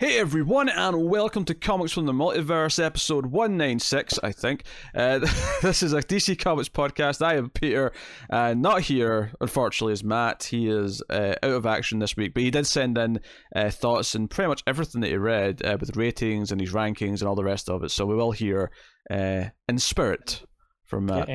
[0.00, 4.64] Hey everyone, and welcome to Comics from the Multiverse, episode 196, I think.
[4.94, 5.18] Uh,
[5.62, 7.20] this is a DC Comics podcast.
[7.20, 7.92] I am Peter,
[8.30, 10.44] uh, not here, unfortunately, is Matt.
[10.44, 13.20] He is uh, out of action this week, but he did send in
[13.54, 17.20] uh, thoughts and pretty much everything that he read uh, with ratings and his rankings
[17.20, 17.90] and all the rest of it.
[17.90, 18.70] So we will hear
[19.10, 20.44] uh, in spirit
[20.86, 21.28] from Matt.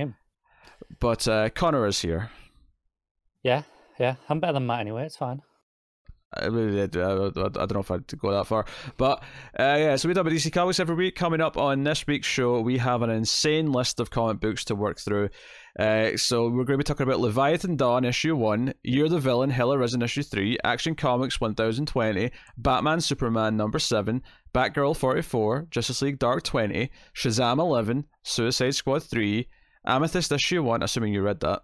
[1.00, 2.32] But Connor is here.
[3.44, 3.62] Yeah,
[4.00, 4.16] yeah.
[4.28, 5.44] I'm better than Matt anyway, it's fine.
[6.38, 8.66] I don't know if I'd go that far.
[8.98, 9.20] But
[9.60, 11.16] uh, yeah, so we talk about DC Comics every week.
[11.16, 14.76] Coming up on this week's show, we have an insane list of comic books to
[14.76, 15.30] work through.
[15.78, 19.50] Uh, so we're going to be talking about Leviathan Dawn issue 1, Year the Villain,
[19.50, 24.24] Hell Arisen issue 3, Action Comics 1020, Batman Superman number 7,
[24.54, 29.50] Batgirl 44, Justice League Dark 20, Shazam 11, Suicide Squad 3,
[29.86, 31.64] Amethyst issue 1, assuming you read that.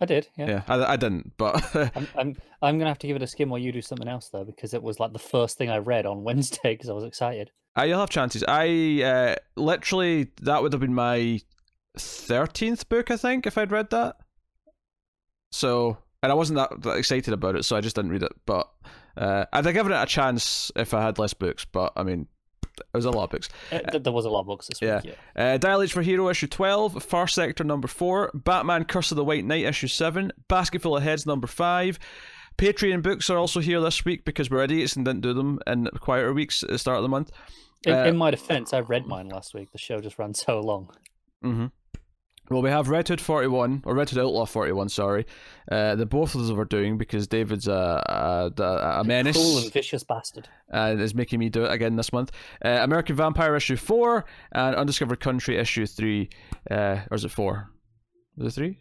[0.00, 0.46] I did, yeah.
[0.46, 3.48] Yeah, I, I didn't, but I'm, I'm I'm gonna have to give it a skim
[3.48, 6.04] while you do something else though, because it was like the first thing I read
[6.04, 7.50] on Wednesday because I was excited.
[7.78, 8.44] Uh, you'll have chances.
[8.46, 11.40] I uh, literally that would have been my
[11.98, 14.16] thirteenth book, I think, if I'd read that.
[15.50, 18.32] So, and I wasn't that, that excited about it, so I just didn't read it.
[18.44, 18.68] But
[19.16, 21.64] uh, I'd have given it a chance if I had less books.
[21.64, 22.26] But I mean,
[23.04, 23.48] there was a lot of books.
[23.70, 25.00] Uh, there was a lot of books this yeah.
[25.04, 25.16] week.
[25.36, 25.54] Yeah.
[25.54, 29.24] Uh, Dial H for Hero issue 12, Far Sector number 4, Batman Curse of the
[29.24, 31.98] White Knight issue 7, Basketful of Heads number 5.
[32.58, 35.88] Patreon books are also here this week because we're idiots and didn't do them in
[36.00, 37.30] quieter weeks at the start of the month.
[37.84, 39.72] In, uh, in my defense, I read mine last week.
[39.72, 40.90] The show just ran so long.
[41.44, 41.66] Mm-hmm.
[42.48, 45.26] Well, we have Red Hood 41, or Red Hood Outlaw 41, sorry,
[45.70, 48.62] uh, that both of us are doing because David's a, a,
[49.00, 49.36] a menace.
[49.36, 50.48] Cool and vicious bastard.
[50.68, 52.30] And is making me do it again this month.
[52.64, 56.28] Uh, American Vampire issue 4 and Undiscovered Country issue 3.
[56.70, 57.68] Uh, or is it 4?
[58.38, 58.78] Is it 3?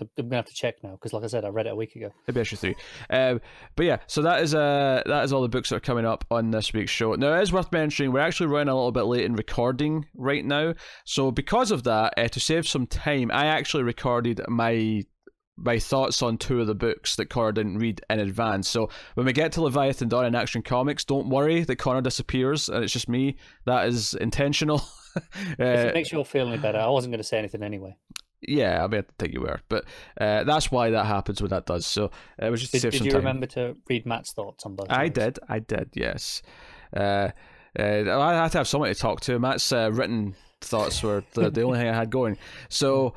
[0.00, 1.96] I'm gonna have to check now because, like I said, I read it a week
[1.96, 2.10] ago.
[2.26, 2.76] Maybe issue three.
[3.08, 3.40] Um,
[3.76, 6.24] but yeah, so that is uh that is all the books that are coming up
[6.30, 7.14] on this week's show.
[7.14, 10.44] Now it is worth mentioning we're actually running a little bit late in recording right
[10.44, 10.74] now,
[11.04, 15.04] so because of that, uh, to save some time, I actually recorded my
[15.60, 18.68] my thoughts on two of the books that Connor didn't read in advance.
[18.68, 22.68] So when we get to Leviathan Dawn in Action Comics, don't worry that Connor disappears
[22.68, 23.36] and it's just me.
[23.66, 24.82] That is intentional.
[25.16, 25.20] uh,
[25.58, 27.96] if it makes you all feel any better, I wasn't going to say anything anyway.
[28.42, 29.84] Yeah, I mean, I think you were, but
[30.20, 31.86] uh, that's why that happens when that does.
[31.86, 32.06] So
[32.40, 32.72] uh, it was just.
[32.72, 33.18] Did, did you time.
[33.18, 34.86] remember to read Matt's thoughts on both?
[34.90, 35.38] I did.
[35.48, 35.90] I did.
[35.94, 36.42] Yes.
[36.96, 37.30] Uh,
[37.78, 39.38] uh, I had to have someone to talk to.
[39.38, 42.38] Matt's uh, written thoughts were the, the only thing I had going.
[42.68, 43.14] So.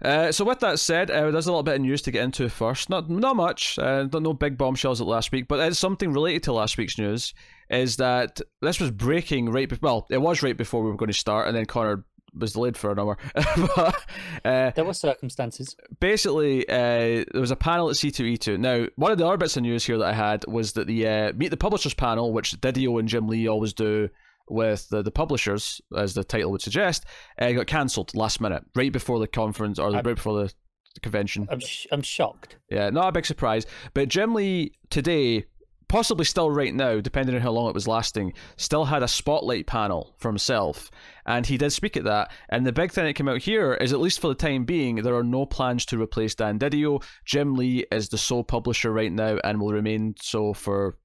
[0.00, 2.48] Uh, so with that said, uh, there's a little bit of news to get into
[2.48, 2.88] first.
[2.88, 3.76] Not not much.
[3.80, 7.34] Uh, no big bombshells at last week, but it's something related to last week's news.
[7.68, 9.68] Is that this was breaking right?
[9.68, 12.52] Be- well, it was right before we were going to start, and then Connor was
[12.52, 13.16] delayed for an hour.
[13.34, 14.06] but,
[14.44, 15.76] uh, there were circumstances.
[16.00, 18.58] Basically, uh, there was a panel at C2E2.
[18.58, 21.06] Now, one of the other bits of news here that I had was that the
[21.06, 24.08] uh, Meet the Publishers panel, which Didio and Jim Lee always do
[24.50, 27.04] with the, the publishers, as the title would suggest,
[27.38, 30.52] uh, got cancelled last minute, right before the conference or I'm, right before the,
[30.94, 31.46] the convention.
[31.50, 32.56] I'm, sh- I'm shocked.
[32.70, 33.66] Yeah, not a big surprise.
[33.94, 35.44] But Jim Lee today
[35.88, 39.66] possibly still right now, depending on how long it was lasting, still had a spotlight
[39.66, 40.90] panel for himself.
[41.26, 42.30] And he did speak at that.
[42.48, 44.96] And the big thing that came out here is, at least for the time being,
[44.96, 47.02] there are no plans to replace Dan Didio.
[47.24, 50.96] Jim Lee is the sole publisher right now and will remain so for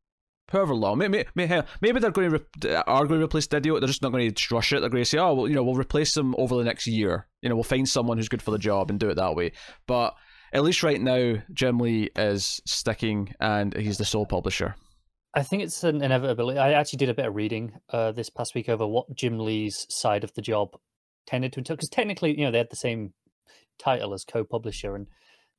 [0.50, 0.98] however long.
[0.98, 3.80] Maybe, maybe, maybe they're going to re- are going to replace Didio.
[3.80, 4.80] They're just not going to rush it.
[4.80, 7.28] They're going to say, oh, well, you know, we'll replace them over the next year.
[7.42, 9.52] You know, we'll find someone who's good for the job and do it that way.
[9.88, 10.16] But
[10.54, 14.76] at least right now, Jim Lee is sticking and he's the sole publisher.
[15.34, 16.60] I think it's an inevitability.
[16.60, 19.88] I actually did a bit of reading uh, this past week over what Jim Lee's
[19.90, 20.78] side of the job
[21.26, 21.76] tended to entail.
[21.76, 23.14] Because technically, you know, they had the same
[23.80, 25.08] title as co-publisher, and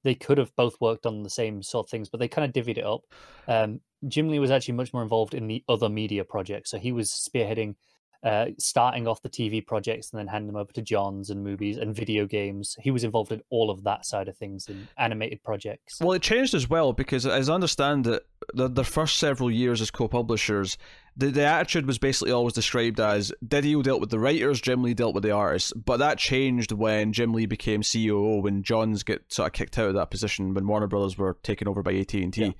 [0.04, 2.53] they could have both worked on the same sort of things, but they kind of
[2.53, 3.00] divvied it up.
[3.49, 6.93] Um, Jim Lee was actually much more involved in the other media projects, so he
[6.93, 7.75] was spearheading
[8.24, 11.76] uh, starting off the TV projects and then handing them over to Johns and movies
[11.76, 12.74] and video games.
[12.80, 16.00] He was involved in all of that side of things in animated projects.
[16.00, 19.82] Well, it changed as well because, as I understand it, the, the first several years
[19.82, 20.78] as co-publishers,
[21.16, 24.94] the, the attitude was basically always described as Didio dealt with the writers, Jim Lee
[24.94, 25.72] dealt with the artists.
[25.72, 29.88] But that changed when Jim Lee became CEO, when Johns get sort of kicked out
[29.88, 32.56] of that position, when Warner Brothers were taken over by AT and T.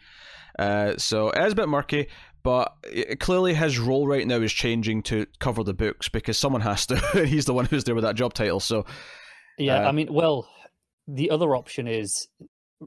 [0.59, 2.07] Uh, so it is a bit murky,
[2.45, 6.61] but it, clearly his role right now is changing to cover the books because someone
[6.61, 6.97] has to.
[7.27, 8.61] He's the one who's there with that job title.
[8.61, 8.85] So
[9.59, 10.49] yeah, uh, I mean, well,
[11.09, 12.29] the other option is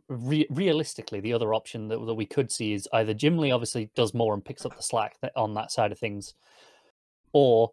[0.07, 3.89] re- realistically the other option that, that we could see is either Jim Lee obviously
[3.95, 6.35] does more and picks up the slack on that side of things,
[7.33, 7.71] or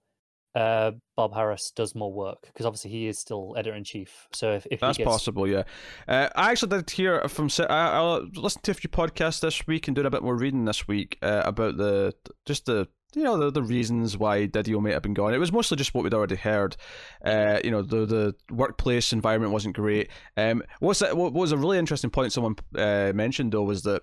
[0.55, 4.29] uh, Bob Harras does more work because obviously he is still editor in chief.
[4.33, 5.09] So if, if that's gets...
[5.09, 5.65] possible, yeah.
[6.07, 9.89] Uh, I actually did hear from I, I listened to a few podcasts this week
[9.89, 12.15] and doing a bit more reading this week uh, about the
[12.47, 15.35] just the you know the, the reasons why Didio may have been gone.
[15.35, 16.77] It was mostly just what we'd already heard.
[17.25, 20.09] Uh, you know the the workplace environment wasn't great.
[20.37, 24.03] Um, what's that, what was a really interesting point someone uh, mentioned though was that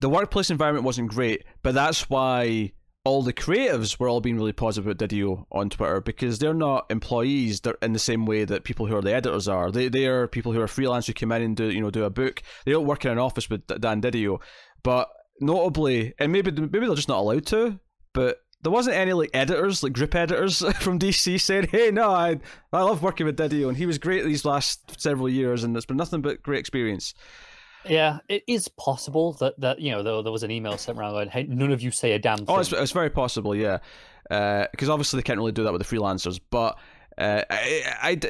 [0.00, 2.72] the workplace environment wasn't great, but that's why
[3.06, 6.86] all the creatives were all being really positive about Didio on Twitter because they're not
[6.90, 9.70] employees they're in the same way that people who are the editors are.
[9.70, 12.02] They they are people who are freelance who come in and do you know do
[12.02, 12.42] a book.
[12.64, 14.40] They don't work in an office with Dan Didio,
[14.82, 15.08] but
[15.40, 17.78] notably, and maybe maybe they're just not allowed to,
[18.12, 22.40] but there wasn't any like editors, like group editors from DC saying, "Hey, no, I
[22.72, 25.86] I love working with Didio, and he was great these last several years, and it's
[25.86, 27.14] been nothing but great experience."
[27.88, 31.12] Yeah, it is possible that that you know there, there was an email sent around
[31.12, 33.78] going, "Hey, none of you say a damn thing." Oh, it's, it's very possible, yeah,
[34.24, 36.40] because uh, obviously they can't really do that with the freelancers.
[36.50, 36.78] But
[37.18, 38.20] uh, I, I,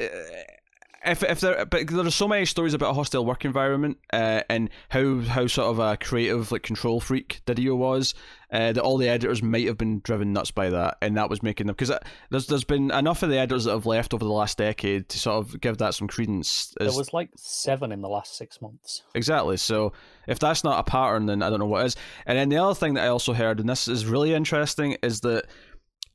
[1.06, 4.43] if if there, but there are so many stories about a hostile work environment uh,
[4.50, 8.14] and how how sort of a creative like control freak Didio was
[8.50, 11.43] uh, that all the editors might have been driven nuts by that, and that was
[11.43, 11.99] making them because uh,
[12.31, 15.19] there's there's been enough of the editors that have left over the last decade to
[15.19, 16.75] sort of give that some credence.
[16.81, 16.88] As...
[16.88, 19.03] There was like seven in the last six months.
[19.14, 19.56] Exactly.
[19.56, 19.93] So
[20.26, 21.97] if that's not a pattern, then I don't know what is.
[22.26, 25.20] And then the other thing that I also heard, and this is really interesting, is
[25.20, 25.47] that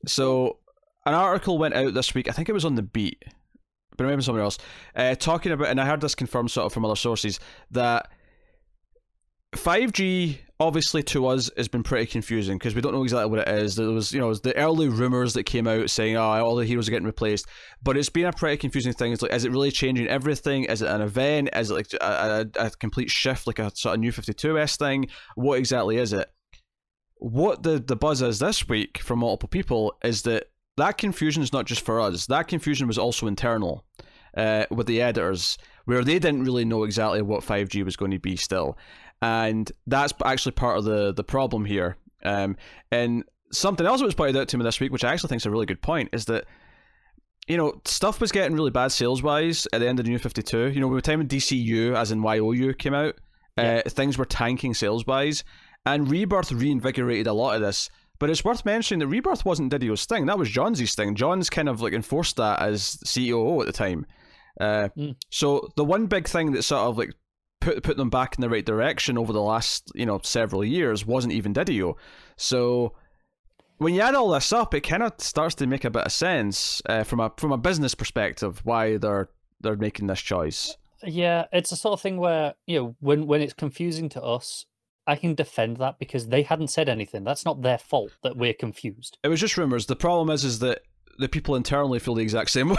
[0.06, 0.58] so
[1.06, 2.28] an article went out this week.
[2.28, 3.24] I think it was on the Beat
[4.02, 4.58] but maybe somewhere else,
[4.96, 7.40] uh, talking about, and I heard this confirmed sort of from other sources,
[7.70, 8.08] that
[9.56, 13.48] 5G obviously to us has been pretty confusing because we don't know exactly what it
[13.48, 13.74] is.
[13.76, 16.88] There was, you know, the early rumors that came out saying, "Oh, all the heroes
[16.88, 17.46] are getting replaced,"
[17.82, 19.12] but it's been a pretty confusing thing.
[19.12, 20.64] It's like, is it really changing everything?
[20.64, 21.50] Is it an event?
[21.54, 25.08] Is it like a, a, a complete shift, like a sort of new 52s thing?
[25.34, 26.30] What exactly is it?
[27.16, 31.52] What the the buzz is this week from multiple people is that that confusion is
[31.52, 32.26] not just for us.
[32.26, 33.84] That confusion was also internal
[34.36, 38.18] uh, with the editors, where they didn't really know exactly what 5G was going to
[38.18, 38.78] be still,
[39.20, 41.96] and that's actually part of the the problem here.
[42.24, 42.56] Um,
[42.90, 45.42] and something else that was pointed out to me this week, which I actually think
[45.42, 46.46] is a really good point, is that
[47.46, 50.18] you know stuff was getting really bad sales wise at the end of the New
[50.18, 50.70] Fifty Two.
[50.70, 53.16] You know, by the time DCU, as in YOU, came out,
[53.58, 53.82] yeah.
[53.84, 55.44] uh, things were tanking sales wise,
[55.84, 57.90] and Rebirth reinvigorated a lot of this
[58.22, 60.26] but it's worth mentioning that Rebirth wasn't Didio's thing.
[60.26, 61.16] That was Johns' thing.
[61.16, 64.06] Johns kind of like enforced that as CEO at the time.
[64.60, 65.16] Uh, mm.
[65.28, 67.16] So the one big thing that sort of like
[67.60, 71.04] put put them back in the right direction over the last you know several years
[71.04, 71.94] wasn't even Didio.
[72.36, 72.94] So
[73.78, 76.12] when you add all this up, it kind of starts to make a bit of
[76.12, 79.30] sense uh, from a from a business perspective why they're
[79.62, 80.76] they're making this choice.
[81.02, 84.66] Yeah, it's a sort of thing where you know when when it's confusing to us,
[85.06, 87.24] I can defend that because they hadn't said anything.
[87.24, 89.18] That's not their fault that we're confused.
[89.24, 89.86] It was just rumors.
[89.86, 90.82] The problem is, is that
[91.18, 92.76] the people internally feel the exact same way.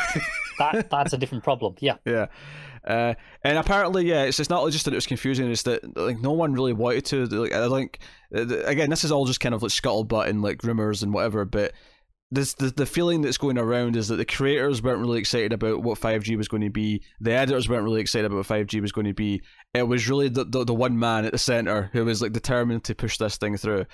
[0.60, 1.76] that that's a different problem.
[1.80, 1.98] Yeah.
[2.06, 2.28] Yeah.
[2.86, 3.14] Uh,
[3.46, 6.34] and apparently, yeah, it's, it's not just that it was confusing; it's that like no
[6.34, 7.26] one really wanted to.
[7.28, 8.00] Like, I think
[8.34, 11.46] again, this is all just kind of like scuttlebutt and like rumors and whatever.
[11.46, 11.72] But
[12.34, 15.84] this the, the feeling that's going around is that the creators weren't really excited about
[15.84, 17.04] what 5G was going to be.
[17.20, 19.42] The editors weren't really excited about what 5G was going to be.
[19.74, 22.84] It was really the, the, the one man at the center who was like determined
[22.86, 23.86] to push this thing through.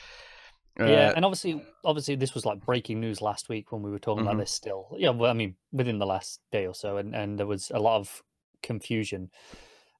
[0.79, 3.99] Uh, yeah, and obviously, obviously, this was like breaking news last week when we were
[3.99, 4.29] talking mm-hmm.
[4.29, 4.51] about this.
[4.51, 7.69] Still, yeah, well, I mean, within the last day or so, and and there was
[7.73, 8.23] a lot of
[8.63, 9.29] confusion.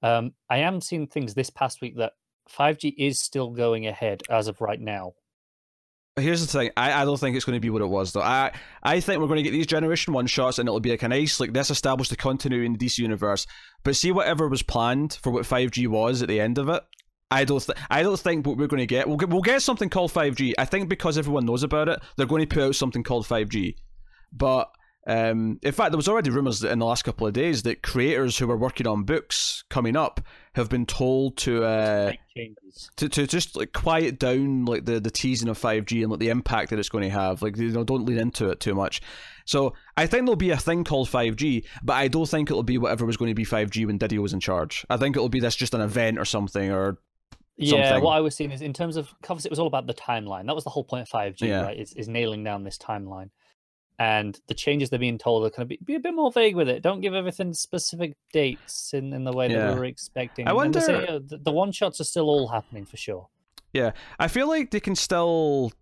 [0.01, 2.13] Um, I am seeing things this past week that
[2.50, 5.13] 5G is still going ahead as of right now.
[6.19, 6.71] Here's the thing.
[6.78, 8.21] I, I don't think it's going to be what it was though.
[8.21, 8.52] I
[8.83, 11.07] I think we're going to get these Generation One shots, and it'll be like a
[11.07, 13.47] nice like this established the continuity in the DC universe.
[13.83, 16.83] But see whatever was planned for what five G was at the end of it.
[17.31, 17.64] I don't.
[17.64, 19.07] Th- I don't think what we're going to get.
[19.07, 19.30] We'll get.
[19.30, 20.56] We'll get something called five G.
[20.57, 23.49] I think because everyone knows about it, they're going to put out something called five
[23.49, 23.76] G.
[24.31, 24.69] But
[25.09, 28.37] um, in fact, there was already rumors in the last couple of days that creators
[28.37, 30.21] who were working on books coming up
[30.54, 32.11] have been told to uh,
[32.97, 36.19] to to just like quiet down like the the teasing of five G and like
[36.19, 37.42] the impact that it's going to have.
[37.42, 39.01] Like you know, don't lean into it too much.
[39.45, 42.61] So I think there'll be a thing called five G, but I don't think it'll
[42.61, 44.85] be whatever was going to be five G when Didio was in charge.
[44.92, 46.99] I think it'll be this just an event or something or
[47.57, 49.94] yeah, what I was seeing is in terms of because it was all about the
[49.94, 50.45] timeline.
[50.45, 51.63] That was the whole point of 5G, yeah.
[51.63, 51.78] right?
[51.78, 53.31] Is, is nailing down this timeline
[53.99, 56.56] and the changes they're being told are going to be, be a bit more vague
[56.56, 56.81] with it.
[56.81, 59.57] Don't give everything specific dates in, in the way yeah.
[59.57, 60.47] that we were expecting.
[60.47, 60.79] I wonder.
[60.79, 63.27] Say, uh, the, the one shots are still all happening for sure.
[63.73, 65.73] Yeah, I feel like they can still,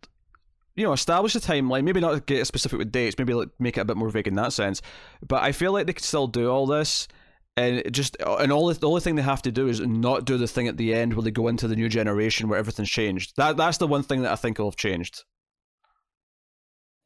[0.76, 1.84] you know, establish a timeline.
[1.84, 3.16] Maybe not get specific with dates.
[3.18, 4.82] Maybe like, make it a bit more vague in that sense.
[5.26, 7.08] But I feel like they can still do all this.
[7.56, 10.48] And just and all the only thing they have to do is not do the
[10.48, 13.34] thing at the end where they go into the new generation where everything's changed.
[13.38, 15.24] That that's the one thing that I think will have changed.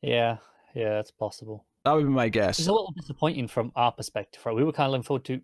[0.02, 0.38] Yeah,
[0.74, 1.66] yeah, it's possible.
[1.86, 2.60] That would be my guess.
[2.60, 4.56] It's a little disappointing from our perspective, right?
[4.56, 5.42] We were kind of looking forward to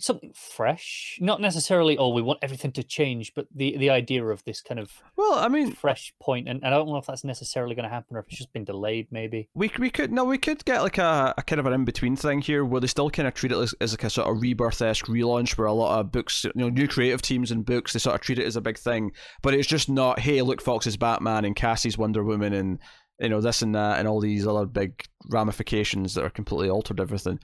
[0.00, 1.96] something fresh, not necessarily.
[1.98, 5.34] Oh, we want everything to change, but the the idea of this kind of well,
[5.34, 7.90] I mean, uh fresh point, and, and I don't know if that's necessarily going to
[7.90, 9.08] happen or if it's just been delayed.
[9.10, 11.84] Maybe we we could no, we could get like a, a kind of an in
[11.84, 14.28] between thing here where they still kind of treat it as, as like a sort
[14.28, 17.64] of rebirth esque relaunch, where a lot of books, you know, new creative teams and
[17.64, 19.12] books, they sort of treat it as a big thing,
[19.42, 20.18] but it's just not.
[20.18, 22.78] Hey, look, Fox is Batman and Cassie's Wonder Woman and
[23.20, 27.00] you know this and that and all these other big ramifications that are completely altered
[27.00, 27.38] everything.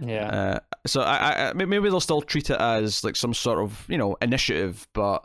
[0.00, 0.28] Yeah.
[0.28, 3.98] Uh, so I, I maybe they'll still treat it as like some sort of you
[3.98, 5.24] know initiative, but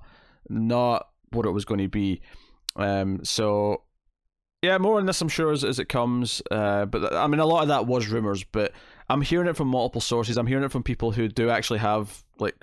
[0.49, 2.21] not what it was going to be.
[2.75, 3.23] Um.
[3.23, 3.83] So
[4.61, 6.41] yeah, more on this I'm sure as, as it comes.
[6.51, 6.85] Uh.
[6.85, 8.73] But I mean, a lot of that was rumors, but
[9.09, 10.37] I'm hearing it from multiple sources.
[10.37, 12.55] I'm hearing it from people who do actually have like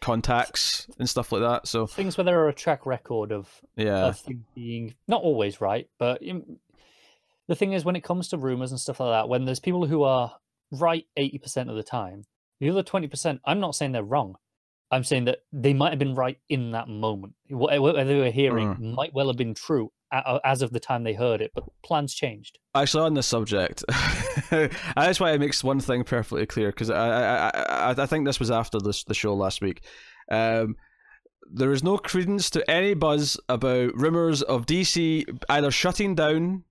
[0.00, 1.66] contacts and stuff like that.
[1.66, 4.22] So things where there are a track record of yeah of
[4.54, 6.22] being not always right, but
[7.48, 9.86] the thing is when it comes to rumors and stuff like that, when there's people
[9.86, 10.36] who are
[10.70, 12.24] right 80% of the time.
[12.60, 14.36] The other 20%, I'm not saying they're wrong.
[14.90, 17.34] I'm saying that they might have been right in that moment.
[17.48, 18.94] Whatever they were hearing mm.
[18.94, 22.58] might well have been true as of the time they heard it, but plans changed.
[22.74, 23.84] Actually, on this subject,
[24.50, 28.38] that's why it makes one thing perfectly clear because I, I, I, I think this
[28.38, 29.82] was after this, the show last week.
[30.30, 30.76] Um,
[31.52, 36.64] there is no credence to any buzz about rumors of DC either shutting down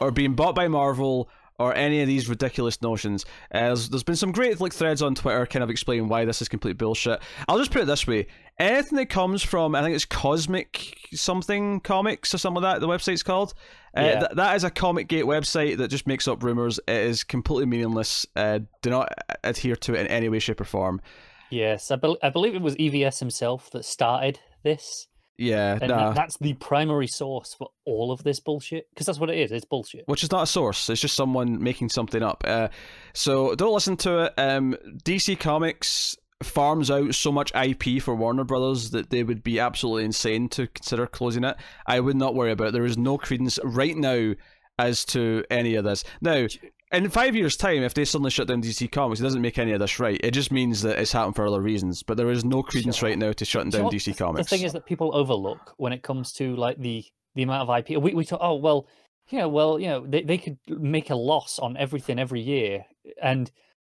[0.00, 1.28] or being bought by Marvel
[1.60, 3.26] or any of these ridiculous notions.
[3.52, 6.48] Uh, there's, been some great like threads on Twitter kind of explaining why this is
[6.48, 7.20] complete bullshit.
[7.48, 8.26] I'll just put it this way:
[8.58, 12.80] anything that comes from I think it's Cosmic something comics or something like that.
[12.80, 13.52] The website's called.
[13.96, 14.18] Uh, yeah.
[14.20, 16.80] th- that is a Comic Gate website that just makes up rumors.
[16.88, 18.24] It is completely meaningless.
[18.34, 19.12] Uh, do not
[19.44, 21.02] adhere to it in any way, shape, or form.
[21.50, 25.08] Yes, I, be- I believe it was EVS himself that started this.
[25.40, 26.12] Yeah, and nah.
[26.12, 29.50] that's the primary source for all of this bullshit because that's what it is.
[29.52, 30.06] It's bullshit.
[30.06, 30.90] Which is not a source.
[30.90, 32.44] It's just someone making something up.
[32.46, 32.68] Uh,
[33.14, 34.34] so don't listen to it.
[34.36, 39.58] Um, DC Comics farms out so much IP for Warner Brothers that they would be
[39.58, 41.56] absolutely insane to consider closing it.
[41.86, 42.72] I would not worry about it.
[42.72, 44.34] There is no credence right now
[44.78, 46.04] as to any of this.
[46.20, 46.46] Now,
[46.92, 49.72] in five years' time, if they suddenly shut down DC Comics, it doesn't make any
[49.72, 50.20] of this right.
[50.22, 52.02] It just means that it's happened for other reasons.
[52.02, 53.08] But there is no credence sure.
[53.08, 54.50] right now to shutting down DC Comics.
[54.50, 57.04] The thing is that people overlook when it comes to like the
[57.34, 58.02] the amount of IP.
[58.02, 58.86] We we talk, oh well,
[59.28, 62.84] yeah, well, you know, they, they could make a loss on everything every year,
[63.22, 63.50] and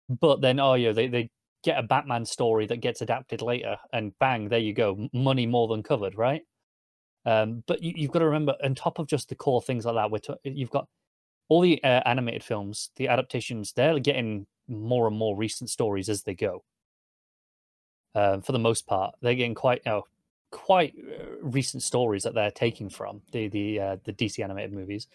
[0.10, 1.30] but then oh yeah, they they
[1.64, 5.68] get a Batman story that gets adapted later, and bang, there you go, money more
[5.68, 6.44] than covered, right?
[7.25, 9.96] Um, but you, have got to remember, on top of just the core things like
[9.96, 10.88] that, we're t- you've got
[11.48, 16.24] all the uh, animated films, the adaptations, they're getting more and more recent stories as
[16.24, 16.64] they go.
[18.16, 20.04] Um, for the most part, they're getting quite, you know,
[20.52, 25.08] quite uh, recent stories that they're taking from the the uh, the DC animated movies,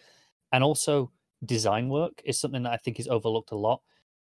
[0.52, 1.10] and also
[1.44, 3.80] design work is something that I think is overlooked a lot.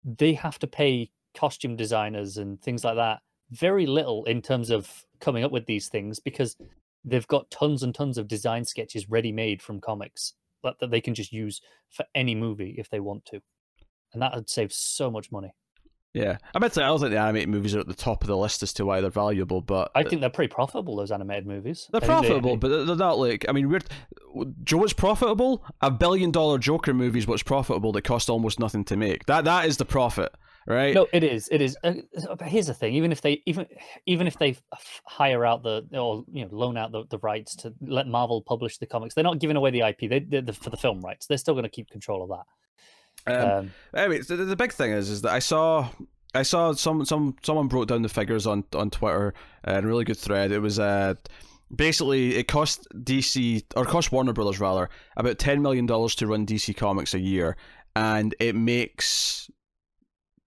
[0.05, 3.20] They have to pay costume designers and things like that
[3.51, 6.55] very little in terms of coming up with these things because
[7.03, 11.01] they've got tons and tons of design sketches ready made from comics that, that they
[11.01, 13.41] can just use for any movie if they want to,
[14.13, 15.53] and that would save so much money.
[16.13, 16.84] Yeah, I meant to.
[16.84, 18.86] I don't think the animated movies are at the top of the list as to
[18.86, 20.98] why they're valuable, but I think they're pretty profitable.
[20.98, 21.88] Those animated movies.
[21.89, 23.46] They're profitable, they, but they're not like.
[23.48, 23.80] I mean, we're
[24.63, 24.77] Joe.
[24.77, 25.63] What's profitable?
[25.80, 29.25] A billion dollar Joker movie is what's profitable that cost almost nothing to make.
[29.27, 30.36] That that is the profit
[30.68, 30.94] right?
[30.94, 31.48] No, it is.
[31.51, 31.77] It is.
[31.84, 31.94] Uh,
[32.38, 33.65] but here's the thing: even if they even
[34.06, 34.58] even if they
[35.06, 38.77] hire out the or you know loan out the, the rights to let Marvel publish
[38.77, 40.10] the comics, they're not giving away the IP.
[40.10, 41.27] They the, for the film rights.
[41.27, 42.46] They're still going to keep control of that.
[43.27, 45.89] Um, um, anyway, the, the big thing is is that I saw
[46.34, 49.34] I saw some some someone broke down the figures on on Twitter
[49.68, 50.51] uh, in a really good thread.
[50.51, 51.15] It was uh
[51.74, 56.46] basically it cost DC or cost Warner Brothers rather about ten million dollars to run
[56.46, 57.58] DC Comics a year,
[57.96, 59.50] and it makes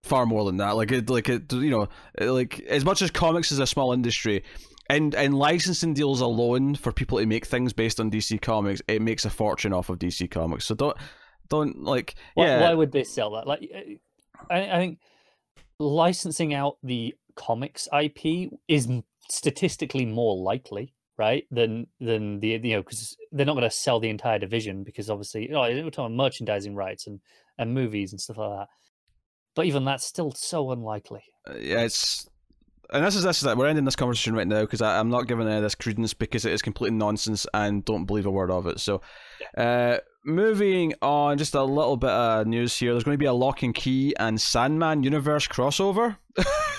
[0.05, 0.77] far more than that.
[0.77, 4.45] Like it, like it, you know, like as much as comics is a small industry,
[4.89, 9.03] and and licensing deals alone for people to make things based on DC Comics, it
[9.03, 10.67] makes a fortune off of DC Comics.
[10.67, 10.97] So don't
[11.49, 12.61] don't like yeah.
[12.61, 13.47] Why, why would they sell that?
[13.47, 13.69] Like,
[14.51, 14.99] I, I think
[15.79, 18.89] licensing out the comics IP is
[19.29, 24.01] statistically more likely right than than the you know because they're not going to sell
[24.01, 27.21] the entire division because obviously you know, we're talking merchandising rights and
[27.59, 28.69] and movies and stuff like that
[29.55, 31.23] but even that's still so unlikely.
[31.49, 32.29] Uh, yeah, it's
[32.91, 35.27] and this is this is that we're ending this conversation right now because I'm not
[35.27, 38.51] giving any of this credence because it is completely nonsense and don't believe a word
[38.51, 38.79] of it.
[38.79, 39.01] So,
[39.57, 42.93] uh, moving on, just a little bit of news here.
[42.93, 46.19] There's going to be a Locke and Key and Sandman universe crossover.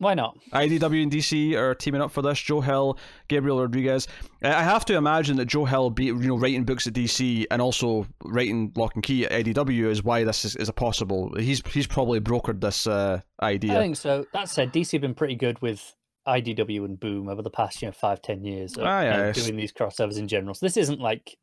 [0.00, 0.38] Why not?
[0.54, 2.40] IDW and DC are teaming up for this.
[2.40, 4.08] Joe Hill, Gabriel Rodriguez.
[4.42, 7.60] I have to imagine that Joe Hill, be you know, writing books at DC and
[7.60, 11.34] also writing Locke and Key at IDW is why this is, is a possible.
[11.38, 13.74] He's he's probably brokered this uh, idea.
[13.78, 14.24] I think so.
[14.32, 15.94] That said, DC have been pretty good with
[16.26, 19.32] IDW and Boom over the past you know five ten years of, Ah, you know,
[19.32, 20.54] doing these crossovers in general.
[20.54, 21.36] So this isn't like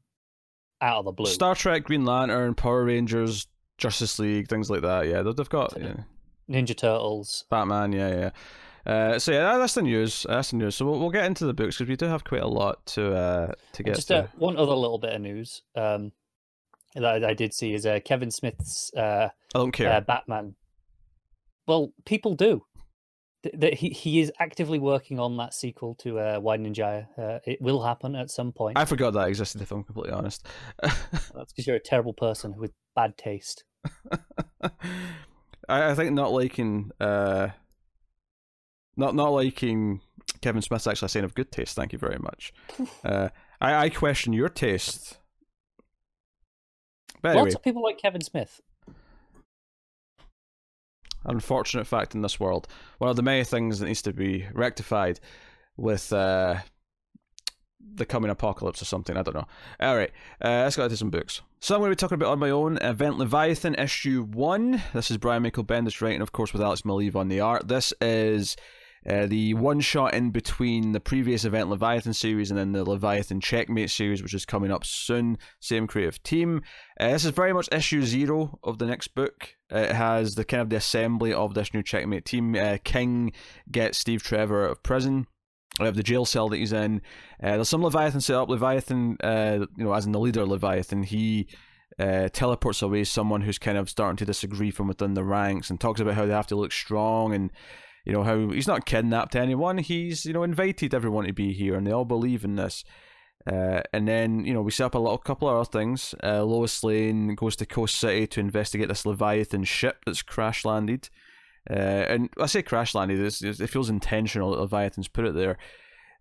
[0.82, 1.28] out of the blue.
[1.28, 3.46] Star Trek, Green Lantern, Power Rangers,
[3.78, 5.08] Justice League, things like that.
[5.08, 5.94] Yeah, they've- they've got yeah.
[6.50, 7.46] Ninja Turtles.
[7.50, 7.92] Batman.
[7.92, 8.30] Yeah, yeah.
[8.92, 10.26] Uh, so yeah, that's the news.
[10.30, 10.76] That's the news.
[10.76, 13.14] So we'll, we'll get into the books because we do have quite a lot to
[13.16, 14.24] uh, to get Just to.
[14.24, 16.14] uh, one other little bit of news um,
[16.96, 19.92] that I did see is uh, Kevin Smith's uh, I don't care.
[19.92, 20.56] uh, Batman.
[21.68, 22.64] Well, people do.
[23.54, 27.08] That he he is actively working on that sequel to uh, Widening Gyre.
[27.18, 28.78] Uh, it will happen at some point.
[28.78, 29.62] I forgot that existed.
[29.62, 30.46] If I'm completely honest.
[30.82, 33.64] That's because you're a terrible person with bad taste.
[35.68, 37.50] I, I think not liking uh
[38.96, 40.02] not not liking
[40.42, 42.54] Kevin Smith's actually a sign of good taste, thank you very much.
[43.06, 45.18] uh I, I question your taste.
[47.22, 48.62] But anyway, Lots of people like Kevin Smith.
[51.26, 52.68] unfortunate fact in this world.
[53.00, 55.20] One of the many things that needs to be rectified
[55.76, 56.58] with uh
[57.96, 59.18] the coming apocalypse or something.
[59.18, 59.48] I don't know.
[59.80, 60.12] All right,
[60.44, 61.42] uh, let's go into some books.
[61.60, 64.82] So I'm going to be talking about on my own Event Leviathan issue one.
[64.94, 67.68] This is Brian Michael Bendis writing, of course, with Alex Maleev on the art.
[67.68, 68.56] This is
[69.08, 73.40] uh, the one shot in between the previous Event Leviathan series and then the Leviathan
[73.40, 75.38] Checkmate series, which is coming up soon.
[75.60, 76.62] Same creative team.
[77.00, 79.56] Uh, this is very much issue zero of the next book.
[79.74, 82.56] Uh, it has the kind of the assembly of this new Checkmate team.
[82.56, 83.32] Uh, King
[83.72, 85.28] gets Steve Trevor out of prison
[85.80, 87.02] of the jail cell that he's in.
[87.42, 88.50] Uh, there's some Leviathan set up.
[88.50, 91.48] Leviathan, uh, you know, as in the leader Leviathan, he
[92.00, 95.80] uh, teleports away someone who's kind of starting to disagree from within the ranks and
[95.80, 97.52] talks about how they have to look strong and
[98.06, 99.80] you know how he's not kidnapped anyone.
[99.80, 102.86] He's you know invited everyone to be here, and they all believe in this.
[103.46, 106.16] Uh, and then you know we set up a little couple of other things.
[106.24, 111.10] Uh, Lois Lane goes to Coast City to investigate this Leviathan ship that's crash landed.
[111.70, 113.20] Uh, and I say crash landed.
[113.20, 115.58] It's, it feels intentional that Leviathan's put it there.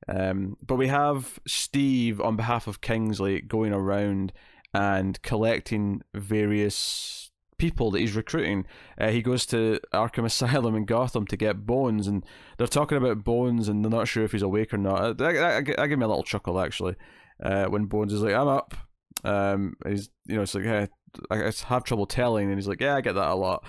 [0.09, 4.33] Um, but we have Steve on behalf of Kingsley going around
[4.75, 8.67] and collecting various people that he's recruiting.
[8.99, 12.25] Uh, he goes to Arkham Asylum in Gotham to get Bones, and
[12.59, 15.01] they're talking about Bones, and they're not sure if he's awake or not.
[15.01, 16.97] Uh, That, that, gave me a little chuckle actually
[17.43, 18.75] uh, when Bones is like, "I'm up."
[19.25, 20.89] Um, he's you know it's like, "Hey,
[21.31, 23.65] I have trouble telling," and he's like, "Yeah, I get that a lot."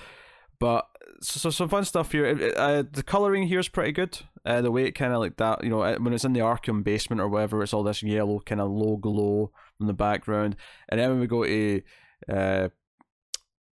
[0.60, 0.86] But
[1.22, 2.54] so, so some fun stuff here.
[2.56, 4.20] Uh, the coloring here is pretty good.
[4.46, 6.40] Uh, the way it kind of like that, you know, uh, when it's in the
[6.40, 10.56] Arkham basement or whatever, it's all this yellow kind of low glow from the background.
[10.90, 11.82] And then when we go to,
[12.30, 12.70] uh,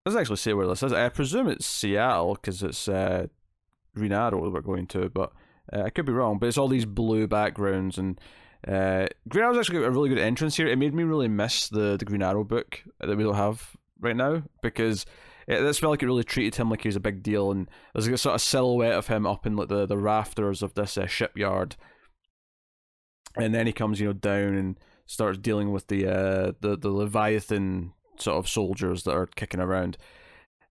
[0.05, 0.93] let's actually say where this is.
[0.93, 3.27] I presume it's Seattle because it's uh,
[3.95, 5.31] Green Arrow we're going to, but
[5.71, 6.39] uh, I could be wrong.
[6.39, 8.19] But it's all these blue backgrounds and.
[8.67, 10.65] Uh, Green Arrow's actually got a really good entrance here.
[10.65, 14.15] It made me really miss the, the Green Arrow book that we don't have right
[14.15, 15.05] now because
[15.47, 17.69] it, this felt like it really treated him like he was a big deal, and
[17.93, 20.97] there's a sort of silhouette of him up in like the, the rafters of this
[20.97, 21.75] uh, shipyard,
[23.35, 26.89] and then he comes you know down and starts dealing with the uh, the the
[26.89, 29.97] Leviathan sort of soldiers that are kicking around.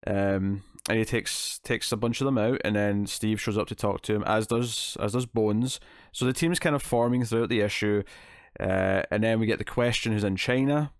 [0.07, 3.67] Um, and he takes takes a bunch of them out, and then Steve shows up
[3.67, 5.79] to talk to him, as does as does Bones.
[6.11, 8.03] So the team's kind of forming throughout the issue,
[8.59, 10.91] uh, and then we get the question who's in China,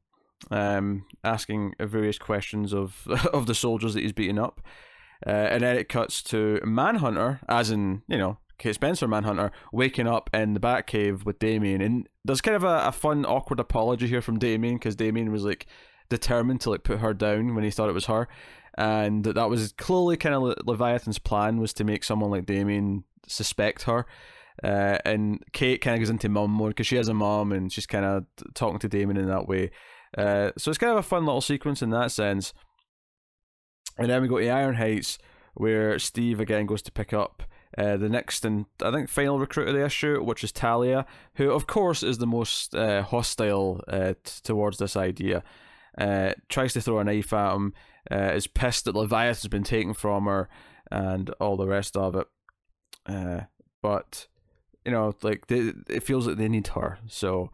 [0.51, 4.61] um, asking various questions of of the soldiers that he's beating up,
[5.25, 10.07] uh, and then it cuts to Manhunter, as in you know Kate Spencer Manhunter, waking
[10.07, 14.07] up in the Batcave with Damian, and there's kind of a, a fun awkward apology
[14.07, 15.67] here from Damian because Damian was like
[16.09, 18.27] determined to like put her down when he thought it was her,
[18.77, 23.03] and that was clearly kind of Le- Leviathan's plan was to make someone like Damian
[23.27, 24.05] suspect her.
[24.63, 27.71] Uh, and Kate kind of goes into mum mode because she has a mom and
[27.71, 29.71] she's kind of talking to Damon in that way.
[30.17, 32.53] Uh, so it's kind of a fun little sequence in that sense.
[33.97, 35.17] And then we go to Iron Heights,
[35.53, 37.43] where Steve again goes to pick up
[37.77, 41.51] uh, the next and I think final recruit of the issue, which is Talia, who
[41.51, 45.43] of course is the most uh, hostile uh, t- towards this idea.
[45.97, 47.73] Uh, tries to throw a knife at him,
[48.11, 50.49] uh, is pissed that Leviathan's been taken from her,
[50.91, 52.27] and all the rest of it.
[53.81, 54.27] But
[54.83, 57.49] you know, like they, it feels like they need her, so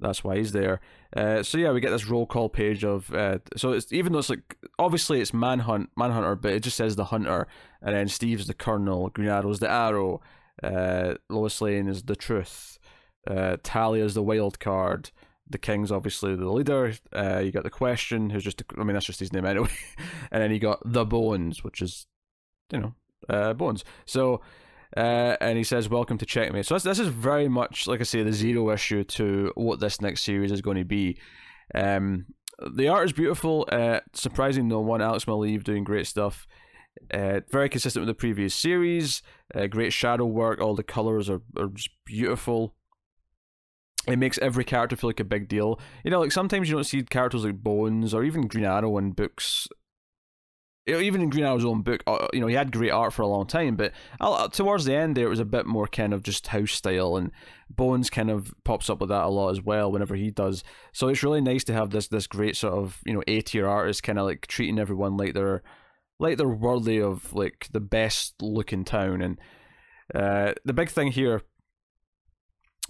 [0.00, 0.80] that's why he's there.
[1.16, 4.18] Uh, so yeah, we get this roll call page of uh, so it's even though
[4.18, 7.46] it's like obviously it's manhunt manhunter, but it just says the hunter,
[7.82, 10.22] and then Steve's the colonel, Green Arrow's the arrow,
[10.62, 12.78] uh, Lois Lane is the truth,
[13.28, 15.10] uh, Talia's the wild card.
[15.48, 16.94] The king's obviously the leader.
[17.14, 19.68] Uh, you got the question, who's just I mean that's just his name anyway,
[20.30, 22.06] and then you got the bones, which is
[22.72, 22.94] you know
[23.28, 23.84] uh, bones.
[24.06, 24.40] So
[24.96, 28.22] Uh, and he says, "Welcome to Checkmate." So this, is very much, like I say,
[28.22, 31.18] the zero issue to what this next series is going to be.
[31.74, 32.26] Um,
[32.74, 33.66] the art is beautiful.
[33.72, 35.00] Uh, surprising no one.
[35.00, 36.46] Alex Maleev doing great stuff.
[37.12, 39.22] Uh, very consistent with the previous series.
[39.54, 40.60] Uh, great shadow work.
[40.60, 42.74] All the colors are, are just beautiful.
[44.06, 45.80] It makes every character feel like a big deal.
[46.04, 49.12] You know, like sometimes you don't see characters like Bones or even Green Arrow in
[49.12, 49.68] books
[50.86, 53.28] even in Green Arrow's own book, uh, you know, he had great art for a
[53.28, 56.22] long time, but uh, towards the end there, it was a bit more kind of
[56.22, 57.30] just house style, and
[57.70, 60.64] Bones kind of pops up with that a lot as well whenever he does.
[60.92, 63.68] So it's really nice to have this this great sort of you know A tier
[63.68, 65.62] artist kind of like treating everyone like they're
[66.18, 69.22] like they're worthy of like the best looking town.
[69.22, 69.38] And
[70.12, 71.42] uh, the big thing here,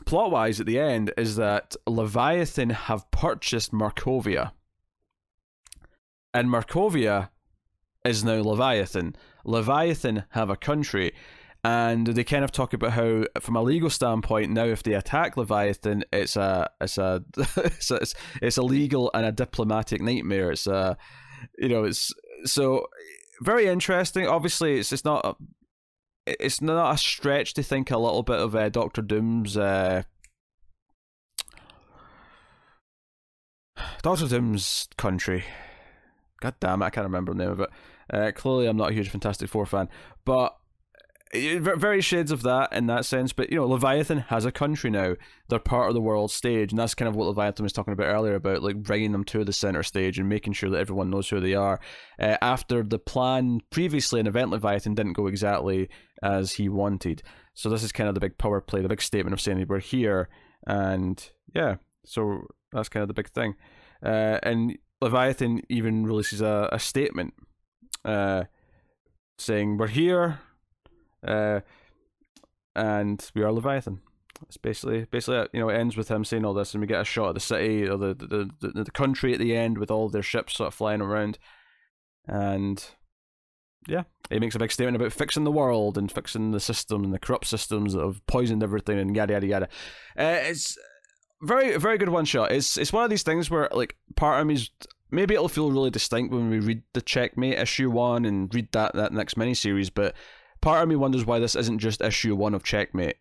[0.07, 4.52] plot wise, at the end, is that Leviathan have purchased Markovia,
[6.33, 7.28] and Markovia
[8.05, 9.17] is now Leviathan.
[9.45, 11.12] Leviathan have a country,
[11.65, 15.37] and they kind of talk about how, from a legal standpoint, now if they attack
[15.37, 17.25] Leviathan, it's a it's a
[17.57, 18.01] it's a,
[18.41, 20.51] it's a legal and a diplomatic nightmare.
[20.51, 20.97] It's a
[21.59, 22.12] you know it's
[22.45, 22.87] so
[23.41, 24.27] very interesting.
[24.27, 25.38] Obviously, it's it's not.
[26.25, 30.05] It's not a stretch to think a little bit of uh, Doctor Doom's uh,
[34.03, 35.45] Doctor Doom's country.
[36.41, 37.71] God damn it, I can't remember the name of it.
[38.12, 39.88] Uh, clearly, I'm not a huge Fantastic Four fan,
[40.25, 40.57] but
[41.35, 43.33] uh, very shades of that in that sense.
[43.33, 45.14] But you know, Leviathan has a country now;
[45.48, 48.09] they're part of the world stage, and that's kind of what Leviathan was talking about
[48.09, 51.29] earlier about like bringing them to the center stage and making sure that everyone knows
[51.29, 51.81] who they are.
[52.20, 55.88] Uh, after the plan previously in Event Leviathan didn't go exactly
[56.22, 57.22] as he wanted,
[57.55, 59.81] so this is kind of the big power play, the big statement of saying we're
[59.81, 60.29] here,
[60.66, 63.55] and yeah, so that's kind of the big thing.
[64.05, 67.33] Uh, and Leviathan even releases a, a statement
[68.05, 68.45] uh,
[69.38, 70.41] saying, We're here,
[71.27, 71.61] uh,
[72.75, 74.01] and we are Leviathan.
[74.47, 77.01] It's basically, basically, you know, it ends with him saying all this, and we get
[77.01, 79.91] a shot of the city or the the, the, the country at the end with
[79.91, 81.38] all their ships sort of flying around,
[82.27, 82.85] and
[83.88, 87.12] yeah, he makes a big statement about fixing the world and fixing the system and
[87.12, 89.69] the corrupt systems that have poisoned everything and yada yada yada.
[90.17, 90.77] Uh, it's
[91.43, 92.53] very very good one shot.
[92.53, 94.71] It's it's one of these things where like part of me's
[95.12, 98.94] maybe it'll feel really distinct when we read the Checkmate issue one and read that
[98.94, 99.90] that next miniseries.
[99.94, 100.14] But
[100.61, 103.16] part of me wonders why this isn't just issue one of Checkmate,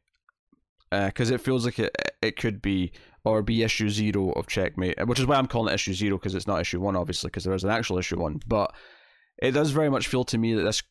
[0.90, 2.92] because uh, it feels like it it could be
[3.24, 6.34] or be issue zero of Checkmate, which is why I'm calling it issue zero because
[6.34, 8.42] it's not issue one, obviously, because there is an actual issue one.
[8.48, 8.74] But
[9.42, 10.82] it does very much feel to me that this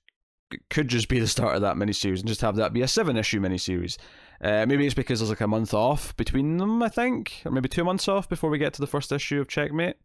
[0.68, 3.16] could just be the start of that miniseries and just have that be a seven
[3.16, 3.96] issue miniseries.
[4.42, 7.68] Uh, maybe it's because there's like a month off between them, I think, or maybe
[7.68, 9.96] two months off before we get to the first issue of Checkmate.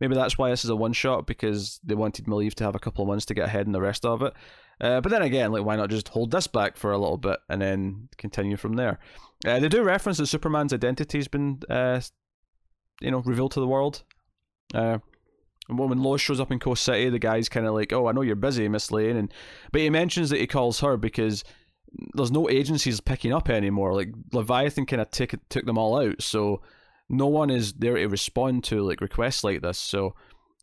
[0.00, 2.78] Maybe that's why this is a one shot because they wanted Maleev to have a
[2.78, 4.32] couple of months to get ahead in the rest of it.
[4.80, 7.38] Uh, but then again, like why not just hold this back for a little bit
[7.48, 8.98] and then continue from there?
[9.46, 12.00] Uh, they do reference that Superman's identity has been, uh,
[13.00, 14.02] you know, revealed to the world.
[15.70, 18.12] Uh, when Lois shows up in Coast City, the guy's kind of like, "Oh, I
[18.12, 19.32] know you're busy, Miss Lane," and
[19.70, 21.44] but he mentions that he calls her because
[22.14, 23.94] there's no agencies picking up anymore.
[23.94, 26.62] Like Leviathan kind of took took them all out, so
[27.08, 29.78] no one is there to respond to like requests like this.
[29.78, 30.14] So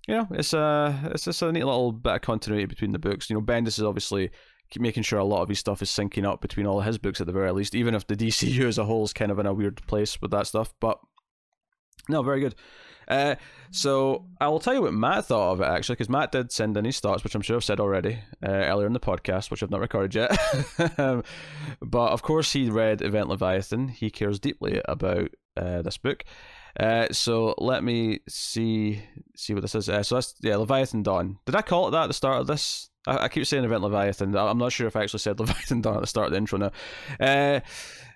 [0.07, 3.29] you know, it's a it's just a neat little bit of continuity between the books.
[3.29, 4.31] You know, Bendis is obviously
[4.77, 7.27] making sure a lot of his stuff is syncing up between all his books at
[7.27, 9.53] the very least, even if the DCU as a whole is kind of in a
[9.53, 10.73] weird place with that stuff.
[10.79, 10.99] But
[12.09, 12.55] no, very good.
[13.07, 13.35] Uh,
[13.71, 16.77] so I will tell you what Matt thought of it actually, because Matt did send
[16.77, 19.63] in his thoughts, which I'm sure I've said already uh, earlier in the podcast, which
[19.63, 20.37] I've not recorded yet.
[21.81, 23.87] but of course, he read Event Leviathan.
[23.87, 26.23] He cares deeply about uh, this book.
[26.79, 29.01] Uh, so let me see
[29.35, 29.89] see what this is.
[29.89, 31.39] Uh, so that's yeah, Leviathan Dawn.
[31.45, 32.89] Did I call it that at the start of this?
[33.07, 34.35] I, I keep saying Event Leviathan.
[34.35, 36.59] I'm not sure if I actually said Leviathan Dawn at the start of the intro
[36.59, 37.61] now.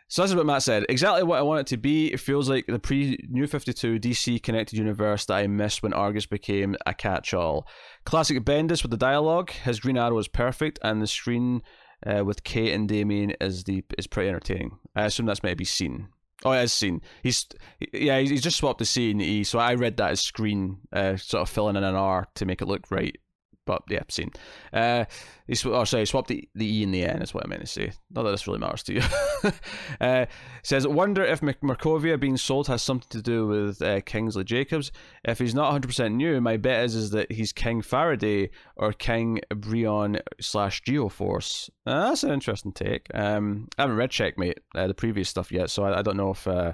[0.07, 0.85] So this is what Matt said.
[0.89, 2.13] Exactly what I want it to be.
[2.13, 6.25] It feels like the pre New 52 DC connected universe that I missed when Argus
[6.25, 7.67] became a catch all.
[8.05, 9.51] Classic Bendis with the dialogue.
[9.51, 11.61] His Green Arrow is perfect, and the screen
[12.05, 14.77] uh, with Kate and Damian is the is pretty entertaining.
[14.95, 16.09] I assume that's maybe seen.
[16.45, 17.01] Oh, it is seen.
[17.21, 17.47] He's
[17.93, 19.43] yeah, he's just swapped the scene.
[19.45, 22.61] So I read that as screen, uh, sort of filling in an R to make
[22.61, 23.15] it look right
[23.65, 24.31] but yeah, seen.
[24.71, 25.05] Uh,
[25.47, 27.61] he sw- oh, sorry, swapped the, the E and the N is what I meant
[27.61, 27.91] to say.
[28.11, 29.01] Not that this really matters to you.
[30.01, 30.25] uh,
[30.63, 34.91] says, wonder if Markovia being sold has something to do with uh, Kingsley Jacobs.
[35.23, 39.41] If he's not 100% new, my bet is, is that he's King Faraday or King
[39.49, 41.69] Brion slash Geoforce.
[41.85, 43.07] Uh, that's an interesting take.
[43.13, 46.31] Um, I haven't read Checkmate, uh, the previous stuff yet, so I, I don't know
[46.31, 46.73] if uh,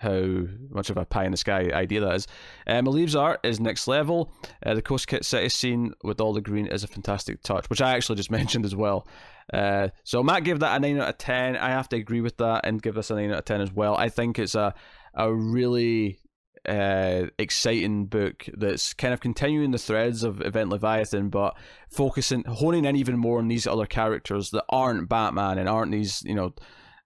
[0.00, 2.26] how much of a pie in the sky idea that is.
[2.66, 4.32] Um, Maleev's art is next level.
[4.64, 7.82] Uh, the Coast Kit City scene with all the green is a fantastic touch, which
[7.82, 9.06] I actually just mentioned as well.
[9.52, 11.56] Uh, so Matt gave that a 9 out of 10.
[11.56, 13.72] I have to agree with that and give this a 9 out of 10 as
[13.72, 13.94] well.
[13.94, 14.74] I think it's a,
[15.12, 16.18] a really
[16.66, 21.56] uh, exciting book that's kind of continuing the threads of Event Leviathan, but
[21.90, 26.22] focusing, honing in even more on these other characters that aren't Batman and aren't these,
[26.24, 26.54] you know,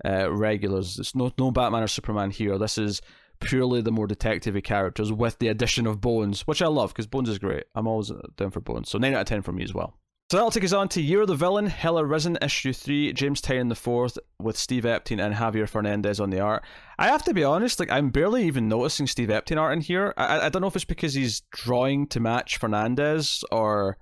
[0.05, 0.99] uh, regulars.
[0.99, 2.59] It's no no Batman or Superman here.
[2.59, 3.01] This is
[3.41, 7.29] purely the more detective characters with the addition of Bones, which I love because Bones
[7.29, 7.65] is great.
[7.75, 8.89] I'm always down for Bones.
[8.91, 9.95] So 9 out of 10 for me as well.
[10.31, 13.43] So that'll take us on to Year of the Villain, Hell Arisen, Issue 3, James
[13.43, 16.65] Tynion the Fourth, with Steve Epting and Javier Fernandez on the art.
[16.99, 20.15] I have to be honest, like I'm barely even noticing Steve Epting art in here.
[20.17, 23.99] I, I don't know if it's because he's drawing to match Fernandez or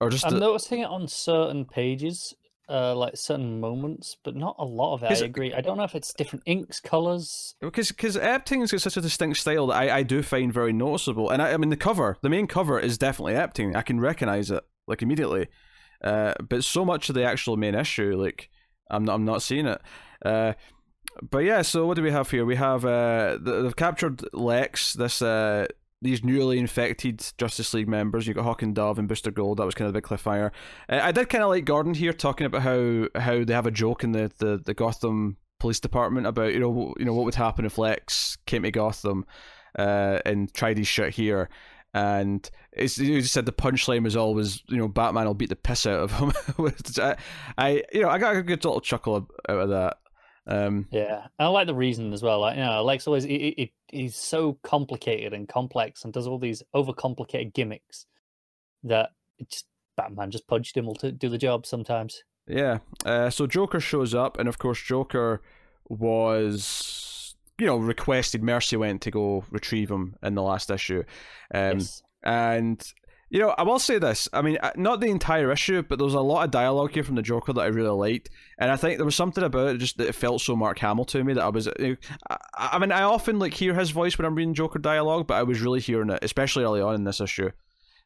[0.00, 2.34] or just I'm the- noticing it on certain pages,
[2.72, 5.22] uh, like certain moments, but not a lot of it.
[5.22, 5.52] I agree.
[5.52, 7.54] I don't know if it's different inks, colors.
[7.60, 11.28] because because Epting's got such a distinct style that I, I do find very noticeable.
[11.30, 13.76] And I, I mean the cover, the main cover is definitely Epting.
[13.76, 15.48] I can recognize it like immediately.
[16.02, 18.48] Uh, but so much of the actual main issue, like
[18.90, 19.80] I'm not, I'm not seeing it.
[20.24, 20.54] Uh,
[21.20, 22.46] but yeah, so what do we have here?
[22.46, 25.66] We have uh, th- they've captured Lex, this uh,
[26.02, 28.26] these newly infected Justice League members.
[28.26, 29.58] You got Hawk and Dove and Booster Gold.
[29.58, 30.50] That was kind of the big cliffhanger.
[30.88, 33.70] Uh, I did kind of like Gordon here talking about how how they have a
[33.70, 37.36] joke in the, the, the Gotham Police Department about you know you know what would
[37.36, 39.24] happen if Lex came to Gotham
[39.78, 41.48] uh, and tried his shit here.
[41.94, 45.56] And it's, you just said the punchline was always, you know, Batman will beat the
[45.56, 46.32] piss out of him.
[46.98, 47.16] I,
[47.58, 49.98] I, you know, I got a good little chuckle out of that.
[50.46, 52.40] Um, Yeah, and I like the reason as well.
[52.40, 56.38] Like you know, Lex always he, he, he's so complicated and complex, and does all
[56.38, 58.06] these overcomplicated gimmicks
[58.84, 59.10] that
[59.48, 62.22] just Batman just punched him will to do the job sometimes.
[62.46, 62.78] Yeah.
[63.04, 65.42] Uh, so Joker shows up, and of course, Joker
[65.88, 68.42] was, you know, requested.
[68.42, 71.04] Mercy went to go retrieve him in the last issue.
[71.54, 72.02] Um, yes.
[72.24, 72.92] And,
[73.32, 74.28] you know, I will say this.
[74.34, 77.02] I mean, uh, not the entire issue, but there was a lot of dialogue here
[77.02, 78.28] from the Joker that I really liked.
[78.58, 81.06] And I think there was something about it just that it felt so Mark Hamill
[81.06, 81.66] to me that I was.
[81.66, 81.94] uh,
[82.28, 85.34] I, I mean, I often like hear his voice when I'm reading Joker dialogue, but
[85.34, 87.50] I was really hearing it, especially early on in this issue.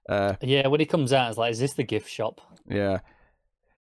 [0.08, 2.40] Uh, Yeah, when he comes out, it's like, is this the gift shop?
[2.68, 3.00] yeah.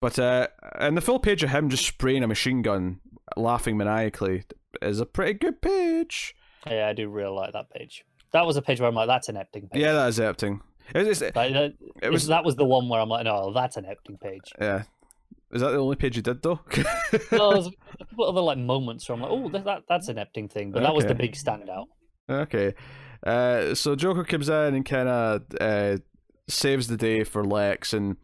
[0.02, 0.48] But uh,
[0.80, 3.00] and the full page of him just spraying a machine gun,
[3.38, 4.44] laughing maniacally,
[4.82, 6.34] is a pretty good page.
[6.68, 8.04] Yeah, I do really like that page.
[8.34, 9.80] That was a page where I'm like, that's an Epting page.
[9.82, 10.62] Yeah, that is Epting.
[10.94, 13.86] It's, Like, that, it was that was the one where I'm like, no, that's an
[13.86, 14.52] Epting page.
[14.60, 14.84] yeah.
[15.54, 16.62] Is that the only page you did though?
[17.32, 20.16] Well, there's a couple other like moments where I'm like, oh, that, that that's an
[20.16, 21.86] Epting thing, but that was the big standout.
[22.30, 22.74] okay.
[23.26, 25.98] Uh, so Joker comes in and kind of uh,
[26.48, 28.16] saves the day for Lex, and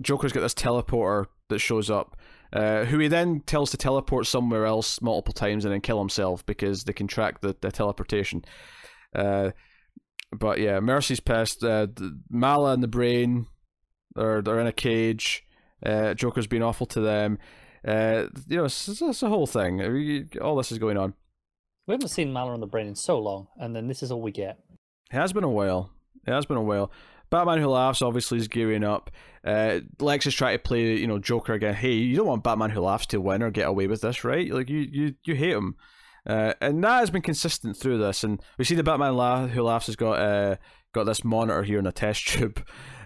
[0.00, 2.16] Joker's got this teleporter that shows up,
[2.52, 6.44] uh, who he then tells to teleport somewhere else multiple times and then kill himself
[6.46, 8.42] because they can track the, the teleportation.
[9.14, 9.50] Uh,
[10.32, 11.64] but yeah, Mercy's pissed.
[11.64, 11.88] Uh,
[12.28, 13.46] Mallah and the Brain
[14.14, 15.44] they're they're in a cage.
[15.84, 17.38] Uh, Joker's been awful to them.
[17.86, 20.28] Uh, you know, it's, it's, a whole thing.
[20.42, 21.14] All this is going on.
[21.86, 24.20] We haven't seen Mallah and the Brain in so long, and then this is all
[24.20, 24.58] we get.
[25.10, 25.90] It has been a while.
[26.26, 26.92] It has been a while.
[27.30, 29.10] Batman Who Laughs obviously is gearing up.
[29.42, 31.74] Uh, Lex is trying to play, you know, Joker again.
[31.74, 34.52] Hey, you don't want Batman Who Laughs to win or get away with this, right?
[34.52, 35.76] Like you, you, you hate him,
[36.26, 38.24] uh, and that has been consistent through this.
[38.24, 40.56] And we see the Batman Who Laughs has got uh,
[40.92, 42.64] got this monitor here in a test tube.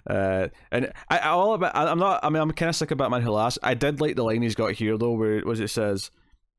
[0.09, 2.21] Uh, and I, I all about, I, I'm not.
[2.23, 3.59] I mean, I'm kind of sick of Batman Who Laughs.
[3.63, 6.11] I did like the line he's got here though, where it, was it says,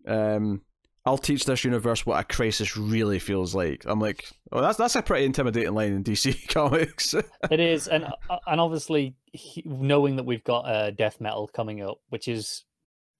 [0.08, 0.62] um,
[1.06, 4.96] "I'll teach this universe what a crisis really feels like." I'm like, oh, that's that's
[4.96, 7.13] a pretty intimidating line in DC Comics.
[7.13, 9.15] It is, and uh, and obviously
[9.63, 12.65] knowing that we've got uh, death metal coming up, which is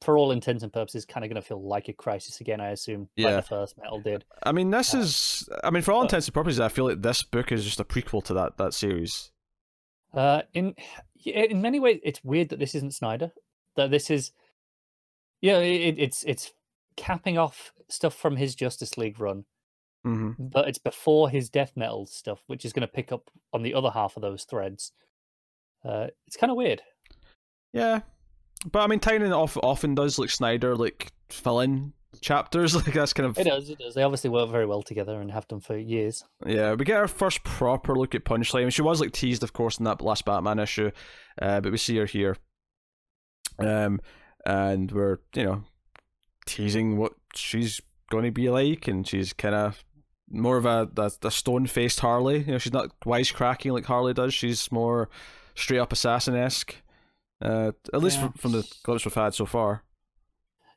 [0.06, 2.62] for all intents and purposes kind of going to feel like a crisis again.
[2.62, 3.36] I assume, like Yeah.
[3.38, 4.24] the first metal did.
[4.44, 5.50] I mean, this Uh, is.
[5.64, 7.80] I mean, for all uh, intents and purposes, I feel like this book is just
[7.80, 9.32] a prequel to that that series.
[10.14, 10.76] Uh, in
[11.26, 13.34] in many ways, it's weird that this isn't Snyder.
[13.76, 14.32] That this is,
[15.42, 16.54] yeah, it, it's it's
[16.96, 19.46] capping off stuff from his Justice League run,
[20.04, 23.64] hmm but it's before his death metal stuff, which is going to pick up on
[23.64, 24.94] the other half of those threads.
[25.84, 26.82] Uh, it's kind of weird.
[27.74, 28.02] Yeah,
[28.66, 32.76] but I mean, Tynion off, often does like Snyder like fill in chapters.
[32.86, 33.70] Like that's kind of It does.
[33.70, 33.96] It does.
[33.96, 36.24] They obviously work very well together and have done for years.
[36.46, 38.60] Yeah, we get our first proper look at Punchline.
[38.60, 40.92] I mean, she was like teased, of course, in that last Batman issue,
[41.42, 42.38] uh, but we see her here.
[43.60, 44.02] Um,
[44.46, 45.64] and we're you know
[46.46, 49.84] teasing what she's going to be like, and she's kind of
[50.30, 52.40] more of a a, a stone faced Harley.
[52.40, 54.34] You know, she's not wisecracking like Harley does.
[54.34, 55.10] She's more
[55.56, 56.76] straight up assassin esque.
[57.42, 58.30] Uh, at least Yeah.
[58.30, 59.84] from, from the clips we've had so far.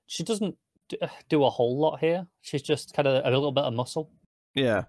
[0.06, 0.56] She doesn't
[1.00, 2.26] uh, do a whole lot here.
[2.40, 4.10] She's just kind of a little bit of muscle.
[4.54, 4.84] Yeah.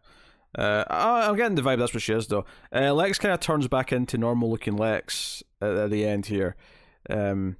[0.57, 2.45] Uh, I- I'm getting the vibe that's what she is, though.
[2.73, 6.55] Uh, Lex kind of turns back into normal looking Lex at, at the end here.
[7.09, 7.57] Um,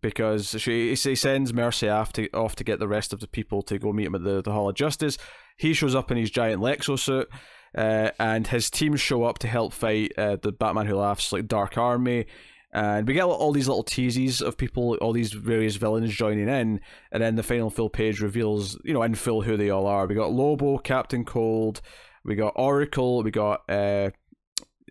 [0.00, 3.62] because she he sends Mercy off to, off to get the rest of the people
[3.62, 5.18] to go meet him at the, the Hall of Justice.
[5.56, 7.28] He shows up in his giant Lexo suit,
[7.76, 11.48] uh, and his team show up to help fight uh, the Batman Who Laughs like
[11.48, 12.26] Dark Army.
[12.72, 16.80] And we get all these little teases of people, all these various villains joining in,
[17.10, 20.06] and then the final full page reveals, you know, in full who they all are.
[20.06, 21.80] We got Lobo, Captain Cold,
[22.24, 24.10] we got Oracle, we got uh,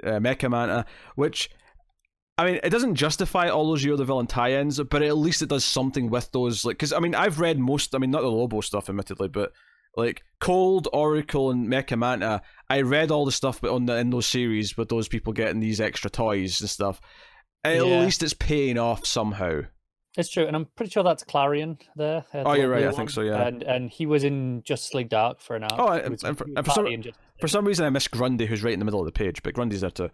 [0.04, 0.86] uh, Mecha Manta,
[1.16, 1.52] which
[2.40, 5.50] I mean, it doesn't justify all those Year the Villain tie-ins, but at least it
[5.50, 6.64] does something with those.
[6.66, 7.96] Like, because I mean, I've read most.
[7.96, 9.54] I mean, not the Lobo stuff, admittedly, but
[9.96, 12.42] like Cold, Oracle, and Mecha Manta.
[12.70, 15.60] I read all the stuff, but on the in those series with those people getting
[15.60, 17.02] these extra toys and stuff.
[17.76, 18.00] At Yeah.
[18.02, 19.62] least it's paying off somehow.
[20.18, 22.26] It's true, and I'm pretty sure that's Clarion there.
[22.34, 23.46] uh, Oh, you're right, I think so, yeah.
[23.48, 25.70] And and he was in Justice League Dark for an hour.
[25.78, 27.42] Oh, and- was- and for- and for some- partly in Justice League.
[27.42, 29.54] For some reason, I missed Grundy, who's right in the middle of the page, but
[29.54, 30.10] Grundy's there too.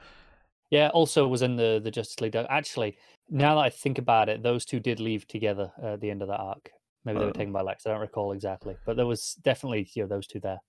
[0.69, 2.33] Yeah, also was in the the Justice League.
[2.33, 2.47] Dark.
[2.49, 2.97] Actually,
[3.29, 6.27] now that I think about it, those two did leave together at the end of
[6.27, 6.71] that arc.
[7.05, 7.33] Maybe they were Oh.
[7.33, 7.85] taken by Lex.
[7.85, 10.59] I don't recall exactly, but there was definitely you know those two there.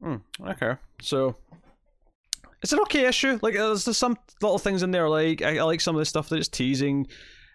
[0.00, 1.36] Hmm, okay, so
[2.62, 3.38] it's an okay issue.
[3.42, 5.08] Like, there's, there's some little things in there.
[5.08, 7.06] Like, I, I like some of the stuff that it's teasing.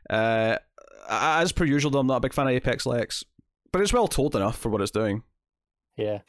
[0.09, 0.57] Uh,
[1.09, 3.23] as per usual, though, I'm not a big fan of Apex Lex,
[3.71, 5.23] but it's well told enough for what it's doing.
[5.97, 6.19] Yeah.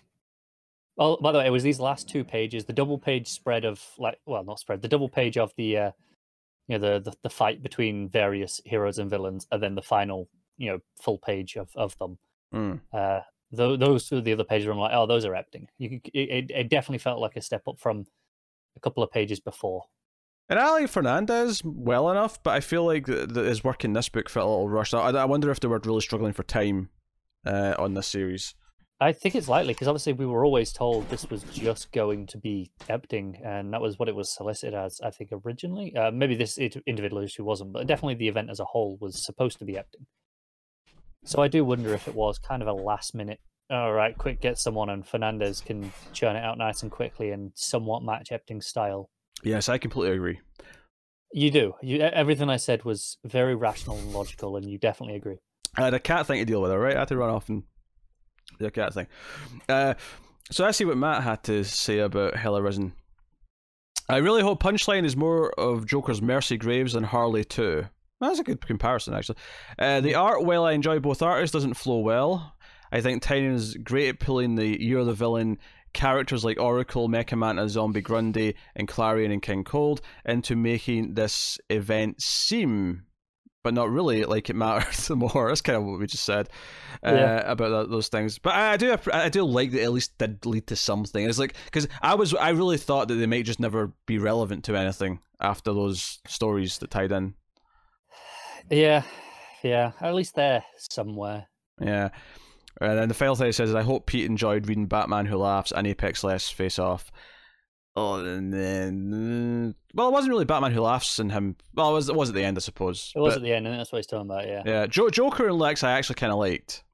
[0.96, 3.82] Well, by the way, it was these last two pages, the double page spread of
[3.98, 5.90] like, well, not spread, the double page of the, uh,
[6.68, 10.28] you know, the, the the fight between various heroes and villains, and then the final,
[10.56, 12.18] you know, full page of of them.
[12.54, 12.80] Mm.
[12.92, 13.20] Uh,
[13.52, 15.68] tho- those two, the other pages, I'm like, oh, those are acting.
[15.78, 18.06] You, could- it, it definitely felt like a step up from
[18.76, 19.84] a couple of pages before.
[20.48, 23.94] And I like Fernandez well enough, but I feel like th- th- his work in
[23.94, 24.94] this book felt a little rushed.
[24.94, 26.90] I, I wonder if they were really struggling for time
[27.44, 28.54] uh, on this series.
[28.98, 32.38] I think it's likely because obviously we were always told this was just going to
[32.38, 35.00] be Epting, and that was what it was solicited as.
[35.04, 38.60] I think originally, uh, maybe this it- individual issue wasn't, but definitely the event as
[38.60, 40.06] a whole was supposed to be Epting.
[41.24, 43.40] So I do wonder if it was kind of a last minute.
[43.68, 47.50] All right, quick, get someone, and Fernandez can churn it out nice and quickly and
[47.54, 49.10] somewhat match Epting's style.
[49.42, 50.40] Yes, I completely agree.
[51.32, 51.74] You do.
[51.82, 55.38] You, everything I said was very rational and logical, and you definitely agree.
[55.76, 56.96] I had a cat thing to deal with, all right?
[56.96, 57.64] I had to run off and
[58.58, 59.08] do a cat thing.
[59.68, 59.94] Uh,
[60.50, 62.92] so I see what Matt had to say about Hell Arisen.
[64.08, 67.86] I really hope Punchline is more of Joker's Mercy Graves than Harley too.
[68.20, 69.36] That's a good comparison, actually.
[69.78, 72.54] Uh, the art, while I enjoy both artists, doesn't flow well.
[72.92, 75.58] I think Tynion is great at pulling the you're the Villain
[75.92, 81.58] characters like Oracle, Mecha Manta, Zombie Grundy, and Clarion and King Cold into making this
[81.70, 83.04] event seem,
[83.64, 85.48] but not really, like it matters the more.
[85.48, 86.48] That's kind of what we just said
[87.04, 87.50] uh, Yeah.
[87.50, 88.38] about that, those things.
[88.38, 91.24] But I, I do, I do like that it at least did lead to something.
[91.26, 94.64] It's like because I was, I really thought that they might just never be relevant
[94.64, 97.34] to anything after those stories that tied in.
[98.70, 99.02] Yeah,
[99.62, 99.92] yeah.
[100.00, 101.46] At least they're somewhere.
[101.80, 102.10] Yeah.
[102.80, 105.36] And then the final thing it says is, I hope Pete enjoyed reading Batman Who
[105.38, 107.10] Laughs and Apex Lex Face Off.
[107.98, 109.72] Oh, and then.
[109.72, 111.56] uh, Well, it wasn't really Batman Who Laughs and him.
[111.74, 113.12] Well, it was, it was at the end, I suppose.
[113.16, 114.46] It was But, at the end, and that's what he's talking about.
[114.46, 114.62] Yeah.
[114.66, 114.86] yeah.
[114.86, 116.84] Jo- Joker and Lex I actually kind of liked.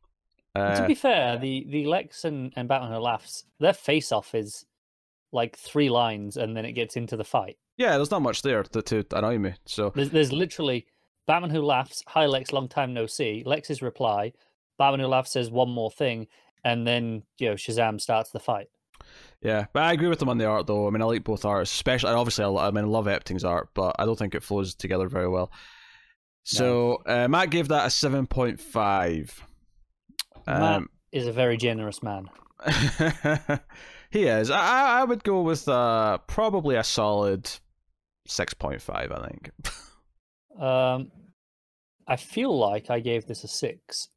[0.55, 4.13] And to Uh, be fair, the the Lex and, and Batman Who Laughs, their face
[4.13, 4.65] off is
[5.33, 7.57] like three lines, and then it gets into the fight.
[7.79, 9.55] yeah, there's not much there to, to annoy me.
[9.65, 10.87] So, There's there's literally
[11.27, 13.43] Batman Who Laughs, hi Lex, long time no see.
[13.47, 14.35] Lex's reply,
[14.79, 16.27] Batman Who Laughs says one more thing,
[16.65, 18.69] and then you know Shazam starts the fight.
[19.43, 19.67] yeah.
[19.73, 20.87] But I agree with them on the art, though.
[20.87, 22.11] I mean, I like both artists, especially.
[22.13, 25.09] Obviously, I, I mean, I love Epting's art, but I don't think it flows together
[25.09, 25.51] very well.
[26.45, 29.31] So, uh, Matt gave that a 7.5.
[30.47, 32.29] Matt Um, is a very generous man.
[34.11, 34.51] he is.
[34.51, 37.51] I I I would go with uh probably a solid
[38.27, 39.11] six point five.
[39.13, 39.51] I think.
[40.61, 41.11] Um,
[42.07, 44.09] I feel like I gave this a six.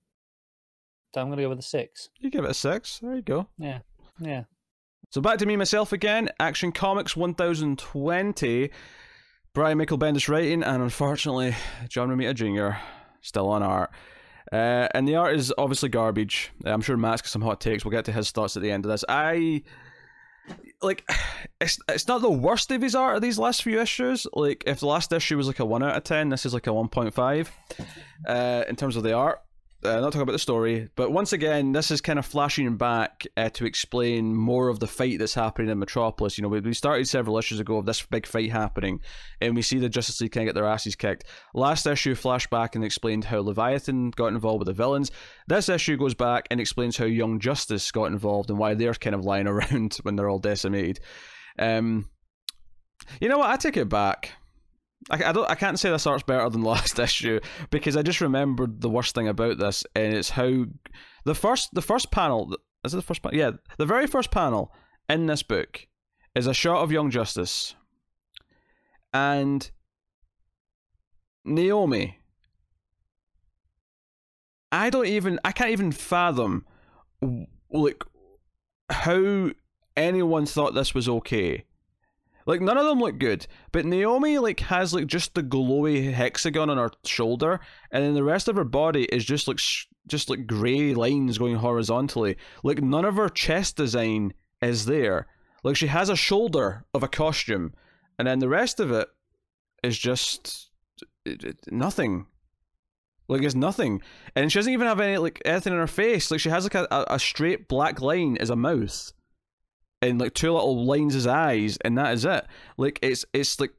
[1.16, 2.10] So I'm gonna go with a six.
[2.20, 3.00] You give it a six.
[3.00, 3.48] There you go.
[3.58, 3.80] Yeah.
[4.20, 4.44] Yeah.
[5.12, 6.28] So back to me myself again.
[6.42, 8.72] Action Comics one thousand twenty.
[9.54, 11.56] Brian Michael Bendis writing, and unfortunately,
[11.88, 12.78] John Romita Jr.
[13.22, 13.92] still on art.
[14.52, 16.52] Uh, and the art is obviously garbage.
[16.66, 17.86] I'm sure Matt's got some hot takes.
[17.86, 19.06] We'll get to his thoughts at the end of this.
[19.08, 19.64] I
[20.82, 21.10] like
[21.62, 24.28] it's it's not the worst of his art of these last few issues.
[24.34, 26.68] Like if the last issue was like a one out of ten, this is like
[26.68, 27.50] a one point five
[28.28, 29.40] uh, in terms of the art.
[29.86, 33.26] Uh, not talking about the story, but once again, this is kind of flashing back
[33.38, 36.38] uh, to explain more of the fight that's happening in Metropolis.
[36.38, 39.00] You know, we, we started several issues ago of this big fight happening,
[39.40, 41.26] and we see the Justice League kind of get their asses kicked.
[41.54, 45.12] Last issue flashed back and explained how Leviathan got involved with the villains.
[45.48, 49.16] This issue goes back and explains how Young Justice got involved and why they're kind
[49.16, 51.00] of lying around when they're all decimated.
[51.60, 52.10] Um,
[53.22, 53.50] you know what?
[53.50, 54.34] I take it back.
[55.10, 57.40] I, I don't I can't say this art's better than last issue
[57.70, 60.66] because I just remembered the worst thing about this and it's how
[61.26, 63.38] the first the first panel is it the first panel?
[63.38, 64.72] Yeah, the very first panel
[65.10, 65.88] in this book
[66.36, 67.76] is a shot of Young Justice
[69.14, 69.70] and
[71.44, 72.20] Naomi.
[74.72, 76.66] I don't even I can't even fathom
[77.72, 78.04] like
[78.90, 79.52] how
[79.98, 81.66] anyone thought this was okay
[82.46, 86.70] like none of them look good, but Naomi like has like just the glowy hexagon
[86.70, 87.60] on her shoulder,
[87.92, 91.40] and then the rest of her body is just like sh- just like grey lines
[91.40, 92.38] going horizontally.
[92.64, 95.28] Like none of her chest design is there.
[95.64, 97.74] Like she has a shoulder of a costume,
[98.20, 99.08] and then the rest of it
[99.84, 100.70] is just
[101.26, 102.28] it, it, nothing.
[103.28, 104.04] Like it's nothing,
[104.36, 106.30] and she doesn't even have any like anything in her face.
[106.30, 109.12] Like she has like a, a straight black line as a mouth
[110.02, 112.46] and like two little lines as eyes, and that is it.
[112.78, 113.72] Like it's it's like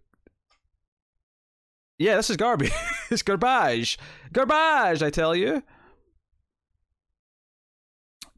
[1.99, 2.73] yeah, this is garbage.
[3.11, 3.99] it's garbage,
[4.33, 5.03] garbage.
[5.03, 5.63] I tell you.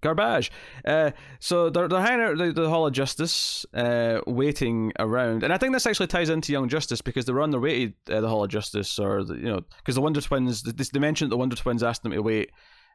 [0.01, 0.53] Garbage.
[0.85, 1.11] Uh,
[1.41, 5.59] so they're, they're hanging out the, the Hall of Justice, uh, waiting around, and I
[5.59, 8.29] think this actually ties into Young Justice because they're on their way to uh, the
[8.29, 11.57] Hall of Justice, or the, you know, because the Wonder Twins, they mentioned the Wonder
[11.57, 12.51] Twins asked them to wait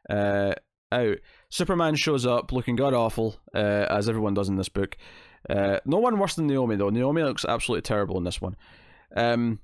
[0.08, 0.54] uh,
[0.92, 1.18] out.
[1.54, 4.96] Superman shows up looking god awful, uh, as everyone does in this book.
[5.48, 6.90] Uh, no one worse than Naomi though.
[6.90, 8.56] Naomi looks absolutely terrible in this one.
[9.14, 9.60] Um,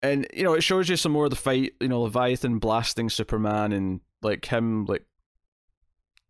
[0.00, 1.72] and you know it shows you some more of the fight.
[1.80, 5.04] You know Leviathan blasting Superman and like him like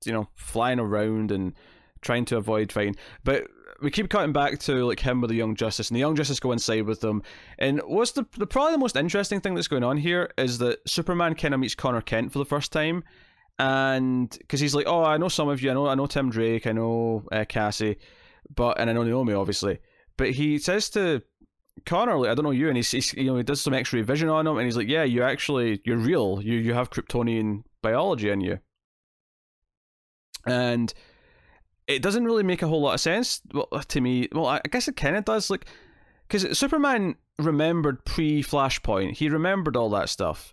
[0.06, 1.52] you know flying around and
[2.00, 2.96] trying to avoid fighting.
[3.24, 3.46] But
[3.82, 6.40] we keep cutting back to like him with the Young Justice, and the Young Justice
[6.40, 7.22] go inside with them.
[7.58, 10.78] And what's the, the probably the most interesting thing that's going on here is that
[10.88, 13.04] Superman kind of meets Conner Kent for the first time,
[13.62, 16.30] and because he's like, oh, I know some of you, I know I know Tim
[16.30, 17.98] Drake, I know uh, Cassie,
[18.52, 19.78] but and I know Naomi obviously,
[20.16, 21.22] but he says to
[21.86, 24.02] Conner, like, I don't know you, and he's, he's you know he does some X-ray
[24.02, 27.62] vision on him, and he's like, yeah, you actually you're real, you you have Kryptonian
[27.82, 28.58] biology in you,
[30.44, 30.92] and
[31.86, 34.28] it doesn't really make a whole lot of sense well, to me.
[34.32, 35.66] Well, I guess it kind of does, like,
[36.26, 39.12] because Superman remembered pre Flashpoint.
[39.12, 40.52] He remembered all that stuff.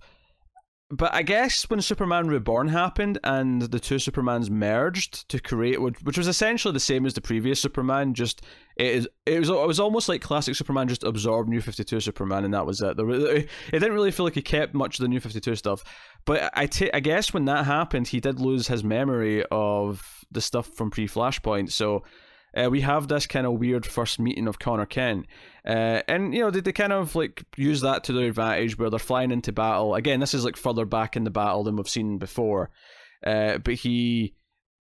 [0.91, 6.17] But I guess when Superman Reborn happened and the two Supermans merged to create, which
[6.17, 8.41] was essentially the same as the previous Superman, just
[8.75, 11.99] it is it was it was almost like classic Superman just absorbed New Fifty Two
[11.99, 12.97] Superman and that was it.
[12.97, 15.83] There, it didn't really feel like he kept much of the New Fifty Two stuff.
[16.25, 20.41] But I, t- I guess when that happened, he did lose his memory of the
[20.41, 21.71] stuff from pre Flashpoint.
[21.71, 22.03] So
[22.55, 25.25] uh, we have this kind of weird first meeting of Conner Kent.
[25.65, 28.89] Uh, and, you know, they, they kind of like use that to their advantage where
[28.89, 29.95] they're flying into battle.
[29.95, 32.69] Again, this is like further back in the battle than we've seen before.
[33.25, 34.35] Uh, but he,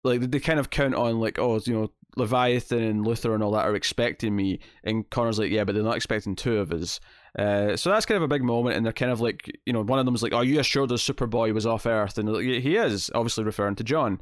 [0.03, 3.51] like, they kind of count on, like, oh, you know, Leviathan and Luther and all
[3.51, 4.59] that are expecting me.
[4.83, 6.99] And Conner's like, yeah, but they're not expecting two of us.
[7.37, 9.83] Uh, so that's kind of a big moment, and they're kind of like, you know,
[9.83, 12.43] one of them is like, "Are you assured the Superboy was off Earth?" And like,
[12.43, 14.19] he is, obviously referring to Jon.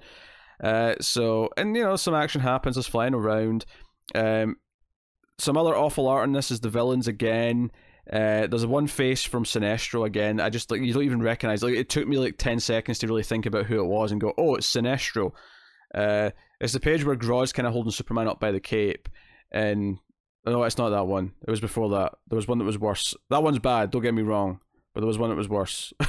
[0.64, 2.76] Uh, so, and you know, some action happens.
[2.76, 3.66] There's flying around.
[4.14, 4.58] Um,
[5.38, 7.72] some other awful art in this is the villains again.
[8.12, 10.40] Uh, there's one face from Sinestro again.
[10.40, 11.64] I just like you don't even recognize.
[11.64, 14.22] Like it took me like ten seconds to really think about who it was and
[14.22, 15.32] go, "Oh, it's Sinestro."
[15.94, 16.30] Uh,
[16.60, 19.10] it's the page where Grodd's kind of holding Superman up by the cape,
[19.52, 19.98] and
[20.46, 21.34] no, it's not that one.
[21.48, 22.14] It was before that.
[22.30, 23.16] There was one that was worse.
[23.30, 23.90] That one's bad.
[23.90, 24.60] Don't get me wrong,
[24.94, 25.92] but there was one that was worse.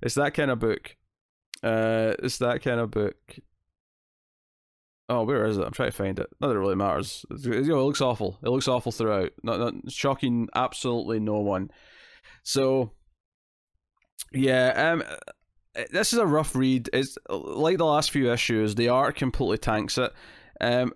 [0.00, 0.96] it's that kind of book.
[1.64, 3.16] Uh, it's that kind of book.
[5.08, 5.64] Oh, where is it?
[5.64, 6.28] I'm trying to find it.
[6.40, 7.24] Not that it really matters.
[7.30, 8.38] It's, you know, it looks awful.
[8.42, 9.32] It looks awful throughout.
[9.42, 10.48] Not, not shocking.
[10.54, 11.70] Absolutely no one.
[12.42, 12.92] So,
[14.32, 14.92] yeah.
[14.92, 15.02] Um,
[15.90, 16.90] this is a rough read.
[16.92, 18.74] It's like the last few issues.
[18.74, 20.12] The art completely tanks it.
[20.60, 20.92] Um,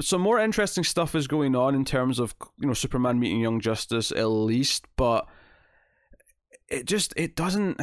[0.00, 3.60] some more interesting stuff is going on in terms of you know Superman meeting Young
[3.60, 5.26] Justice at least, but
[6.68, 7.80] it just it doesn't.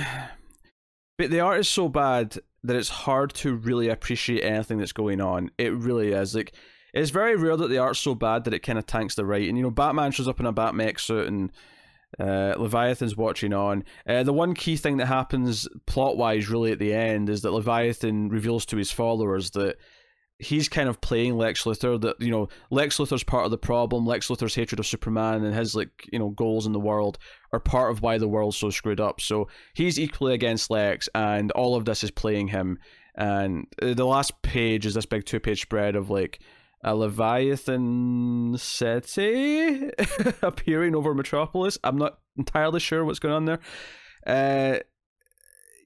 [1.22, 5.22] But the art is so bad that it's hard to really appreciate anything that's going
[5.22, 5.52] on.
[5.60, 6.52] It really is like
[6.96, 9.56] it's very rare that the art's so bad that it kind of tanks the writing.
[9.56, 11.52] You know, Batman shows up in a Batmech suit and
[12.20, 13.84] uh, Leviathan's watching on.
[14.08, 17.52] Uh, the one key thing that happens plot wise, really, at the end, is that
[17.52, 19.78] Leviathan reveals to his followers that
[20.42, 22.02] he's kind of playing Lex Luthor.
[22.02, 24.06] That you know, Lex Luthor's part of the problem.
[24.06, 27.18] Lex Luthor's hatred of Superman and his like you know goals in the world
[27.54, 29.22] are part of why the world's so screwed up.
[29.22, 32.80] So he's equally against Lex, and all of this is playing him.
[33.16, 36.40] And uh, the last page is this big two-page spread of like
[36.84, 39.92] a Leviathan city
[40.42, 41.78] appearing over Metropolis.
[41.84, 43.60] I'm not entirely sure what's going on there.
[44.26, 44.80] Uh,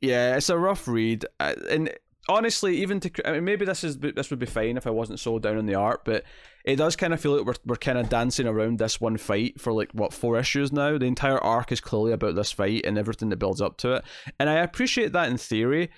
[0.02, 1.92] yeah, it's a rough read, uh, and
[2.28, 5.20] honestly, even to I mean, maybe this is this would be fine if I wasn't
[5.20, 6.24] so down on the art, but
[6.64, 9.60] it does kind of feel like we're we're kind of dancing around this one fight
[9.60, 10.98] for like what four issues now.
[10.98, 14.06] The entire arc is clearly about this fight and everything that builds up to it,
[14.40, 15.92] and I appreciate that in theory.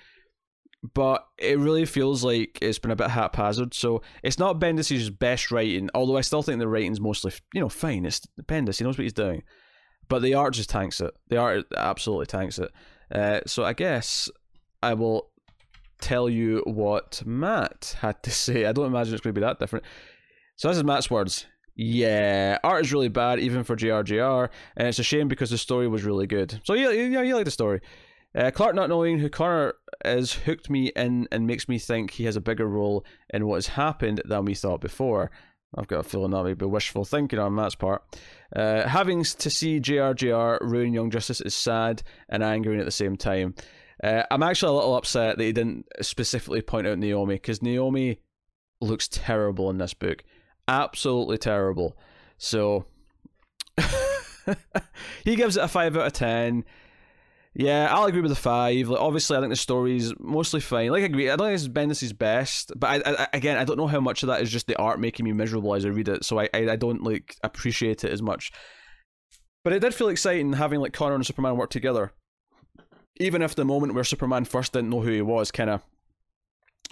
[0.94, 3.74] But it really feels like it's been a bit haphazard.
[3.74, 7.68] So it's not Bendis's best writing, although I still think the writing's mostly, you know,
[7.68, 8.06] fine.
[8.06, 9.42] It's Bendis, he knows what he's doing.
[10.08, 11.12] But the art just tanks it.
[11.30, 12.70] The art absolutely tanks it.
[13.12, 14.30] Uh, so I guess
[14.80, 15.32] I will
[16.00, 18.64] tell you what Matt had to say.
[18.64, 19.84] I don't imagine it's going to be that different.
[20.56, 21.46] So this is Matt's words.
[21.76, 25.86] Yeah, art is really bad, even for JRJR, and it's a shame because the story
[25.86, 26.60] was really good.
[26.64, 27.80] So yeah, yeah, you like the story.
[28.34, 29.74] Uh, Clark not knowing who Conner
[30.04, 33.56] is hooked me in and makes me think he has a bigger role in what
[33.56, 35.30] has happened than we thought before.
[35.76, 38.02] I've got a feeling that may be wishful thinking on Matt's part.
[38.54, 43.16] Uh, having to see JRJR ruin Young Justice is sad and angering at the same
[43.16, 43.54] time.
[44.02, 48.20] Uh, I'm actually a little upset that he didn't specifically point out Naomi because Naomi
[48.80, 50.22] looks terrible in this book,
[50.68, 51.96] absolutely terrible.
[52.36, 52.86] So
[55.24, 56.64] he gives it a five out of ten.
[57.54, 58.88] Yeah, I'll agree with the five.
[58.88, 60.90] Like, obviously, I think the story's mostly fine.
[60.90, 61.28] Like, I agree.
[61.28, 64.22] I don't think it's Bendis's best, but I, I, again, I don't know how much
[64.22, 66.24] of that is just the art making me miserable as I read it.
[66.24, 68.52] So I, I, I don't like appreciate it as much.
[69.64, 72.12] But it did feel exciting having like Conner and Superman work together
[73.20, 75.82] even if the moment where Superman first didn't know who he was kind of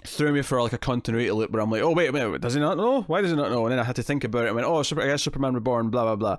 [0.05, 2.53] threw me for like a continuity loop where I'm like, oh wait a minute, does
[2.53, 3.01] he not know?
[3.03, 3.65] Why does he not know?
[3.65, 4.49] And then I had to think about it.
[4.49, 6.37] I went, oh, Super, I guess Superman Reborn, blah blah blah.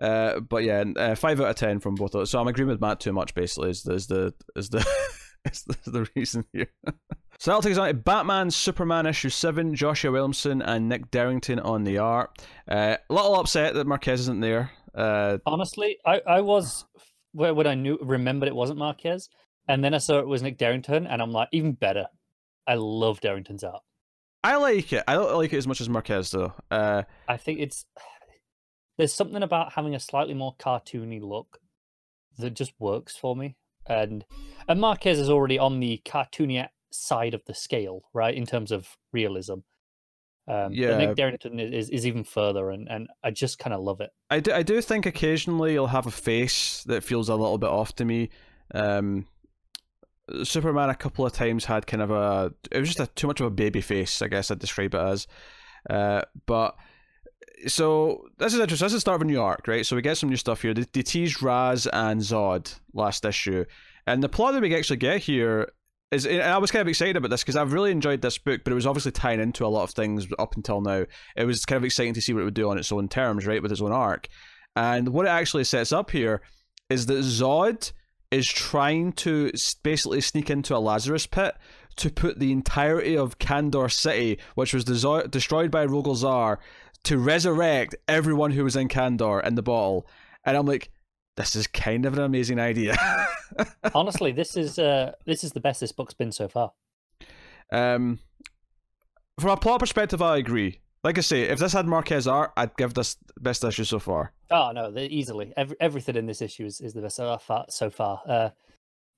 [0.00, 2.30] Uh, but yeah, uh, five out of ten from both of us.
[2.30, 3.34] So I'm agreeing with Matt too much.
[3.34, 4.86] Basically, is, is the is the
[5.44, 6.68] is the, the reason here.
[7.38, 9.74] so that'll take us on to Batman Superman issue seven.
[9.74, 12.30] Joshua Williamson and Nick Derington on the art.
[12.70, 14.70] Uh, a little upset that Marquez isn't there.
[14.94, 16.86] Uh, Honestly, I I was
[17.32, 19.28] when I knew remembered it wasn't Marquez,
[19.68, 22.06] and then I saw it was Nick Derington, and I'm like, even better.
[22.66, 23.82] I love Derington's art.
[24.42, 25.04] I like it.
[25.06, 26.54] I don't like it as much as Marquez though.
[26.70, 27.84] Uh, I think it's
[28.96, 31.58] there's something about having a slightly more cartoony look
[32.38, 33.56] that just works for me.
[33.86, 34.24] And
[34.68, 38.96] and Marquez is already on the cartoony side of the scale, right, in terms of
[39.12, 39.60] realism.
[40.48, 44.00] Um, yeah, Nick Derington is, is even further, and, and I just kind of love
[44.00, 44.10] it.
[44.30, 47.70] I do, I do think occasionally you'll have a face that feels a little bit
[47.70, 48.30] off to me.
[48.74, 49.26] Um,
[50.44, 53.40] Superman a couple of times had kind of a it was just a too much
[53.40, 55.26] of a baby face, I guess I'd describe it as.
[55.88, 56.76] Uh, but
[57.66, 58.86] so this is interesting.
[58.86, 59.84] This is the start of a new arc, right?
[59.84, 60.74] So we get some new stuff here.
[60.74, 63.64] They, they teased Ra's and Zod last issue,
[64.06, 65.70] and the plot that we actually get here
[66.10, 66.26] is.
[66.26, 68.72] And I was kind of excited about this because I've really enjoyed this book, but
[68.72, 71.04] it was obviously tying into a lot of things up until now.
[71.36, 73.46] It was kind of exciting to see what it would do on its own terms,
[73.46, 74.28] right, with its own arc.
[74.76, 76.42] And what it actually sets up here
[76.88, 77.92] is that Zod
[78.30, 79.50] is trying to
[79.82, 81.56] basically sneak into a Lazarus pit
[81.96, 86.58] to put the entirety of Kandor City, which was destroyed by Rogol Zaar,
[87.02, 90.06] to resurrect everyone who was in Kandor in the bottle.
[90.44, 90.90] And I'm like,
[91.40, 92.96] this is kind of an amazing idea.
[93.94, 96.72] Honestly, this is uh, this is the best this book's been so far.
[97.72, 98.18] Um,
[99.38, 102.76] from a plot perspective, I agree like I say, if this had Marquez art, I'd
[102.76, 104.32] give this best issue so far.
[104.50, 105.52] Oh no, easily.
[105.56, 107.64] Every, everything in this issue is, is the best so far.
[107.68, 108.20] So far.
[108.26, 108.50] Uh,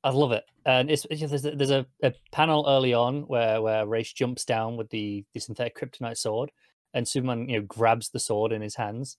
[0.05, 3.63] I love it, and it's, it's there's, a, there's a, a, panel early on where
[3.63, 6.51] where Ra's jumps down with the, the synthetic kryptonite sword,
[6.93, 9.17] and Superman you know grabs the sword in his hands,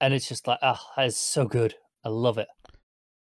[0.00, 1.76] and it's just like ah, oh, it's so good.
[2.04, 2.48] I love it.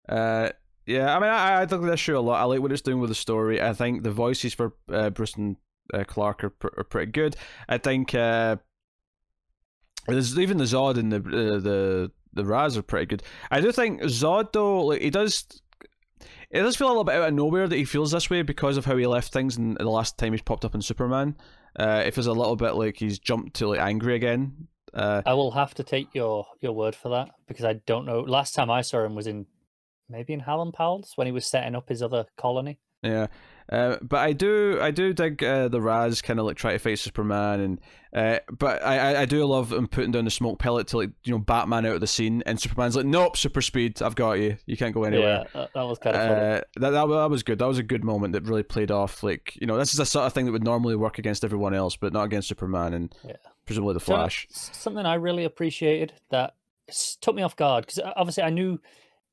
[0.07, 0.49] Uh,
[0.85, 2.39] yeah, I mean, I, I like this show a lot.
[2.39, 3.61] I like what it's doing with the story.
[3.61, 5.57] I think the voices for uh, Bruce and
[5.93, 7.35] uh, Clark are, pr- are pretty good.
[7.67, 8.57] I think uh,
[10.07, 13.23] there's even the Zod and the uh, the the Ra's are pretty good.
[13.51, 15.45] I do think Zod though, like he does.
[16.49, 18.77] It does feel a little bit out of nowhere that he feels this way because
[18.77, 21.35] of how he left things in, in the last time he's popped up in Superman.
[21.77, 24.67] Uh, it feels a little bit like he's jumped to like angry again.
[24.93, 28.21] Uh, I will have to take your your word for that because I don't know.
[28.21, 29.45] Last time I saw him was in
[30.09, 32.79] maybe in Hallam Pals when he was setting up his other colony.
[33.03, 33.27] Yeah.
[33.69, 36.79] Uh, but I do, I do dig uh, the Ra's kind of like try to
[36.79, 37.81] fight Superman, and
[38.13, 41.33] uh, but I, I do love him putting down the smoke pellet to like you
[41.33, 44.55] know Batman out of the scene, and Superman's like, nope, super speed, I've got you,
[44.67, 45.45] you can't go anywhere.
[45.53, 46.33] Yeah, that, was kind of funny.
[46.33, 47.59] Uh, that, that that was good.
[47.59, 49.21] That was a good moment that really played off.
[49.21, 51.73] Like you know, this is the sort of thing that would normally work against everyone
[51.73, 53.35] else, but not against Superman and Yeah.
[53.67, 54.47] Presumably the Flash.
[54.49, 56.55] s- something I really appreciated that
[57.21, 58.79] took me off guard because obviously I knew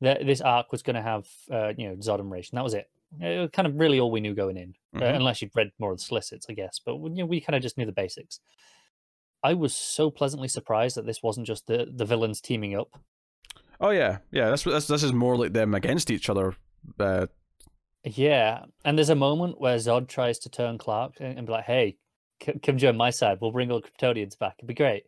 [0.02, 2.64] that this arc was going to have uh, you know Zod and Ra's, and that
[2.64, 2.90] was it.
[3.20, 5.16] It was kind of really all we knew going in, uh, Mhm.
[5.16, 6.80] unless you'd read more of the solicits, I guess.
[6.84, 8.40] But you know, we kind of just knew the basics.
[9.42, 12.98] I was so pleasantly surprised that this wasn't just the the villains teaming up.
[13.80, 14.48] Oh yeah, yeah.
[14.50, 14.86] That's this.
[14.88, 16.56] This is more like them against each other.
[16.98, 17.26] Uh,
[18.04, 21.64] Yeah, and there's a moment where Zod tries to turn Clark and and be like,
[21.64, 21.96] "Hey,
[22.62, 23.38] come join my side.
[23.40, 24.56] We'll bring all the Kryptonians back.
[24.58, 25.04] It'd be great."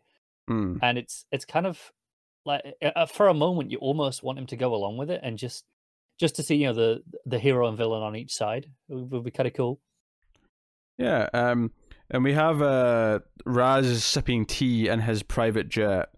[0.49, 0.79] mm.
[0.83, 1.93] and it's it's kind of
[2.45, 5.20] like uh, uh, for a moment you almost want him to go along with it
[5.24, 5.64] and just
[6.20, 9.24] just to see you know the the hero and villain on each side would, would
[9.24, 9.81] be kind of cool
[10.99, 11.72] Yeah, um,
[12.11, 16.11] and we have uh, Ra's sipping tea in his private jet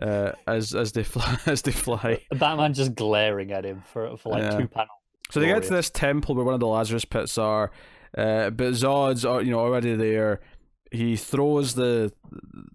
[0.00, 2.20] uh, as as they fly as they fly.
[2.32, 4.58] batman just glaring at him for for like Yeah.
[4.58, 4.88] two panels
[5.30, 7.70] So they get to this temple where one of the Lazarus pits are,
[8.16, 10.40] uh, but Zod's are you know already there.
[10.94, 12.12] He throws the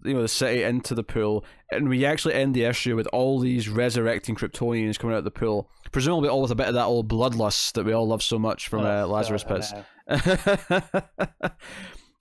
[0.04, 1.42] you know the city into the pool,
[1.72, 5.30] and we actually end the issue with all these resurrecting Kryptonians coming out of the
[5.30, 5.70] pool.
[5.90, 8.68] Presumably, all with a bit of that old bloodlust that we all love so much
[8.68, 10.06] from uh, Oh, Lazarus God, pits.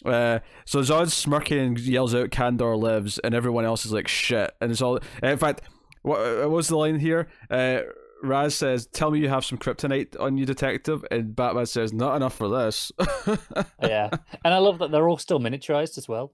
[0.05, 4.51] uh, so Zod's smirking and yells out, "Kandor lives," and everyone else is like, "Shit!"
[4.61, 4.99] And it's all.
[5.21, 5.61] In fact,
[6.01, 7.27] what, what was the line here?
[7.49, 7.81] Uh,
[8.21, 12.15] Ra's says, "Tell me you have some kryptonite on you, detective," and Batman says, "Not
[12.15, 12.91] enough for this."
[13.81, 14.09] yeah
[14.43, 16.33] and i love that they're all still miniaturized as well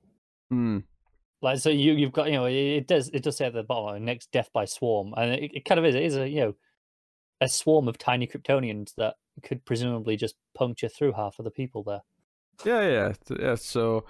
[0.50, 0.80] Hmm.
[1.42, 3.64] like so you you've got you know it, it does it does say at the
[3.64, 6.42] bottom next death by swarm and it, it kind of is it is a you
[6.42, 6.56] know
[7.42, 11.84] a swarm of tiny kryptonians that could presumably just puncture through half of the people
[11.84, 12.02] there
[12.64, 13.56] Yeah, yeah, yeah.
[13.56, 14.06] So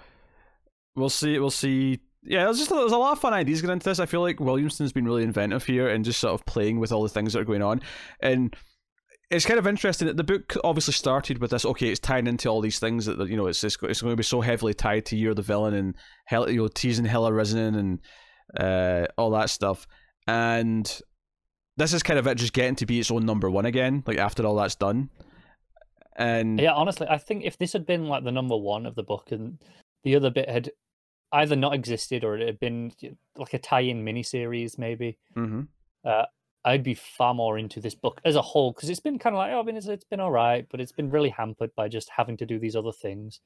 [0.94, 1.38] we'll see.
[1.38, 2.00] We'll see.
[2.26, 4.00] Yeah, there's just there's a lot of fun ideas getting into this.
[4.00, 7.02] I feel like Williamson's been really inventive here and just sort of playing with all
[7.02, 7.80] the things that are going on,
[8.20, 8.54] and
[9.30, 11.64] it's kind of interesting that the book obviously started with this.
[11.64, 14.12] Okay, it's tying into all these things that that, you know it's it's, it's going
[14.12, 15.94] to be so heavily tied to you're the villain and
[16.26, 18.00] hell, you know teasing Hell Arisen and
[18.58, 19.86] uh, all that stuff,
[20.26, 21.00] and
[21.76, 24.02] this is kind of it just getting to be its own number one again.
[24.06, 25.10] Like after all that's done,
[26.16, 29.02] and Yeah, honestly, I think if this had been like the number one of the
[29.02, 29.58] book and
[30.04, 30.70] the other bit had
[31.32, 32.92] either not existed or it had been
[33.36, 35.68] like a tie-in miniseries, maybe, Mhm.
[36.64, 39.38] I'd be far more into this book as a whole because it's been kind of
[39.38, 41.86] like, oh, I mean, it's, it's been all right, but it's been really hampered by
[41.88, 43.40] just having to do these other things.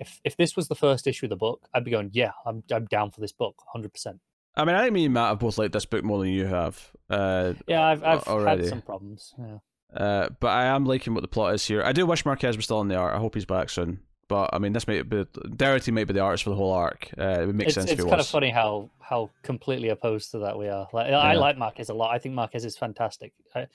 [0.00, 2.62] If if this was the first issue of the book, I'd be going, yeah, I'm
[2.72, 4.20] I'm down for this book, hundred percent.
[4.56, 6.46] I mean, I think me and Matt have both liked this book more than you
[6.46, 6.90] have.
[7.10, 8.62] Uh, Yeah, I've I've already.
[8.62, 9.34] had some problems.
[9.38, 9.58] Yeah.
[9.94, 11.82] uh, but I am liking what the plot is here.
[11.82, 13.14] I do wish Marquez was still in the art.
[13.14, 14.00] I hope he's back soon.
[14.28, 17.10] But I mean, this might be Darity might be the artist for the whole arc.
[17.18, 18.26] Uh, it would make it's sense it's if kind was.
[18.26, 20.88] of funny how how completely opposed to that we are.
[20.92, 21.38] Like I Yeah.
[21.38, 22.14] like Marquez a lot.
[22.14, 23.32] I think Marquez is fantastic.
[23.54, 23.66] I,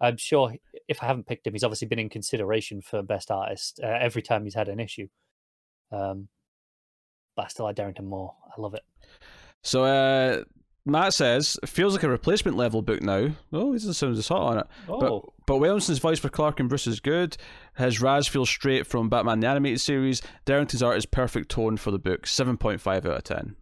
[0.00, 0.54] I'm sure
[0.88, 4.22] if I haven't picked him, he's obviously been in consideration for best artist uh, every
[4.22, 5.08] time he's had an issue.
[5.92, 6.28] Um,
[7.36, 8.34] but I still like Derington more.
[8.56, 8.82] I love it.
[9.62, 10.44] So uh,
[10.86, 13.30] Matt says feels like a replacement level book now.
[13.52, 14.66] Oh, he doesn't sound as hot on it.
[14.88, 17.36] Oh, But but Williamson's voice for Clark and Bruce is good.
[17.76, 20.22] His Ra's feels straight from Batman the animated series.
[20.46, 22.26] Derington's art is perfect tone for the book.
[22.26, 23.56] Seven point five out of ten.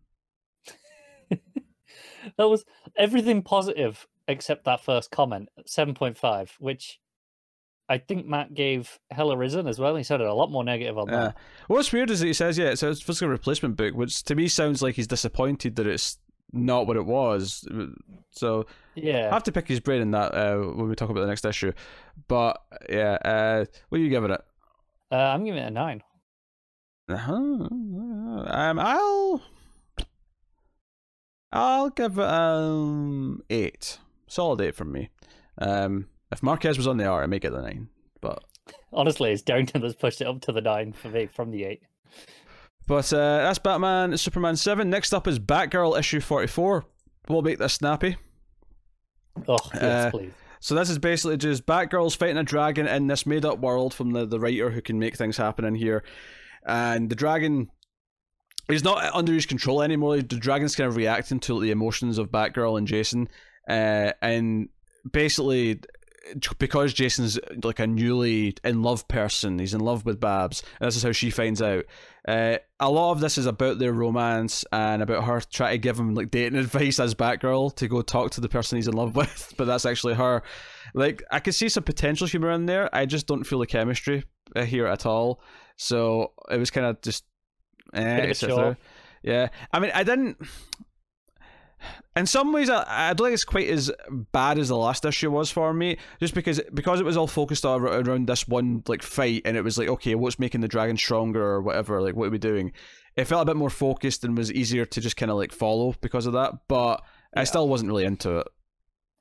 [2.37, 2.65] that was
[2.97, 7.01] everything positive except that first comment, seven point five, which
[7.89, 9.97] I think Matt gave Hell Arisen as well.
[9.97, 11.17] He said it a lot more negative on Yeah.
[11.17, 11.37] that.
[11.69, 14.47] What's weird is that he says, yeah, it's a physical replacement book, which to me
[14.49, 16.19] sounds like he's disappointed that it's
[16.53, 17.67] not what it was.
[18.31, 21.21] So yeah, I have to pick his brain in that uh, when we talk about
[21.21, 21.73] the next issue.
[22.27, 24.41] But yeah, uh, what are you giving it?
[25.11, 26.03] uh, I'm giving it a nine.
[27.09, 27.33] Uh-huh.
[27.33, 29.43] Um, I'll
[31.53, 33.99] I'll give it um eight.
[34.27, 35.11] Solid eight from me.
[35.57, 37.89] Um, if Marquez was on the art, I'd make it the nine.
[38.21, 38.45] But
[38.93, 41.83] Honestly, it's Derington that's pushed it up to the nine for me from the eight.
[42.89, 44.91] But uh, that's Batman Superman seven.
[44.91, 46.87] Next up is Batgirl issue forty four.
[47.29, 48.17] We'll make this snappy.
[49.47, 50.33] Oh yes, Uh, please.
[50.61, 54.11] So this is basically just Batgirl's fighting a dragon in this made up world from
[54.11, 56.03] the, the writer who can make things happen in here.
[56.67, 57.71] And the dragon
[58.69, 60.17] is not under his control anymore.
[60.17, 63.29] The dragon's kind of reacting to the emotions of Batgirl and Jason.
[63.69, 64.69] Uh, and
[65.13, 65.81] basically
[66.59, 70.97] because Jason's like a newly in love person, he's in love with Babs, and this
[70.97, 71.85] is how she finds out.
[72.29, 75.99] Uh, a lot of this is about their romance and about her trying to give
[75.99, 79.17] him like dating advice as Batgirl to go talk to the person he's in love
[79.17, 80.43] with, but that's actually her.
[80.93, 82.95] Like I could see some potential humor in there.
[82.95, 84.25] I just don't feel the chemistry
[84.55, 85.41] uh, here at all.
[85.77, 87.25] So it was kind of just,
[87.95, 88.35] eh,
[89.23, 89.49] yeah.
[89.73, 90.37] I mean, I didn't
[92.17, 93.91] in some ways, I, I don't think it's quite as
[94.33, 97.65] bad as the last issue was for me, just because because it was all focused
[97.65, 101.43] around this one like fight, and it was like, okay, what's making the dragon stronger
[101.43, 102.01] or whatever?
[102.03, 102.73] Like, what are we doing?
[103.17, 105.95] It felt a bit more focused and was easier to just kind of like follow
[106.01, 107.03] because of that, but
[107.35, 107.41] yeah.
[107.41, 108.49] I still wasn't really into it.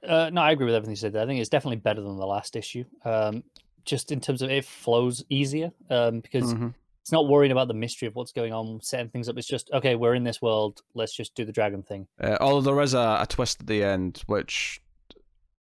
[0.07, 1.13] Uh, no, I agree with everything you said.
[1.13, 1.23] There.
[1.23, 2.85] I think it's definitely better than the last issue.
[3.03, 3.43] Um,
[3.85, 6.67] just in terms of it flows easier um, because mm-hmm
[7.07, 9.37] it's not worrying about the mystery of what's going on, setting things up.
[9.37, 10.81] It's just okay, we're in this world.
[10.93, 12.05] Let's just do the dragon thing.
[12.21, 14.81] Uh, although there is a, a twist at the end, which,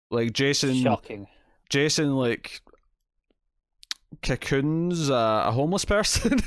[0.09, 1.27] like Jason, shocking.
[1.67, 2.61] Jason like
[4.21, 6.39] cocoons uh, a homeless person.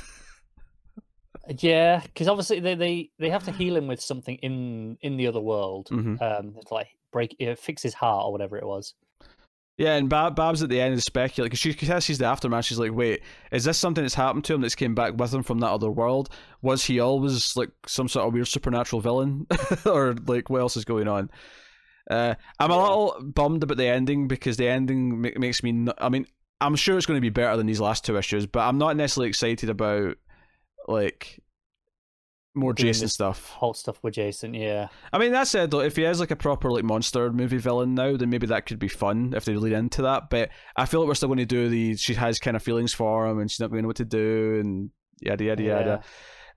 [1.59, 5.27] yeah, because obviously they, they they have to heal him with something in in the
[5.27, 5.89] other world.
[5.91, 6.23] Mm-hmm.
[6.23, 8.95] Um, it's like break, uh, fix his heart or whatever it was.
[9.79, 12.65] Yeah, and Bab- Babs at the end is speculating because she says she's the aftermath.
[12.65, 13.23] She's like, "Wait,
[13.53, 15.91] is this something that's happened to him that's came back with him from that other
[15.91, 16.31] world?
[16.63, 19.47] Was he always like some sort of weird supernatural villain,
[19.85, 21.31] or like what else is going on?"
[22.11, 25.71] Uh, I'm a little bummed about the ending because the ending makes me.
[25.71, 26.27] N- I mean,
[26.61, 28.97] I'm sure it's going to be better than these last two issues, but I'm not
[28.97, 30.17] necessarily excited about
[30.89, 31.43] like
[32.57, 33.51] more Jason stuff.
[33.51, 34.89] Hot stuff with Jason, yeah.
[35.13, 37.95] I mean, that said, though, if he is like a proper like monster movie villain
[37.95, 40.31] now, then maybe that could be fun if they lead into that.
[40.31, 42.95] But I feel like we're still going to do the she has kind of feelings
[42.95, 44.91] for him and she's not going to know what to do and
[45.21, 45.79] yada yada yeah.
[45.79, 46.03] yada.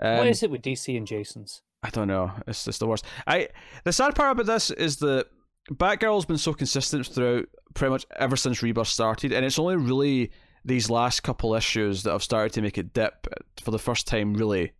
[0.01, 1.61] Um, what is it with DC and Jason's?
[1.83, 2.31] I don't know.
[2.47, 3.05] It's just the worst.
[3.27, 3.49] I
[3.83, 5.27] the sad part about this is that
[5.71, 10.31] Batgirl's been so consistent throughout pretty much ever since Rebirth started, and it's only really
[10.65, 13.27] these last couple issues that have started to make it dip
[13.61, 14.73] for the first time, really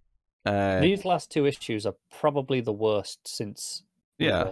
[0.46, 3.84] uh, These last two issues are probably the worst since.
[4.18, 4.52] Yeah.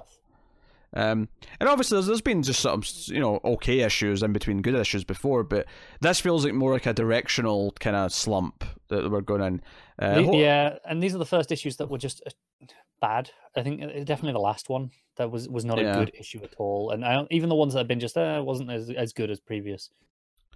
[0.93, 1.27] Um,
[1.59, 5.03] and obviously, there's, there's been just some you know okay issues in between good issues
[5.03, 5.65] before, but
[6.01, 9.61] this feels like more like a directional kind of slump that we're going in.
[10.01, 12.65] Uh, yeah, and these are the first issues that were just uh,
[13.01, 13.31] bad.
[13.55, 15.93] I think uh, definitely the last one that was was not yeah.
[15.93, 18.41] a good issue at all, and I, even the ones that have been just uh,
[18.43, 19.89] wasn't as as good as previous.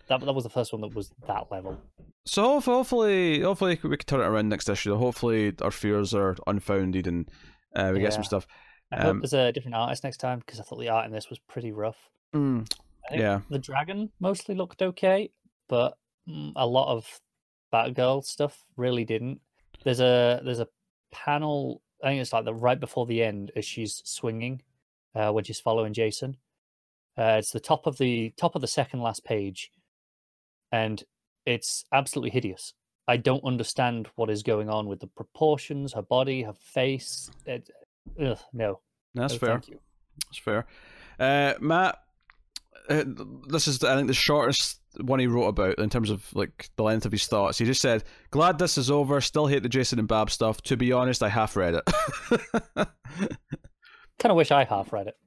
[0.08, 1.78] That that was the first one that was that level.
[2.26, 4.96] So hopefully, hopefully we can turn it around next issue.
[4.96, 7.30] Hopefully our fears are unfounded and
[7.76, 8.06] uh, we yeah.
[8.06, 8.48] get some stuff.
[8.92, 11.12] I um, hope there's a different artist next time because I thought the art in
[11.12, 12.10] this was pretty rough.
[12.36, 12.72] Mm,
[13.12, 15.32] yeah, the dragon mostly looked okay,
[15.68, 15.98] but
[16.30, 17.22] mm, a lot of
[17.74, 19.40] Batgirl stuff really didn't.
[19.84, 20.68] There's a there's a
[21.12, 21.82] panel.
[22.04, 24.62] I think it's like the right before the end as she's swinging,
[25.16, 26.38] uh, when she's following Jason.
[27.18, 29.72] Uh, it's the top of the top of the second last page,
[30.72, 31.04] and
[31.46, 32.74] it's absolutely hideous.
[33.08, 37.30] I don't understand what is going on with the proportions, her body, her face.
[37.46, 37.70] It,
[38.24, 38.80] ugh, no,
[39.14, 39.62] that's no, fair.
[40.28, 40.66] That's fair.
[41.20, 41.98] Uh, Matt,
[42.90, 43.04] uh,
[43.48, 46.84] this is I think the shortest one he wrote about in terms of like the
[46.84, 47.58] length of his thoughts.
[47.58, 49.20] He just said, "Glad this is over.
[49.22, 50.62] Still hate the Jason and Bab stuff.
[50.64, 51.84] To be honest, I half read it.
[52.76, 55.18] kind of wish I half read it.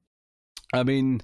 [0.73, 1.23] I mean,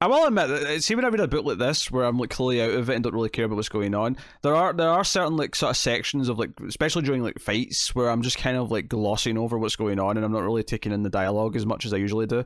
[0.00, 2.30] I will admit that see when I read a book like this where I'm like
[2.30, 4.90] clearly out of it and don't really care about what's going on, there are there
[4.90, 8.38] are certain like sort of sections of like especially during like fights where I'm just
[8.38, 11.10] kind of like glossing over what's going on and I'm not really taking in the
[11.10, 12.44] dialogue as much as I usually do.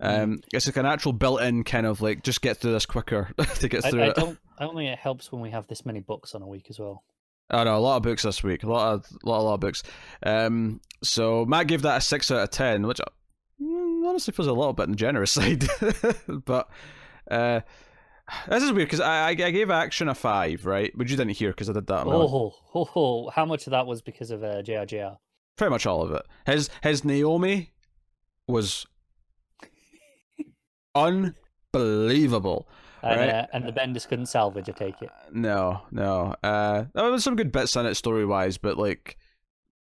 [0.00, 0.22] Mm.
[0.22, 3.68] Um, it's like a natural built-in kind of like just get through this quicker to
[3.68, 4.16] get through I, I it.
[4.16, 6.66] Don't, I don't think it helps when we have this many books on a week
[6.70, 7.02] as well.
[7.50, 9.60] I know a lot of books this week, a lot of lot, a lot of
[9.60, 9.82] books.
[10.22, 13.12] Um, so Matt gave that a six out of ten, which mm,
[14.06, 15.64] honestly feels a little bit on the generous side,
[16.44, 16.68] but
[17.30, 17.60] uh,
[18.48, 20.92] this is weird because I, I gave action a five, right?
[20.94, 22.06] But you didn't hear because I did that.
[22.06, 25.18] Oh, oh, oh, how much of that was because of uh, JRJR?
[25.56, 26.22] Pretty much all of it.
[26.46, 27.72] His his Naomi
[28.48, 28.86] was
[30.94, 32.68] unbelievable.
[33.02, 33.30] And, right?
[33.30, 35.10] uh, and the Bendis couldn't salvage, I take it.
[35.32, 36.36] No, no.
[36.42, 39.16] Uh, there was some good bits in it story wise, but like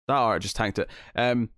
[0.08, 0.90] that art just tanked it.
[1.16, 1.50] Um,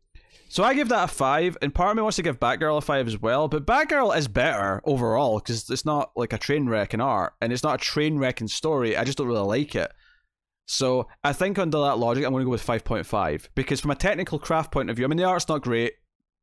[0.50, 2.82] so I give that a five, and part of me wants to give Batgirl a
[2.82, 3.48] five as well.
[3.48, 7.52] But Batgirl is better overall because it's not like a train wreck in art, and
[7.52, 8.96] it's not a train wreck in story.
[8.96, 9.92] I just don't really like it.
[10.66, 13.80] So I think under that logic, I'm going to go with five point five because
[13.80, 15.94] from a technical craft point of view, I mean the art's not great.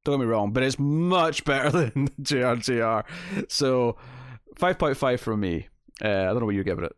[0.05, 3.05] Don't get me wrong, but it's much better than JRJR.
[3.49, 3.97] So
[4.57, 5.68] five point five from me.
[6.03, 6.93] Uh, I don't know what you give it.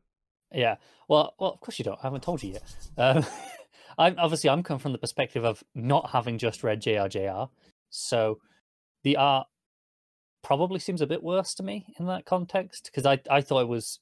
[0.52, 0.76] Yeah.
[1.08, 1.98] Well, well, of course you don't.
[1.98, 2.62] I haven't told you yet.
[2.96, 3.26] Um,
[3.98, 7.48] I'm obviously I'm coming from the perspective of not having just read JRJR,
[7.90, 8.38] so
[9.02, 9.46] the art
[10.42, 13.68] probably seems a bit worse to me in that context because I I thought it
[13.68, 14.00] was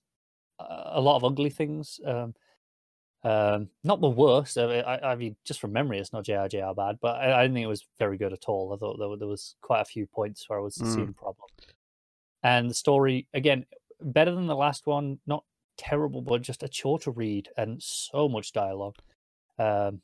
[0.59, 2.01] a lot of ugly things.
[2.05, 2.35] Um,
[3.25, 4.59] um, not the worst.
[4.59, 7.55] I, I, I, mean, just from memory, it's not JRJR bad, but I, I, didn't
[7.55, 8.73] think it was very good at all.
[8.73, 10.93] I thought there, there was quite a few points where I was mm.
[10.93, 11.53] seeing problems.
[12.43, 13.65] And the story, again,
[14.01, 15.21] better than the last one.
[15.27, 15.45] Not
[15.77, 18.97] terrible, but just a chore to read and so much dialogue.
[19.63, 20.01] Um,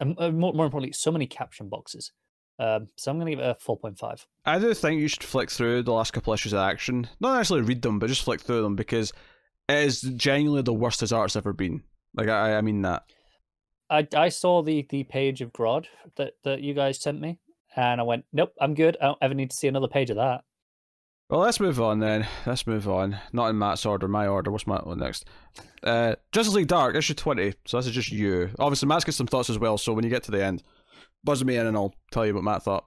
[0.00, 2.12] and more, more importantly, so many caption boxes.
[2.58, 4.26] Um, so I'm going to give it a 4.5.
[4.44, 7.08] I do think you should flick through the last couple issues of action.
[7.20, 9.12] Not actually read them, but just flick through them because
[9.68, 11.82] it is genuinely the worst his art's ever been.
[12.14, 13.04] Like I, I mean that.
[13.90, 17.38] I, I saw the the page of Grodd that, that you guys sent me,
[17.76, 18.96] and I went, nope, I'm good.
[19.00, 20.44] I don't ever need to see another page of that.
[21.34, 22.28] Well, let's move on then.
[22.46, 23.18] Let's move on.
[23.32, 24.52] Not in Matt's order, my order.
[24.52, 25.24] What's my one next?
[25.82, 27.54] Uh, Justice League Dark, issue 20.
[27.64, 28.50] So this is just you.
[28.60, 30.62] Obviously, Matt's got some thoughts as well, so when you get to the end,
[31.24, 32.84] buzz me in and I'll tell you what Matt thought.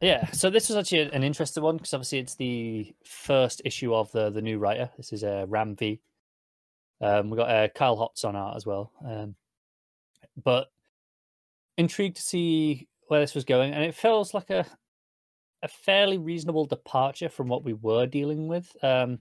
[0.00, 4.10] Yeah, so this was actually an interesting one because obviously it's the first issue of
[4.10, 4.90] the the new writer.
[4.96, 6.00] This is uh, Ram V.
[7.00, 9.36] Um, we got uh, Kyle Hotz on art as well, um,
[10.42, 10.72] but
[11.78, 14.66] intrigued to see where this was going, and it feels like a
[15.62, 18.74] a fairly reasonable departure from what we were dealing with.
[18.82, 19.18] Um,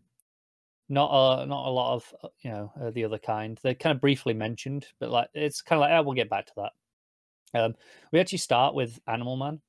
[0.88, 3.60] not a not a lot of uh, you know uh, the other kind.
[3.62, 6.48] They kind of briefly mentioned, but like it's kind of like oh, we'll get back
[6.48, 6.72] to that.
[7.60, 7.76] Um,
[8.12, 9.62] we actually start with Animal Man,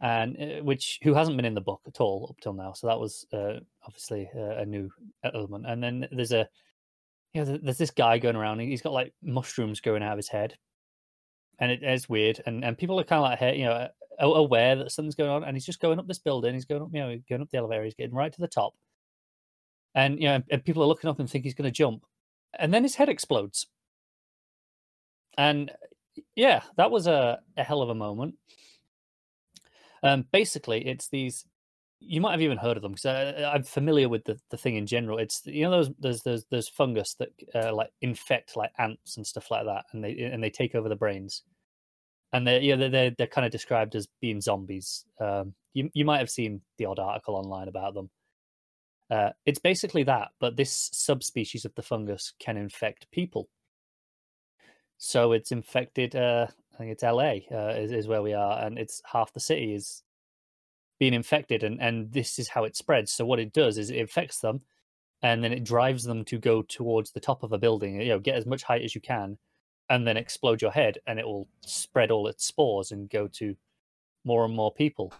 [0.00, 2.72] and uh, which who hasn't been in the book at all up till now.
[2.72, 4.90] So that was uh, obviously uh, a new
[5.24, 5.66] element.
[5.66, 6.48] And then there's a
[7.34, 8.60] know, there's this guy going around.
[8.60, 10.56] He's got like mushrooms going out of his head,
[11.58, 12.40] and it is weird.
[12.46, 13.88] And and people are kind of like hey, you know
[14.20, 15.44] aware that something's going on.
[15.44, 16.54] And he's just going up this building.
[16.54, 17.84] He's going up you know going up the elevator.
[17.84, 18.74] He's getting right to the top,
[19.94, 22.04] and you know and people are looking up and think he's going to jump,
[22.58, 23.66] and then his head explodes.
[25.38, 25.70] And
[26.34, 28.34] yeah, that was a, a hell of a moment.
[30.02, 31.44] Um, basically, it's these.
[32.02, 34.86] You might have even heard of them because I'm familiar with the, the thing in
[34.86, 35.18] general.
[35.18, 39.26] It's you know those there's there's there's fungus that uh, like infect like ants and
[39.26, 41.42] stuff like that, and they and they take over the brains,
[42.32, 45.04] and they're yeah they're they're kind of described as being zombies.
[45.20, 48.10] Um, you you might have seen the odd article online about them.
[49.10, 53.48] Uh, it's basically that, but this subspecies of the fungus can infect people.
[54.98, 58.78] So it's infected uh, I think it's LA uh, is, is where we are, and
[58.78, 60.02] it's half the city is
[60.98, 63.12] being infected, and and this is how it spreads.
[63.12, 64.62] So what it does is it infects them,
[65.22, 68.00] and then it drives them to go towards the top of a building.
[68.00, 69.36] You know, get as much height as you can,
[69.90, 73.54] and then explode your head, and it will spread all its spores and go to
[74.24, 75.12] more and more people,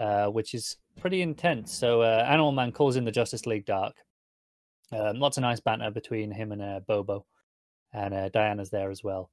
[0.00, 1.72] uh, which is pretty intense.
[1.72, 3.94] So uh, Animal Man calls in the Justice League Dark.
[4.90, 7.26] Um, lots of nice banter between him and uh, Bobo,
[7.92, 9.30] and uh, Diana's there as well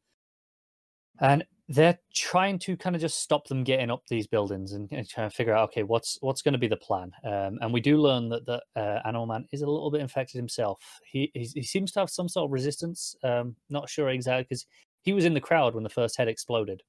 [1.20, 5.10] and they're trying to kind of just stop them getting up these buildings and, and
[5.10, 7.82] trying to figure out okay what's what's going to be the plan um, and we
[7.82, 10.80] do learn that that uh, animal man is a little bit infected himself
[11.12, 14.66] he he, he seems to have some sort of resistance um, not sure exactly because
[15.02, 16.84] he was in the crowd when the first head exploded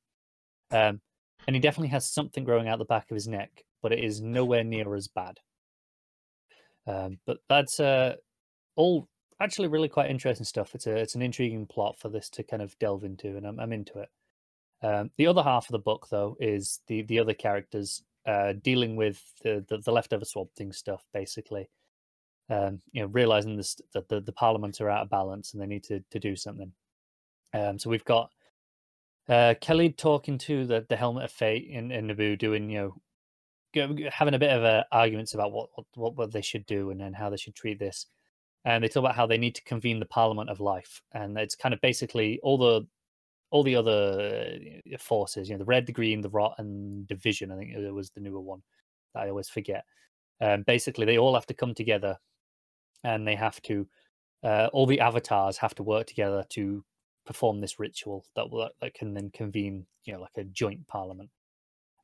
[0.73, 1.01] um,
[1.47, 4.21] and he definitely has something growing out the back of his neck but it is
[4.21, 5.39] nowhere near as bad
[6.87, 8.15] um, but that's uh,
[8.77, 9.09] all
[9.41, 10.75] actually really quite interesting stuff.
[10.75, 13.59] It's a it's an intriguing plot for this to kind of delve into, and I'm
[13.59, 14.09] I'm into it.
[14.83, 18.97] Um, the other half of the book, though, is the the other characters uh, dealing
[18.97, 21.69] with the, the, the leftover swamp thing stuff, basically.
[22.49, 25.67] Um, you know, realizing this that the, the parliament are out of balance and they
[25.67, 26.73] need to to do something.
[27.55, 28.31] Um, so we've got
[29.29, 33.01] uh, Kelly talking to the the helmet of fate in, in Nabu, doing you know
[34.11, 37.13] having a bit of a arguments about what, what what they should do and then
[37.13, 38.07] how they should treat this
[38.67, 41.55] and they talk about how they need to convene the Parliament of Life, and it's
[41.55, 42.87] kind of basically all the
[43.51, 44.59] all the other
[44.93, 47.53] uh, forces, you know, the red, the green, the rot, and division.
[47.53, 48.63] I think it was the newer one
[49.15, 49.85] that I always forget.
[50.41, 52.17] Um, basically, they all have to come together,
[53.05, 53.87] and they have to
[54.43, 56.85] uh, all the avatars have to work together to
[57.25, 61.31] perform this ritual that will, that can then convene, you know, like a joint parliament.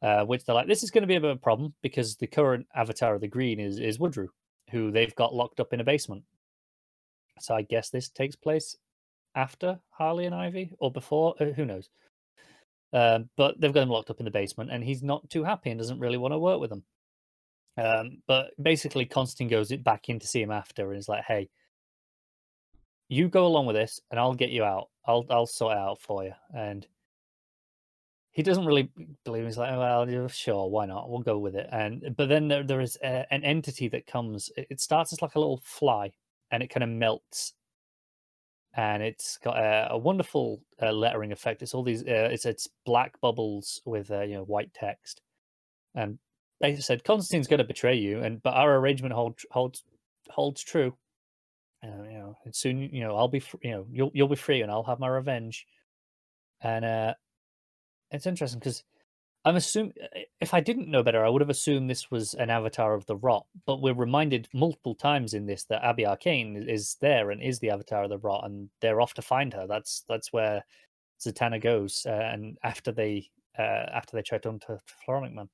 [0.02, 2.16] Uh, which they're like, this is going to be a bit of a problem because
[2.16, 4.26] the current avatar of the green is is Woodrue,
[4.72, 6.24] who they've got locked up in a basement.
[7.38, 8.76] So I guess this takes place
[9.34, 11.34] after Harley and Ivy or before.
[11.40, 11.88] Uh, who knows?
[12.92, 15.70] Um, but they've got him locked up in the basement, and he's not too happy
[15.70, 16.84] and doesn't really want to work with them.
[17.78, 21.48] Um, but basically, Constantine goes back in to see him after and is like, "Hey,
[23.08, 24.88] you go along with this, and I'll get you out.
[25.06, 26.86] I'll I'll sort it out for you." And
[28.32, 28.90] he doesn't really
[29.24, 29.44] believe.
[29.44, 31.08] He's like, "Well, sure, why not?
[31.10, 34.50] We'll go with it." And but then there there is a, an entity that comes.
[34.56, 36.12] It starts as like a little fly,
[36.50, 37.54] and it kind of melts
[38.74, 41.62] and it's got a, a wonderful uh, lettering effect.
[41.62, 45.20] It's all these, uh, it's it's black bubbles with uh, you know white text,
[45.94, 46.18] and
[46.60, 49.84] they said Constantine's going to betray you, and but our arrangement holds holds
[50.30, 50.96] holds true.
[51.84, 54.36] Uh, you know, and soon you know I'll be fr- you know you'll you'll be
[54.36, 55.66] free, and I'll have my revenge.
[56.62, 57.14] And uh,
[58.12, 58.84] it's interesting because
[59.44, 59.94] I'm assuming
[60.40, 63.16] if I didn't know better, I would have assumed this was an avatar of the
[63.16, 63.46] Rot.
[63.66, 67.70] But we're reminded multiple times in this that Abby Arcane is there and is the
[67.70, 69.66] avatar of the Rot, and they're off to find her.
[69.66, 70.64] That's that's where
[71.20, 73.28] Zatanna goes, uh, and after they
[73.58, 73.62] uh,
[73.92, 75.48] after they try to to Floronic.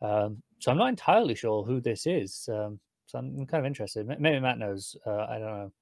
[0.00, 2.48] Um, so I'm not entirely sure who this is.
[2.52, 4.06] Um, so I'm kind of interested.
[4.06, 4.96] Maybe Matt knows.
[5.06, 5.72] Uh, I don't know.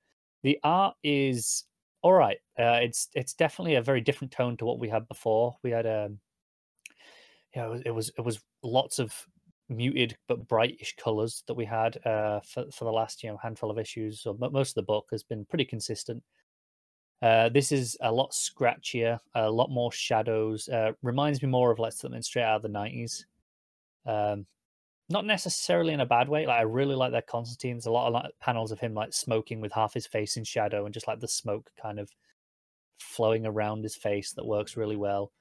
[0.43, 1.65] The art is
[2.03, 2.39] all right.
[2.59, 5.57] Uh, it's it's definitely a very different tone to what we had before.
[5.63, 6.21] We had um,
[7.57, 9.15] yeah, it was it was, lots of
[9.69, 13.71] muted but brightish colors that we had uh, for for the last you know handful
[13.71, 14.21] of issues.
[14.21, 16.23] So most of the book has been pretty consistent.
[17.23, 20.69] Uh, this is a lot scratchier, a lot more shadows.
[20.69, 23.27] Uh, reminds me more of like something straight out of the nineties.
[24.05, 24.47] Um,
[25.09, 26.47] not necessarily in a bad way.
[26.47, 27.77] Like I really like that Constantine.
[27.77, 30.45] There's a lot of like, panels of him like smoking with half his face in
[30.45, 32.11] shadow and just like the smoke kind of
[32.99, 35.33] flowing around his face that works really well.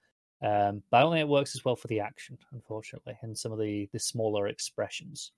[0.41, 3.51] Um, but I don't think it works as well for the action, unfortunately, and some
[3.51, 5.31] of the the smaller expressions.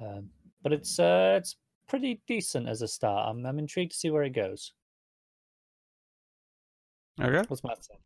[0.00, 0.28] Um,
[0.62, 1.56] but it's uh, it's
[1.88, 3.28] pretty decent as a start.
[3.28, 4.72] I'm I'm intrigued to see where it goes.
[7.20, 7.44] Okay.
[7.48, 8.00] What's Matt saying?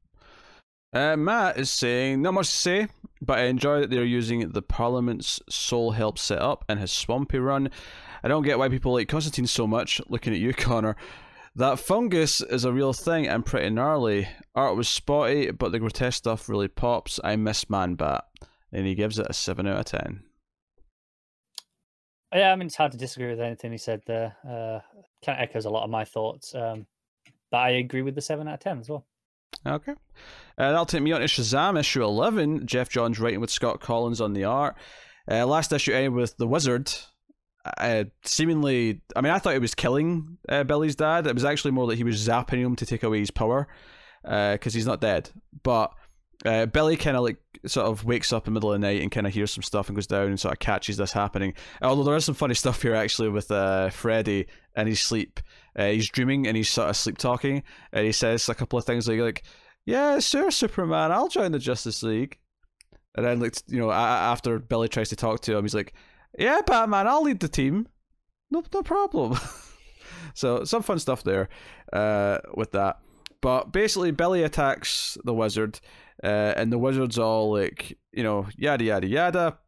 [0.93, 2.89] Uh, Matt is saying, not much to say,
[3.21, 7.71] but I enjoy that they're using the Parliament's soul help setup and his swampy run.
[8.23, 10.97] I don't get why people like Constantine so much, looking at you, Connor.
[11.57, 14.29] That fungus is a real thing and pretty gnarly.
[14.55, 17.19] Art was spotty, but the grotesque stuff really pops.
[17.25, 18.25] I miss Man Bat.
[18.73, 20.23] And he gives it a 7 out of 10.
[22.35, 24.37] Yeah, I mean, it's hard to disagree with anything he said there.
[24.45, 24.81] Uh,
[25.25, 26.55] kind of echoes a lot of my thoughts.
[26.55, 26.87] Um,
[27.51, 29.07] but I agree with the 7 out of 10 as well.
[29.65, 29.93] Okay.
[29.93, 29.97] Uh,
[30.71, 32.67] that'll take me on to Shazam, issue 11.
[32.67, 34.77] Geoff Johns writing with Scott Kolins on the art.
[35.31, 36.93] Uh, last issue ended with The Wizard.
[37.79, 41.27] Uh, seemingly, I mean, I thought it was killing uh, Billy's dad.
[41.27, 43.69] It was actually more that he was zapping him to take away his power
[44.23, 45.31] because uh, he's not dead.
[45.63, 45.93] But
[46.45, 49.01] uh, Billy kind of like sort of wakes up in the middle of the night
[49.01, 51.55] and kind of hears some stuff and goes down and sort of catches this happening.
[51.83, 55.41] Although there is some funny stuff here actually with uh, Freddy and his sleep.
[55.77, 57.63] He's dreaming and he's sort of sleep talking
[57.93, 59.45] and he says a couple of things like like
[59.85, 62.39] yeah sure Superman I'll join the Justice League.
[63.15, 65.93] And then like you know after Billy tries to talk to him he's like
[66.39, 67.89] yeah Batman I'll lead the team.
[68.51, 69.39] No no problem.
[70.35, 71.49] so some fun stuff there
[71.93, 72.99] uh, with that.
[73.41, 75.81] But basically Billy attacks the wizard
[76.23, 79.59] uh, and the wizard's all like, you know, yada yada yada.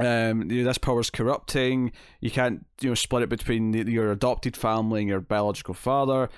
[0.00, 1.92] Um, you know, this power's corrupting.
[2.20, 6.28] You can't, you know, split it between the, your adopted family and your biological father.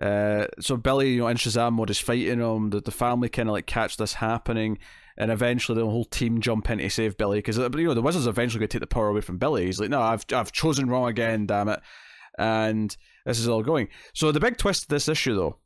[0.00, 2.70] Uh, so Billy, you know, in Shazam mode is fighting him.
[2.70, 4.78] The, the family kind of like catch this happening,
[5.18, 8.26] and eventually the whole team jump in to save Billy because you know the wizard's
[8.26, 9.66] eventually going to take the power away from Billy.
[9.66, 11.80] He's like, no, I've I've chosen wrong again, damn it,
[12.38, 13.88] and this is all going.
[14.14, 15.56] So the big twist of this issue though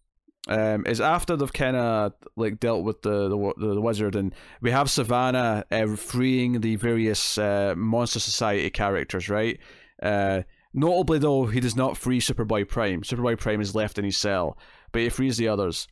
[0.49, 4.71] um, is after they've kind of like dealt with the, the, the wizard, and we
[4.71, 9.59] have Sivana uh, freeing the various uh, Monster Society characters, right?
[10.03, 10.43] Uh,
[10.73, 13.03] notably, though, he does not free Superboy Prime.
[13.03, 14.57] Superboy Prime is left in his cell,
[14.93, 15.87] but he frees the others.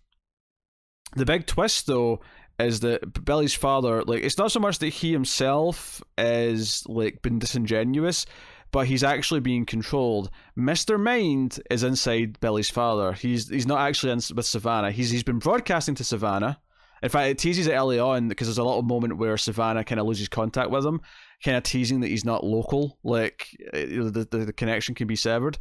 [1.14, 2.20] The big twist, though,
[2.58, 7.38] is that Billy's father, like, it's not so much that he himself is like been
[7.38, 8.26] disingenuous,
[8.72, 10.30] but he's actually being controlled.
[10.56, 13.12] Mister Mind is inside Billy's father.
[13.12, 14.90] He's he's not actually in with Sivana.
[14.90, 16.56] He's he's been broadcasting to Sivana.
[17.00, 20.00] In fact, it teases it early on because there's a little moment where Sivana kind
[20.00, 21.00] of loses contact with him,
[21.44, 25.58] kind of teasing that he's not local, like the the, the connection can be severed.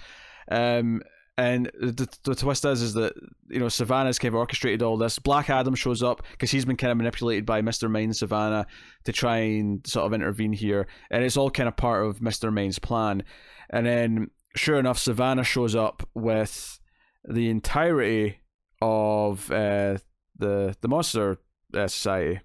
[0.49, 1.01] Um,
[1.38, 3.13] and the, the twist is, is that
[3.47, 5.19] you know Sivana's kind of orchestrated all this.
[5.19, 8.65] Black Adam shows up because he's been kind of manipulated by Mister Mind Sivana
[9.03, 12.49] to try and sort of intervene here, and it's all kind of part of Mister
[12.51, 13.23] Mind's plan.
[13.69, 16.79] And then, sure enough, Sivana shows up with
[17.23, 18.41] the entirety
[18.81, 19.97] of uh,
[20.38, 21.38] the the Monster
[21.73, 22.39] uh, Society.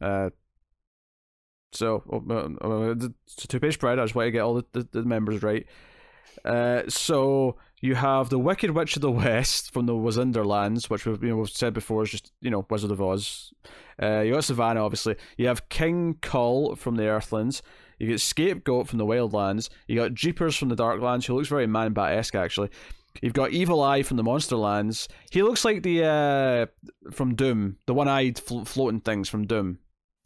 [0.00, 0.30] Uh,
[1.72, 2.94] so, uh, uh,
[3.26, 3.98] it's a two page spread.
[3.98, 5.66] I just want to get all the, the, the members right.
[6.44, 11.22] Uh, so you have the Wicked Witch of the West from the Wozenderlands, which we've
[11.22, 13.52] you know we've said before is just you know Wizard of Oz.
[14.02, 15.16] Uh, you got Sivana, obviously.
[15.36, 17.62] You have King Kull from the Earthlands.
[17.98, 19.68] You get Scapegoat from the Wildlands.
[19.88, 22.70] You got Jeepers from the Darklands, who looks very Man Bat esque actually.
[23.22, 25.08] You've got Evil Eye from the Monsterlands.
[25.30, 26.66] He looks like the uh,
[27.10, 29.78] from Doom, the one-eyed flo- floating things from Doom.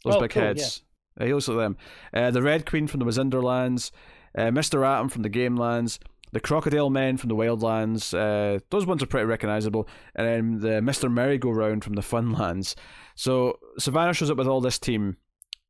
[0.05, 0.83] Those Oh, big cool, heads.
[1.19, 1.77] Uh, he looks like them.
[2.13, 3.89] Uh, the Red Queen from the Wozenderlands.
[4.37, 4.85] Uh, Mr.
[4.85, 5.97] Atom from the Gamelands.
[6.33, 8.13] The Crocodile Men from the Wildlands.
[8.13, 9.87] Uh, those ones are pretty recognizable.
[10.15, 11.09] And then the Mr.
[11.11, 12.75] Merry-Go-Round from the Funlands.
[13.15, 15.17] So Sivana shows up with all this team.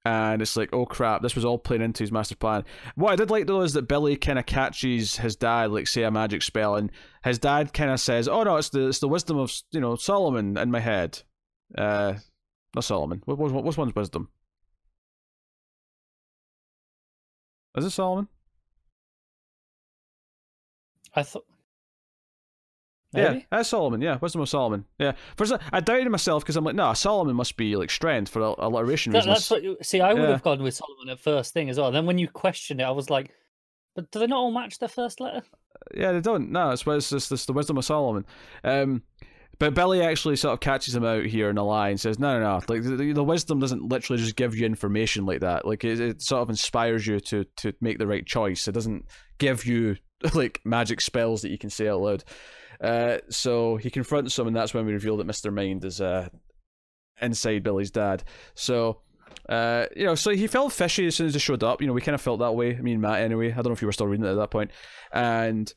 [0.05, 2.63] and it's like, oh crap, this was all playing into his master plan.
[2.95, 6.03] What I did like though is that Billy kind of catches his dad, like say
[6.03, 6.91] a magic spell, and
[7.23, 9.95] his dad kind of says, "Oh no, it's the it's the wisdom of you know
[9.95, 11.21] Solomon in my head."
[11.77, 12.15] Uh,
[12.75, 13.21] not Solomon.
[13.25, 14.29] What was what, what's one's wisdom?
[17.77, 18.27] Is it Solomon?
[21.15, 21.45] I thought.
[23.15, 24.01] Yeah, that's Solomon.
[24.01, 24.85] Yeah, Wisdom of Solomon.
[24.97, 28.41] Yeah, first I doubted myself because I'm like, no, Solomon must be like strength for
[28.41, 29.35] alliteration that, reasons.
[29.35, 29.63] That's what.
[29.63, 30.29] You, see, I would yeah.
[30.29, 31.91] have gone with Solomon at first thing as well.
[31.91, 33.31] Then when you question it, I was like,
[33.95, 35.43] but do they not all match their first letter?
[35.93, 36.51] Yeah, they don't.
[36.51, 38.25] No, it's it's just it's the Wisdom of Solomon.
[38.63, 39.03] Um,
[39.59, 42.39] but Billy actually sort of catches him out here in a lie and says, "No,
[42.39, 42.61] no, no!
[42.67, 45.65] Like the, the wisdom doesn't literally just give you information like that.
[45.65, 48.67] Like it, it sort of inspires you to to make the right choice.
[48.67, 49.05] It doesn't
[49.37, 49.97] give you
[50.33, 52.23] like magic spells that you can say out loud."
[52.81, 56.29] Uh, so he confronts him, and that's when we reveal that Mister Mind is uh,
[57.21, 58.23] inside Billy's dad.
[58.55, 58.99] So.
[59.49, 61.81] Uh, you know, so he felt fishy as soon as he showed up.
[61.81, 62.77] You know, we kind of felt that way.
[62.77, 63.51] I mean, Matt, anyway.
[63.51, 64.71] I don't know if you were still reading it at that point.
[65.11, 65.73] And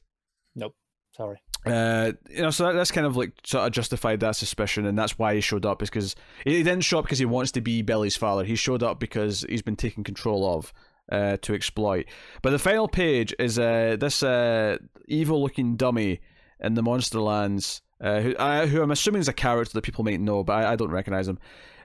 [0.54, 0.74] nope,
[1.16, 1.40] sorry.
[1.64, 4.96] Uh, you know, so that, that's kind of like sort of justified that suspicion, and
[4.96, 5.82] that's why he showed up.
[5.82, 8.44] Is because he didn't show up because he wants to be Billy's father.
[8.44, 10.72] He showed up because he's been taken control of
[11.10, 12.06] uh, to exploit.
[12.42, 14.78] But the final page is uh, this uh,
[15.08, 16.20] evil-looking dummy
[16.60, 20.20] in the Monsterlands, uh, who, I, who I'm assuming is a character that people might
[20.20, 21.38] know, but I, I don't recognize him.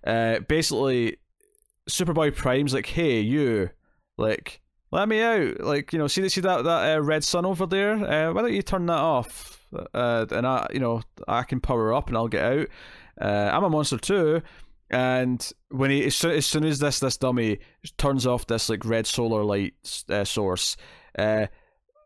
[0.05, 1.17] Uh, basically,
[1.89, 3.69] Superboy Prime's like, "Hey, you,
[4.17, 4.61] like,
[4.91, 5.61] let me out.
[5.61, 7.93] Like, you know, see, that see that that uh, red sun over there?
[7.93, 9.65] Uh, why don't you turn that off?
[9.93, 12.67] Uh, and I, you know, I can power up and I'll get out.
[13.19, 14.41] Uh, I'm a monster too."
[14.91, 17.59] And when he, as soon, as soon as this this dummy
[17.97, 19.73] turns off this like red solar light
[20.09, 20.75] uh, source,
[21.17, 21.47] uh,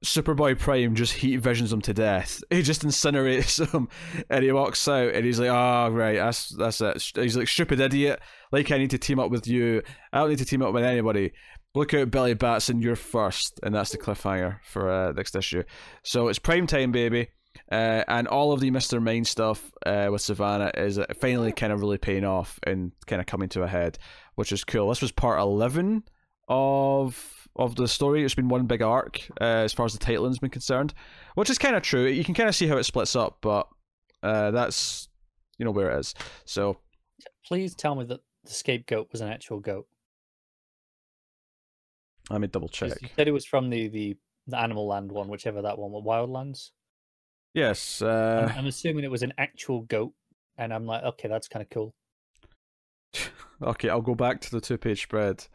[0.04, 2.44] Superboy Prime just heat visions him to death.
[2.52, 3.90] He just incinerates him,
[4.30, 7.80] and he walks out, and he's like, "Oh, right, that's that's it." He's like, "Stupid
[7.80, 8.22] idiot!
[8.52, 9.82] Like I need to team up with you.
[10.14, 11.34] I don't need to team up with anybody."
[11.74, 15.64] Look out, Billy Batson, you're first, and that's the cliffhanger for uh, next issue.
[16.04, 17.28] So it's prime time, baby,
[17.72, 21.82] uh, and all of the Mister Mind stuff uh, with Sivana is finally kind of
[21.82, 23.98] really paying off and kind of coming to a head,
[24.36, 24.90] which is cool.
[24.90, 26.04] This was part eleven
[26.48, 28.24] of of the story.
[28.24, 30.94] It's been one big arc uh, as far as the titling's been concerned,
[31.36, 32.06] which is kind of true.
[32.06, 33.68] You can kind of see how it splits up, but
[34.22, 35.10] uh, that's
[35.58, 36.14] you know where it is.
[36.46, 36.78] So,
[37.46, 39.88] please tell me that the scapegoat was an actual goat.
[42.30, 42.94] Let me double check.
[43.02, 46.72] You said it was from the the, the Animal Land one, whichever that one, Wildlands.
[47.56, 48.50] Yes, uh...
[48.52, 50.14] I'm, I'm assuming it was an actual goat,
[50.58, 51.96] and I'm like, okay, that's kind of cool.
[53.62, 55.48] okay, I'll go back to the two page spread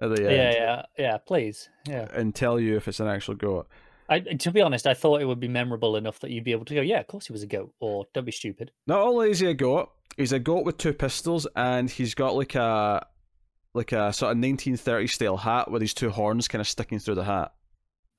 [0.00, 0.36] at the end.
[0.36, 1.18] Yeah, yeah, yeah.
[1.18, 2.06] Please, yeah.
[2.14, 3.66] And tell you if it's an actual goat.
[4.08, 6.64] I, to be honest, I thought it would be memorable enough that you'd be able
[6.66, 8.70] to go, yeah, of course he was a goat, or don't be stupid.
[8.86, 12.36] Not only is he a goat, he's a goat with two pistols, and he's got
[12.36, 13.04] like a
[13.74, 17.16] like a sort of 1930s style hat with these two horns kind of sticking through
[17.16, 17.52] the hat.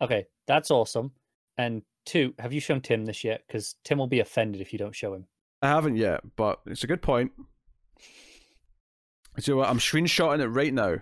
[0.02, 1.12] Okay, that's awesome.
[1.58, 3.44] And two, have you shown Tim this yet?
[3.48, 5.26] Because Tim will be offended if you don't show him.
[5.62, 7.32] I haven't yet, but it's a good point.
[9.40, 10.98] So I'm screenshotting it right now.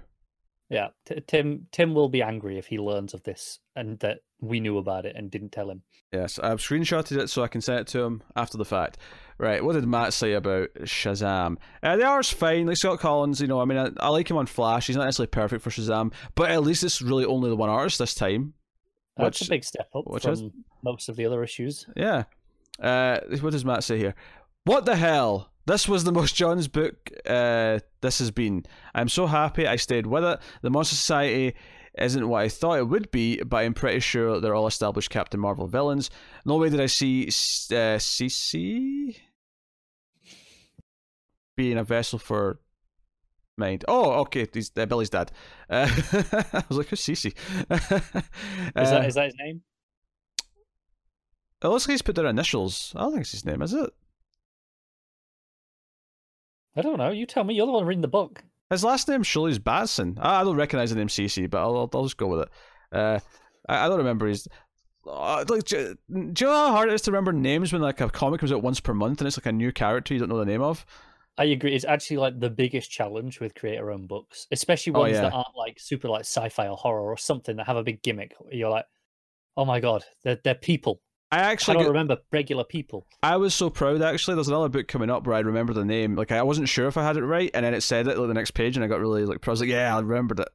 [0.70, 4.60] Yeah, T- Tim Tim will be angry if he learns of this and that we
[4.60, 5.82] knew about it and didn't tell him.
[6.14, 8.98] Yes, I've screenshotted it so I can send it to him after the fact.
[9.38, 11.58] Right, what did Matt say about Shazam?
[11.82, 12.68] Uh, the art's fine.
[12.68, 14.88] Like Scott Kolins, you know, I mean, I, I, like him on Flash.
[14.88, 18.00] He's not necessarily perfect for Shazam, but at least it's really only the one artist
[18.00, 18.54] this time.
[19.20, 20.44] That's which, a big step up from is,
[20.84, 21.86] most of the other issues.
[21.96, 22.24] Yeah.
[22.82, 24.16] Uh, what does Matt say here?
[24.64, 25.52] What the hell?
[25.66, 28.66] This was the most Johns book uh, this has been.
[28.96, 30.40] I'm so happy I stayed with it.
[30.62, 31.56] The Monster Society
[31.98, 35.40] isn't what I thought it would be, but I'm pretty sure they're all established Captain
[35.40, 36.10] Marvel villains.
[36.46, 39.18] No way did I see uh, CC
[41.56, 42.60] being a vessel for
[43.60, 43.86] mind.
[43.88, 45.32] Oh, okay, he's uh, Billy's dad.
[45.70, 45.88] Uh,
[46.54, 47.26] I was like, who's Cece?
[47.70, 49.62] is, that, is that his name?
[51.62, 52.94] It looks like he's put their initials.
[52.96, 53.90] I don't think it's his name, is it?
[56.76, 57.10] I don't know.
[57.12, 57.56] You tell me.
[57.56, 58.44] You're the one reading the book.
[58.70, 60.18] His last name surely is Batson.
[60.22, 62.50] I, don't recognize the name CC, but I'll, I'll just go with it.
[62.92, 63.20] Uh,
[63.68, 64.48] I, I don't remember his.
[65.06, 68.00] Uh, like, do, do you know how hard it is to remember names when like
[68.00, 70.30] a comic comes out once per month and it's like a new character you don't
[70.30, 70.86] know the name of?
[71.40, 71.74] I agree.
[71.74, 75.22] It's actually like the biggest challenge with creator own books, especially oh, ones oh, yeah.
[75.22, 78.36] that aren't like super like sci-fi or horror or something that have a big gimmick.
[78.52, 78.86] You're like,
[79.56, 81.02] oh my god, they're they're people.
[81.32, 83.08] I actually I don't remember regular people.
[83.24, 84.36] I was so proud actually.
[84.36, 86.16] There's another book coming up where I remember the name.
[86.16, 88.28] Like I wasn't sure if I had it right, and then it said it like
[88.28, 90.50] the next page, and I got really like I was like, yeah, I remembered it.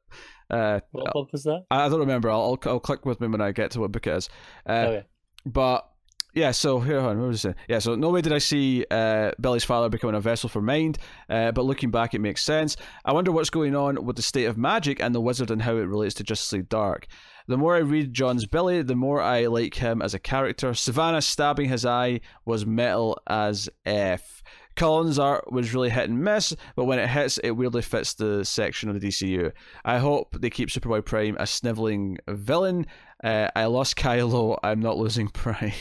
[0.50, 1.64] Uh, what book was that?
[1.70, 2.30] I, I don't remember.
[2.30, 4.28] I'll, I'll, I'll click with me when I get to what book it is.
[4.68, 5.06] Uh, okay.
[5.46, 5.88] But
[6.34, 7.54] yeah, so here on, what was I saying?
[7.68, 10.98] Yeah, so no way did I see uh, Billy's father becoming a vessel for mind,
[11.28, 12.76] uh, but looking back, it makes sense.
[13.04, 15.76] I wonder what's going on with the state of magic and the wizard and how
[15.76, 17.06] it relates to Justice League Dark.
[17.46, 20.70] The more I read Johns' Billy, the more I like him as a character.
[20.70, 24.42] Sivana stabbing his eye was metal as F.
[24.76, 28.44] Cullen's art was really hit and miss, but when it hits, it weirdly fits the
[28.44, 29.52] section of the DCU.
[29.84, 32.86] I hope they keep Superboy Prime a sniveling villain.
[33.22, 35.72] Uh, I lost Kylo, I'm not losing Prime.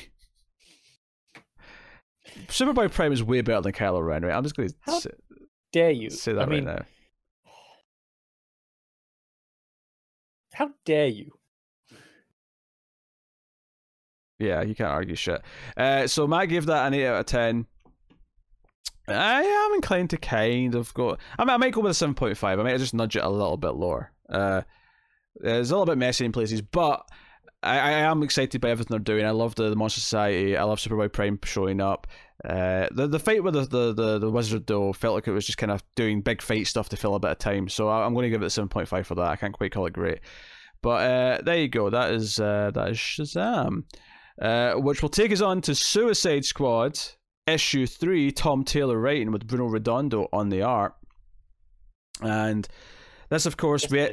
[2.48, 4.36] Superboy Prime is way better than Kylo Ren, right?
[4.36, 5.12] I'm just going to say,
[5.72, 6.10] Dare you?
[6.10, 6.84] say that I right mean, now.
[10.54, 11.32] how dare you?
[14.40, 15.42] Yeah, you can't argue shit.
[15.78, 17.66] Uh, so Matt gave that an 8 out of 10.
[19.08, 21.18] I am inclined to kind of go.
[21.38, 22.44] I, mean, I might go with a 7.5.
[22.44, 24.12] I might just nudge it a little bit lower.
[24.30, 24.62] Uh,
[25.42, 27.04] it's a little bit messy in places, but
[27.62, 29.26] I, I am excited by everything they're doing.
[29.26, 30.56] I love the, the Monster Society.
[30.58, 32.08] I love Superboy Prime showing up.
[32.44, 35.46] Uh, the the fight with the, the, the, the wizard though felt like it was
[35.46, 37.70] just kind of doing big fight stuff to fill a bit of time.
[37.70, 39.28] So I, I'm going to give it a seven point five for that.
[39.28, 40.20] I can't quite call it great,
[40.82, 41.90] but uh, there you go.
[41.90, 43.84] That is uh, that is Shazam,
[44.42, 47.00] uh, which will take us on to Suicide Squad
[47.48, 48.32] issue three.
[48.32, 50.96] Tom Taylor writing with Bruno Redondo on the art,
[52.22, 52.68] and
[53.30, 54.10] this of course we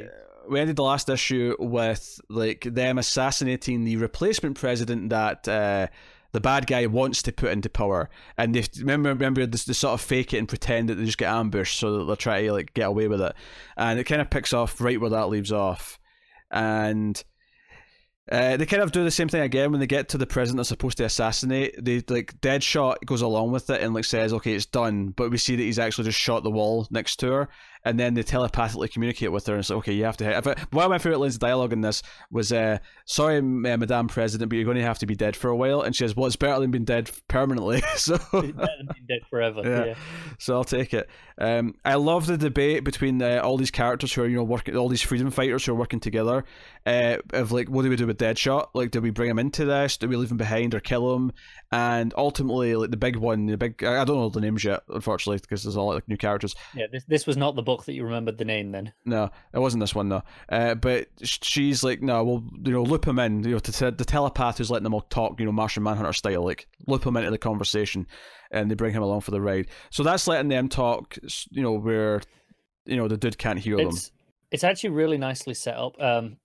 [0.49, 5.87] we ended the last issue with like them assassinating the replacement president that uh,
[6.31, 9.93] the bad guy wants to put into power, and they remember remember this they sort
[9.93, 12.53] of fake it and pretend that they just get ambushed so that they're trying to
[12.53, 13.33] like get away with it,
[13.77, 15.99] and it kind of picks off right where that leaves off,
[16.49, 17.23] and.
[18.31, 20.57] Uh, they kind of do the same thing again when they get to the president
[20.57, 21.73] they're supposed to assassinate.
[21.83, 25.37] They like Deadshot goes along with it and like says, "Okay, it's done," but we
[25.37, 27.49] see that he's actually just shot the wall next to her,
[27.83, 30.37] and then they telepathically communicate with her and like, okay, you have to.
[30.37, 30.41] I,
[30.71, 34.49] one of my favorite lines of dialogue in this was, uh, "Sorry, uh, Madame President,
[34.49, 36.27] but you're going to have to be dead for a while." And she says, "Well,
[36.27, 38.53] it's better than being dead permanently." so, being
[39.07, 39.61] dead forever.
[39.63, 39.85] Yeah.
[39.85, 39.95] Yeah.
[40.39, 41.09] so I'll take it.
[41.37, 44.75] Um, I love the debate between uh, all these characters who are, you know, working,
[44.75, 46.43] all these freedom fighters who are working together.
[46.83, 48.69] Uh, of like, what do we do with Deadshot?
[48.73, 49.97] Like, do we bring him into this?
[49.97, 51.31] Do we leave him behind or kill him?
[51.71, 55.37] And ultimately, like the big one, the big, I don't know the names yet, unfortunately,
[55.39, 56.55] because there's all like new characters.
[56.75, 56.87] Yeah.
[56.91, 58.93] This this was not the book that you remembered the name then.
[59.05, 60.23] No, it wasn't this one though.
[60.49, 63.43] Uh, but she's like, no, we'll you know loop him in.
[63.43, 65.39] You know, to, to the telepath who's letting them all talk.
[65.39, 68.07] You know, Martian Manhunter style, like loop him into the conversation,
[68.49, 69.67] and they bring him along for the ride.
[69.91, 71.17] So that's letting them talk.
[71.51, 72.21] You know, where
[72.85, 73.89] you know the dude can't hear them.
[73.89, 74.11] It's
[74.51, 75.95] it's actually really nicely set up.
[76.01, 76.37] Um,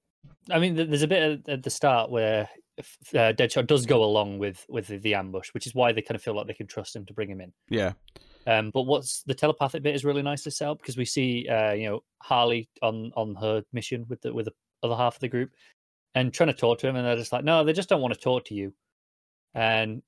[0.51, 2.48] I mean, there's a bit at, at the start where
[2.78, 6.16] uh, Deadshot does go along with with the, the ambush, which is why they kind
[6.16, 7.52] of feel like they can trust him to bring him in.
[7.68, 7.93] Yeah,
[8.47, 11.73] Um, but what's the telepathic bit is really nicely set up because we see, uh,
[11.73, 14.52] you know, Harley on on her mission with the with the
[14.82, 15.51] other half of the group,
[16.14, 18.14] and trying to talk to him, and they're just like, no, they just don't want
[18.14, 18.73] to talk to you,
[19.55, 20.02] and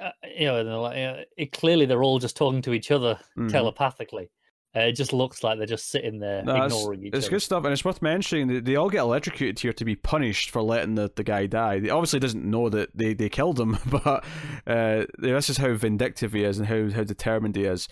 [0.00, 3.18] uh, you know, and they're like, it, clearly they're all just talking to each other
[3.36, 3.50] Mhm.
[3.50, 4.30] telepathically.
[4.76, 7.30] Uh, it just looks like they're just sitting there No, ignoring each it's other.
[7.36, 10.50] good stuff, and it's worth mentioning that they all get electrocuted here to be punished
[10.50, 11.80] for letting the, the guy die.
[11.80, 14.24] He obviously doesn't know that they, they killed him, but
[14.68, 17.88] uh, this is how vindictive he is and how, how determined he is.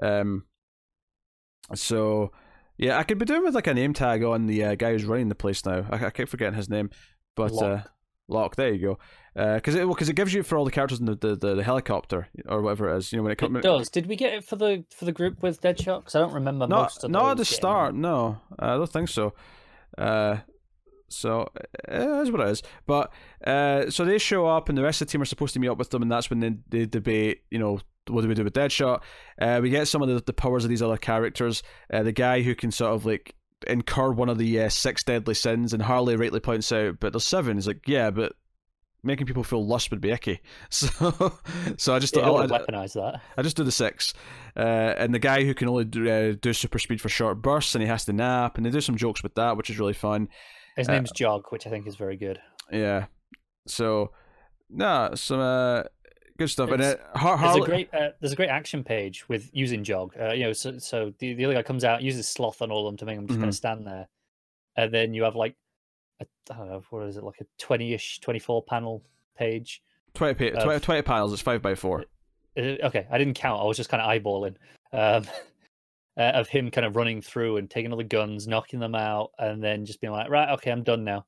[0.00, 0.44] Um,
[1.74, 2.30] so
[2.78, 5.04] yeah, I could be doing with like a name tag on the uh, guy who's
[5.04, 5.84] running the place now.
[5.90, 6.90] I, I keep forgetting his name,
[7.34, 7.90] but uh, Locke.
[8.30, 8.56] Locke.
[8.56, 8.98] There you go.
[9.34, 11.62] Because it because it gives you for all the characters in the, the, the, the
[11.62, 13.12] helicopter or whatever it is.
[13.12, 13.56] You know when it comes.
[13.56, 13.88] It does.
[13.88, 16.00] Did we get it for the for the group with Deadshot?
[16.00, 17.92] Because I don't remember Not, most of not at the start.
[17.92, 18.00] them.
[18.02, 19.34] No, I don't think so.
[19.96, 20.38] Uh,
[21.08, 21.48] so
[21.88, 22.62] it is what it is.
[22.86, 23.12] But
[23.44, 25.68] uh, so they show up, and the rest of the team are supposed to meet
[25.68, 27.42] up with them, and that's when they, they debate.
[27.50, 29.02] You know, what do we do with Deadshot?
[29.40, 31.62] Uh, we get some of the, the powers of these other characters.
[31.92, 33.34] Uh, the guy who can sort of like
[33.66, 37.26] incur one of the uh, six deadly sins, and Harley rightly points out, but there's
[37.26, 37.56] seven.
[37.56, 38.32] He's like, yeah, but
[39.02, 40.40] making people feel lust would be icky.
[40.70, 41.38] So,
[41.78, 43.20] so I just Yeah, I, don't I, weaponize that.
[43.36, 44.12] I just do the six.
[44.56, 47.74] Uh, and the guy who can only do, uh, do super speed for short bursts
[47.74, 49.94] and he has to nap, and they do some jokes with that, which is really
[49.94, 50.28] fun.
[50.76, 52.40] His Uh, name's Jog, which I think is very good.
[52.70, 53.06] Yeah.
[53.66, 54.12] So,
[54.68, 55.82] nah, some uh,
[56.40, 56.70] good stuff.
[56.70, 59.84] and It's- it, Har- There's a great uh, there's a great action page with using
[59.84, 60.14] Jog.
[60.20, 62.86] Uh, you know, so so the, the other guy comes out uses sloth on all
[62.86, 63.42] of them to make them just Mm-hmm.
[63.42, 64.08] kind of stand there,
[64.76, 65.54] and then you have like
[66.20, 69.02] a, I don't know what is it like a twenty ish twenty four panel
[69.38, 69.82] page.
[70.14, 72.04] 20, pa- uh, 20, 20 panels, it's 5 by 4
[72.58, 73.60] Uh, okay, I didn't count.
[73.62, 74.56] I was just kind of eyeballing
[74.92, 75.24] um,
[76.18, 79.30] uh, of him kind of running through and taking all the guns, knocking them out,
[79.38, 81.26] and then just being like, right, okay, I'm done now,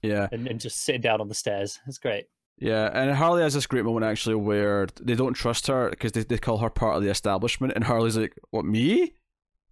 [0.00, 0.28] Yeah.
[0.30, 1.80] and, and just sitting down on the stairs.
[1.88, 2.26] It's great.
[2.60, 6.22] Yeah, and Harley has this great moment actually where they don't trust her because they,
[6.24, 9.14] they call her part of the establishment, and Harley's like, What, me?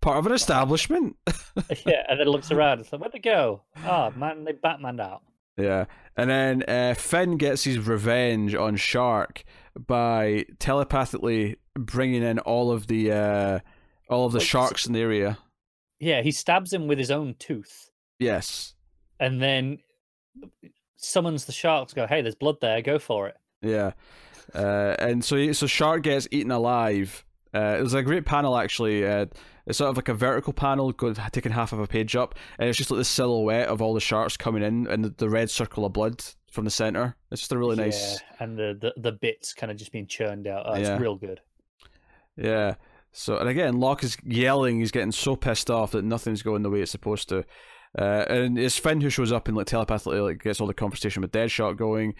[0.01, 1.17] Part of an establishment?
[1.87, 2.79] yeah, and then looks around.
[2.81, 3.63] and like, where'd they go?
[3.85, 5.23] Oh man, they Batmaned out.
[5.57, 5.85] Yeah,
[6.17, 9.43] and then uh, Finn gets his revenge on Shark
[9.79, 13.59] by telepathically bringing in all of the uh,
[14.09, 15.37] all of the Wait, sharks in the area.
[15.99, 17.91] Yeah, he stabs him with his own tooth,
[18.21, 18.75] Yes.
[19.19, 19.79] and then
[20.99, 22.07] summons the shark to go.
[22.07, 22.83] Hey, there's blood there.
[22.83, 23.37] Go for it.
[23.63, 23.93] Yeah,
[24.55, 27.25] uh, and so so Shark gets eaten alive.
[27.55, 29.07] Uh, it was a great panel actually.
[29.07, 29.27] Uh,
[29.67, 32.79] it's sort of like a vertical panel, taking half of a page up, and it's
[32.79, 35.85] just like the silhouette of all the sharks coming in, and the, the red circle
[35.85, 37.17] of blood from the center.
[37.31, 38.15] It's just a really nice.
[38.15, 40.65] Yeah, and the, the the bits kind of just being churned out.
[40.67, 40.99] Oh, it's Yeah.
[40.99, 41.41] real good.
[42.37, 42.75] Yeah.
[43.13, 44.79] So and again, Locke is yelling.
[44.81, 47.45] He's getting so pissed off that nothing's going the way it's supposed to.
[47.97, 51.23] Uh, and it's Finn who shows up and like telepathically like gets all the conversation
[51.23, 52.15] with Deadshot going,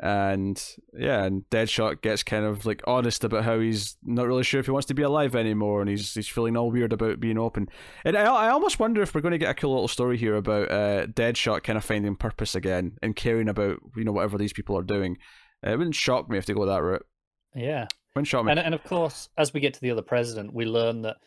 [0.00, 0.62] and
[0.98, 4.66] yeah, and Deadshot gets kind of like honest about how he's not really sure if
[4.66, 7.68] he wants to be alive anymore, and he's he's feeling all weird about being open.
[8.04, 10.34] And I I almost wonder if we're going to get a cool little story here
[10.34, 14.52] about uh, Deadshot kind of finding purpose again and caring about you know whatever these
[14.52, 15.18] people are doing.
[15.64, 17.06] Uh, it wouldn't shock me if they go that route.
[17.54, 17.86] Yeah,
[18.16, 18.50] Wouldn't shock me.
[18.50, 21.18] and and of course, as we get to the other president, we learn that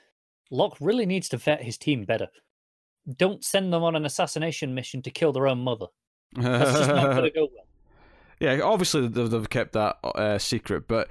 [0.51, 2.27] Locke really needs to vet his team better.
[3.17, 5.87] Don't send them on an assassination mission to kill their own mother.
[6.35, 7.65] That's just not going to go well.
[8.41, 11.07] Yeah, obviously they've, kept that uh, secret, but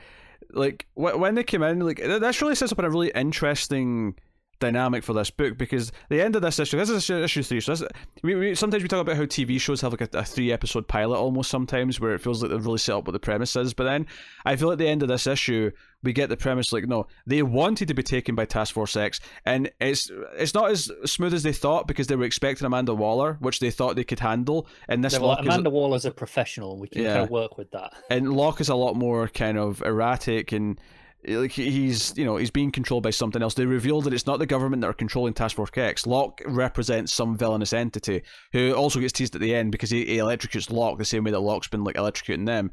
[0.50, 3.10] like wh- when they came in, like th- this really sets up in a really
[3.14, 4.14] interesting
[4.60, 7.60] dynamic for this book because the end of this issue, this is issue, three.
[7.60, 7.84] So this,
[8.22, 10.88] we, we sometimes we talk about how TV shows have like a, a three episode
[10.88, 13.74] pilot almost sometimes where it feels like they've really set up what the premise is,
[13.74, 14.06] but then
[14.44, 15.70] I feel at the end of this issue
[16.02, 19.20] we get the premise like no, they wanted to be taken by Task Force X,
[19.46, 23.38] and it's it's not as smooth as they thought because they were expecting Amanda Waller,
[23.40, 26.72] which they thought they could handle, and this like, Locke is- Amanda Waller's a professional,
[26.72, 27.12] and we can Yeah.
[27.14, 27.94] kind of work with that.
[28.10, 30.78] and Locke is a lot more kind of erratic and
[31.26, 33.54] Eh, like he's you know he's being controlled by something else.
[33.54, 36.06] They reveal that it's not the government that are controlling Task Force X.
[36.06, 38.22] Locke represents some villainous entity
[38.52, 41.30] who also gets teased at the end because he, he electrocutes Locke the same way
[41.30, 42.70] that Locke's been like electrocuting them.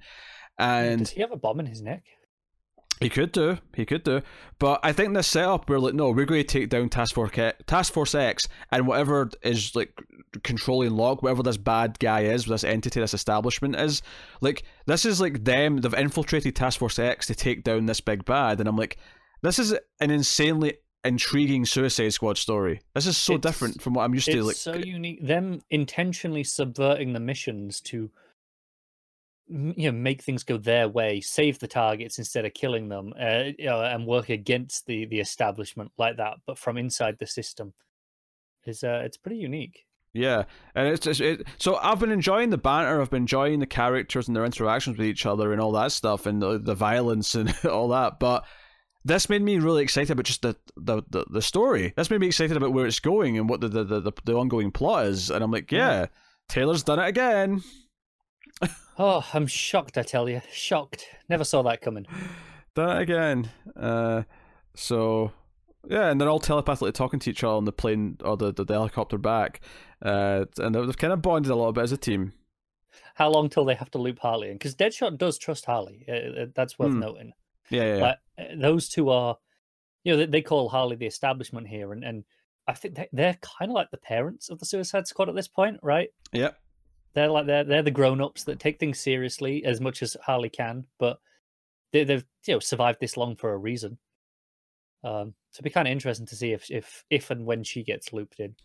[0.57, 2.03] And Does he have a bomb in his neck?
[3.01, 4.21] He could do, he could do,
[4.59, 7.37] but I think this setup we're like, no, we're going to take down Task Force
[7.37, 9.93] X, Task Force X, and whatever is like
[10.43, 14.01] controlling Locke, whatever this bad guy is, this entity, this establishment is,
[14.39, 15.77] like this is like them.
[15.77, 18.97] They've infiltrated Task Force X to take down this big bad, and I'm like,
[19.41, 22.79] this is an insanely intriguing Suicide Squad story.
[22.93, 24.37] This is so It's- different from what I'm used to.
[24.49, 25.25] It's Like, so unique.
[25.25, 28.11] Them intentionally subverting the missions to,
[29.47, 33.43] you know, make things go their way, save the targets instead of killing them, uh,
[33.57, 37.73] you know, and work against the the establishment like that, but from inside the system,
[38.65, 39.85] is uh, it's pretty unique.
[40.13, 40.43] Yeah,
[40.75, 41.47] and it's just it.
[41.57, 43.01] So I've been enjoying the banter.
[43.01, 46.25] I've been enjoying the characters and their interactions with each other and all that stuff,
[46.25, 48.19] and the, the violence and all that.
[48.19, 48.45] But
[49.05, 51.93] this made me really excited about just the, the, the, the story.
[51.95, 54.71] This made me excited about where it's going and what the the, the, the ongoing
[54.71, 55.31] plot is.
[55.31, 56.07] And I'm like, yeah,
[56.49, 57.63] Taylor's done it again.
[58.99, 59.97] Oh, I'm shocked!
[59.97, 61.07] I tell you, shocked.
[61.29, 62.05] Never saw that coming.
[62.75, 63.49] Done it again.
[63.75, 64.23] Uh,
[64.75, 65.31] so
[65.89, 68.63] yeah, and they're all telepathically talking to each other on the plane or the the,
[68.63, 69.61] the helicopter back.
[70.01, 72.33] Uh, and they've kind of bonded a little bit as a team.
[73.15, 74.55] How long till they have to loop Harley in?
[74.55, 76.05] Because Deadshot does trust Harley.
[76.07, 76.99] Uh, uh, that's worth Hmm.
[76.99, 77.33] noting.
[77.69, 79.37] Yeah, yeah, uh, those two are,
[80.03, 82.23] you know, they, they call Harley the establishment here, and and
[82.67, 85.47] I think they, they're kind of like the parents of the Suicide Squad at this
[85.47, 86.09] point, right?
[86.33, 86.57] Yep.
[87.13, 90.49] They're like they're they're the grown ups that take things seriously as much as Harley
[90.49, 91.19] can, but
[91.91, 93.97] they, they've you know survived this long for a reason.
[95.03, 97.83] Um, so it'd be kind of interesting to see if if if and when she
[97.83, 98.55] gets looped in.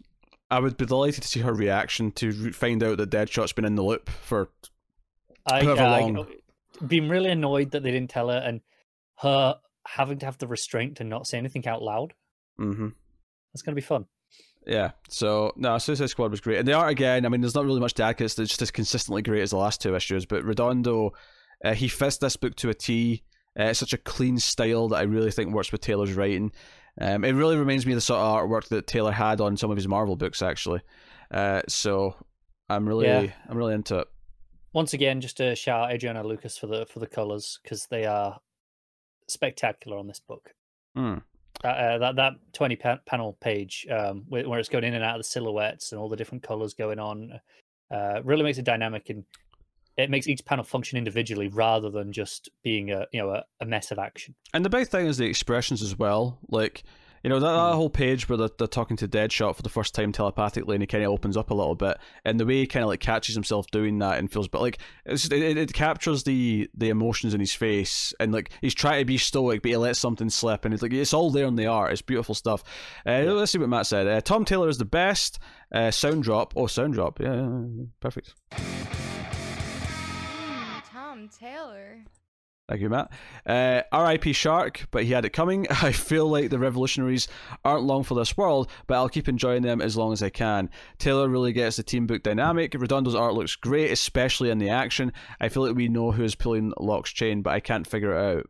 [0.51, 3.74] I would be delighted to see her reaction to find out that Deadshot's been in
[3.74, 4.48] the loop for.
[5.44, 6.27] I, However I- long.
[6.86, 8.60] been really annoyed that they didn't tell her, and
[9.18, 9.56] her
[9.89, 12.12] having to have the restraint to not say anything out loud.
[12.60, 12.89] Mm-hmm.
[13.52, 14.06] That's gonna be fun.
[14.67, 14.91] Yeah.
[15.09, 17.25] So no, Suicide Squad was great, and they are again.
[17.25, 19.51] I mean, there's not really much to add 'cause it's just as consistently great as
[19.51, 20.27] the last two issues.
[20.27, 21.13] But Redondo,
[21.65, 23.23] uh, he fits this book to a T.
[23.59, 26.53] Uh, it's such a clean style that I really think works with Taylor's writing.
[27.01, 29.71] Um, it really reminds me of the sort of artwork that Taylor had on some
[29.71, 30.81] of his Marvel books, actually.
[31.31, 32.17] Uh, so
[32.69, 33.33] I'm really, Yeah.
[33.49, 34.09] I'm really into it.
[34.73, 38.05] Once again, just to shout out Adriano Lucas for the for the colors because they
[38.05, 38.41] are
[39.29, 40.55] spectacular on this book.
[40.97, 41.23] Mm.
[41.62, 45.05] That uh, that, that twenty pa- panel page um, where, where it's going in and
[45.05, 47.41] out of the silhouettes and all the different colors going on
[47.91, 49.24] uh, really makes it dynamic and
[49.97, 53.65] it makes each panel function individually rather than just being a you know a, a
[53.65, 54.35] mess of action.
[54.53, 56.39] And the big thing is the expressions as well.
[56.49, 56.85] Like,
[57.27, 59.97] you know, that, that whole page where they're, they're talking to Deadshot for the first
[59.97, 61.98] time telepathically and he kind of opens up a little bit.
[62.24, 64.78] And the way he kind of like catches himself doing that and feels, but like,
[65.05, 68.15] it's, it, it, it captures the the emotions in his face.
[68.20, 70.65] And like, he's trying to be stoic, but he lets something slip.
[70.65, 71.90] And it's like, it's all there in the art.
[71.90, 72.62] It's beautiful stuff.
[73.05, 74.07] Uh, Let's see what Matt said.
[74.07, 75.40] Uh, Tom Taylor is the best.
[75.74, 76.53] Uh, sound drop.
[76.55, 77.19] Oh, sound drop.
[77.19, 78.35] Yeah, yeah, yeah, perfect.
[80.93, 82.05] Tom Taylor.
[82.69, 83.13] Thank you, Matt.
[83.47, 84.33] Uh, R.I.P.
[84.33, 85.67] Shark, but he had it coming.
[85.71, 87.29] I feel like the revolutionaries
[87.65, 90.69] aren't long for this world, but I'll keep enjoying them as long as I can.
[90.99, 92.73] Taylor really gets the team book dynamic.
[92.73, 95.13] Redondo's art looks great, especially in the action.
[95.41, 98.39] I feel like we know who is pulling Locke's chain, but I can't figure it
[98.39, 98.47] out.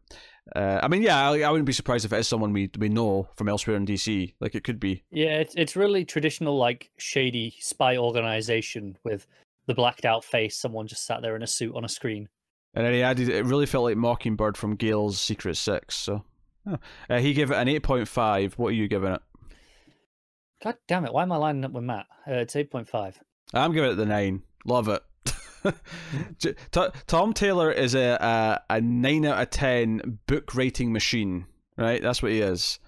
[0.54, 2.88] Uh, I mean, yeah, I, I, wouldn't be surprised if it is someone we we
[2.88, 4.34] know from elsewhere in DC.
[4.38, 5.02] Like it could be.
[5.10, 9.26] Yeah, it's it's really traditional, like shady spy organization with
[9.66, 10.56] the blacked out face.
[10.56, 12.28] Someone just sat there in a suit on a screen.
[12.76, 15.96] And then he added, it really felt like Mockingbird from Gail's Secret Six.
[15.96, 16.22] So
[16.66, 16.78] oh.
[17.08, 18.52] uh, he gave it an eight point five.
[18.58, 19.22] What are you giving it?
[20.62, 21.12] God damn it!
[21.12, 22.06] Why am I lining up with Matt?
[22.28, 23.18] Uh, it's eight point five.
[23.54, 24.42] I'm giving it the nine.
[24.66, 25.02] Love it.
[27.06, 31.46] Tom Taylor is a, a, a nine out of ten book rating machine,
[31.78, 32.02] right?
[32.02, 32.78] That's what he is.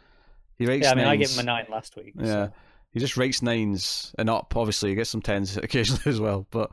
[0.56, 0.84] He rates.
[0.84, 1.12] Yeah, I mean, nines.
[1.12, 2.12] I gave him a nine last week.
[2.18, 2.52] Yeah, so.
[2.90, 4.54] he just rates nines and up.
[4.54, 6.46] Obviously, he gets some tens occasionally as well.
[6.50, 6.72] But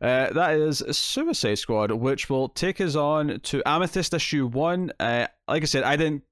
[0.00, 4.92] uh, that is Suicide Squad, which will take us on to Amethyst issue one.
[4.98, 6.22] Uh, like I said, I didn't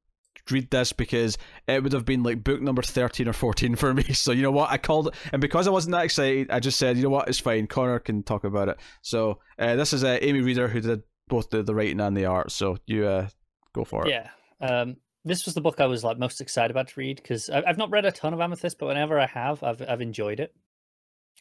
[0.51, 1.37] read this because
[1.67, 4.05] it would have been like book number 13 or 14 for me.
[4.15, 4.71] So, you know what?
[4.71, 5.15] I called it.
[5.33, 7.29] And because I wasn't that excited, I just said, you know what?
[7.29, 7.67] It's fine.
[7.67, 8.79] Conner can talk about it.
[9.03, 12.25] So, uh, this is uh, Amy Reeder who did both the, the writing and the
[12.25, 12.51] art.
[12.51, 13.29] So, you uh,
[13.75, 14.11] go for it.
[14.11, 14.29] Yeah.
[14.61, 17.77] Um, this was the book I was like most excited about to read because I've
[17.77, 20.55] not read a ton of Amethyst, but whenever I have, I've I've enjoyed it.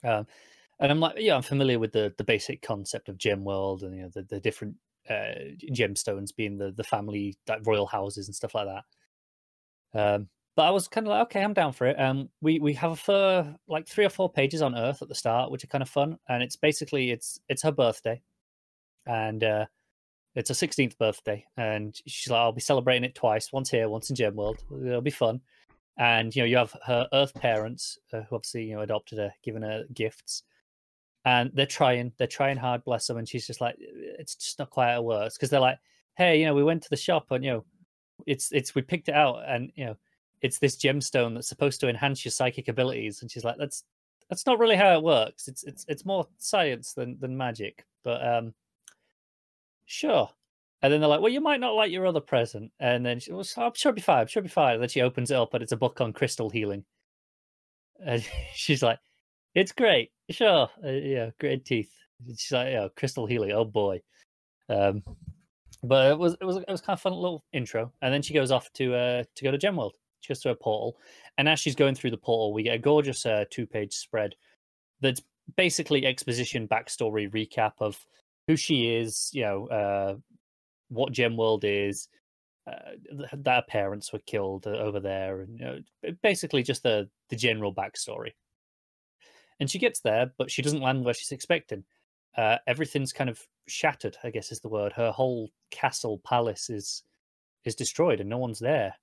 [0.04, 0.28] Um,
[0.80, 3.95] and I'm like, yeah, I'm familiar with the the basic concept of gem world and
[3.95, 4.76] you know the, the different
[5.10, 8.84] uh, gemstones being the the family like royal houses and stuff like that.
[9.99, 11.99] Um, but I was kind of like, okay, I'm down for it.
[11.99, 15.16] Um, we we have a fur, like three or four pages on Earth at the
[15.16, 18.22] start, which are kind of fun, and it's basically it's it's her birthday,
[19.06, 19.66] and uh,
[20.36, 24.10] it's her 16th birthday, and she's like, I'll be celebrating it twice, once here, once
[24.10, 24.64] in Gem World.
[24.72, 25.41] It'll be fun.
[25.98, 29.34] And you know, you have her Earth parents uh, who obviously you know adopted her,
[29.44, 30.44] given her gifts,
[31.28, 33.18] and they're trying, they're trying hard, bless them.
[33.18, 35.36] And she's just like, it's just not quite how it works.
[35.36, 35.78] Because they're like,
[36.16, 37.66] hey, you know, we went to the shop and you know
[38.26, 39.98] it's it's we picked it out and you know
[40.41, 43.22] it's this gemstone that's supposed to enhance your psychic abilities.
[43.22, 43.84] And she's like that's
[44.30, 45.49] that's not really how it works.
[45.49, 47.86] It's it's it's more science than than magic.
[48.06, 48.54] But um
[49.86, 50.30] sure.
[50.82, 52.72] And then they're like well you might not like your other present.
[52.80, 54.76] And then she was well, i'm sure it'll be fine i'm sure it'll be fine.
[54.76, 56.86] And then she opens it up and it's a book on crystal healing.
[58.06, 58.99] And she's like
[59.59, 61.91] it's great sure uh, yeah great teeth
[62.38, 63.51] she's like yeah crystal Healy.
[63.53, 64.01] oh boy
[64.69, 65.03] um
[65.84, 68.34] but it was it was it was kind of fun little intro, and then she
[68.34, 69.93] goes off to uh to go to Gemworld.
[70.21, 70.97] She goes to a portal,
[71.38, 74.35] and as she's going through the portal, we get a gorgeous uh, two page spread
[74.99, 75.21] that's
[75.55, 78.03] basically exposition, backstory, recap of
[78.47, 80.15] who she is, you know, uh,
[80.89, 82.09] what Gemworld is,
[82.65, 82.95] uh,
[83.34, 85.79] that her parents were killed uh, over there, and you know,
[86.23, 88.31] basically just the the general backstory.
[89.59, 91.84] And she gets there, but she doesn't land where she's expecting
[92.38, 94.15] uh, everything's kind of shattered.
[94.23, 94.93] I guess is the word.
[94.93, 97.03] Her whole castle palace is
[97.65, 98.93] is destroyed, and no one's there.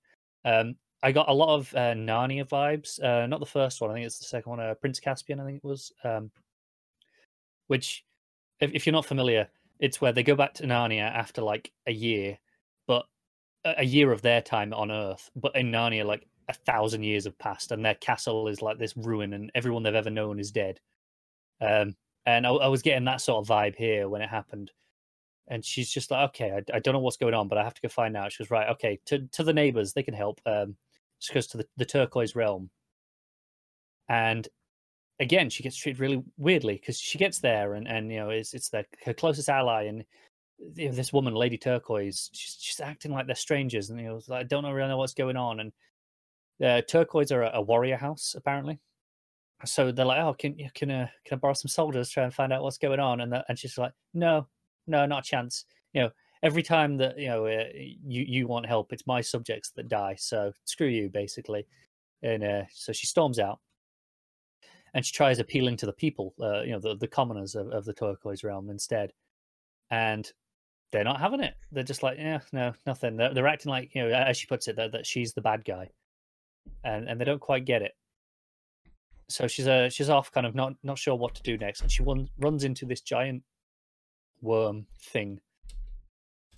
[0.45, 3.03] Um, I got a lot of uh, Narnia vibes.
[3.03, 3.91] Uh, not the first one.
[3.91, 4.61] I think it's the second one.
[4.61, 5.41] Uh, Prince Caspian.
[5.41, 5.93] I think it was.
[6.05, 6.31] Um,
[7.67, 8.05] which,
[8.61, 9.49] if, if, you're not familiar,
[9.81, 12.39] it's where they go back to Narnia after like a year,
[12.87, 13.07] but
[13.65, 15.31] a, a year of their time on Earth.
[15.35, 18.97] But in Narnia, like a thousand years have passed, and their castle is like this
[18.97, 20.81] ruin, and everyone they've ever known is dead.
[21.61, 21.97] Um,
[22.27, 24.71] and I, I, was getting that sort of vibe here when it happened.
[25.49, 27.75] And she's just like, okay, I, I, don't know what's going on, but I have
[27.75, 28.33] to go find out.
[28.33, 28.69] She was right.
[28.71, 30.41] Okay, to to the neighbors, they can help.
[30.47, 30.77] Um,
[31.19, 32.71] she goes to the, the turquoise realm,
[34.09, 34.49] and
[35.21, 38.55] again, she gets treated really weirdly because she gets there, and and you know, it's
[38.55, 40.05] it's the, her closest ally, and
[40.77, 44.21] you know, this woman, Lady Turquoise, she's she's acting like they're strangers, and you know,
[44.29, 45.73] like, I don't really know what's going on, and
[46.63, 48.79] uh, turquoise are a, a warrior house apparently
[49.67, 52.35] so they're like, "Oh, can you can uh, can I borrow some soldiers try and
[52.35, 54.49] find out what's going on?" And the, and she's like, "No,
[54.87, 55.65] no, not a chance.
[55.93, 56.11] You know,
[56.43, 60.17] every time that you know uh, you you want help, it's my subjects that die.
[60.19, 61.67] So screw you, basically."
[62.23, 63.61] And uh, so she storms out,
[64.95, 67.85] and she tries appealing to the people, uh, you know, the the commoners of, of
[67.85, 69.13] the turquoise realm instead,
[69.91, 70.31] and
[70.93, 71.55] they're not having it.
[71.73, 74.69] They're just like, "Yeah, no, nothing." They're, they're acting like you know, as she puts
[74.69, 75.91] it, that, that she's the bad guy,
[76.83, 77.93] and and they don't quite get it
[79.29, 81.91] so she's uh, she's off, kind of not not sure what to do next, and
[81.91, 83.43] she run, runs into this giant
[84.43, 85.41] worm thing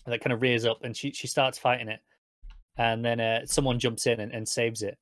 [0.06, 2.00] that kind of rears up, and she she starts fighting it,
[2.76, 4.98] and then uh, someone jumps in and, and saves it,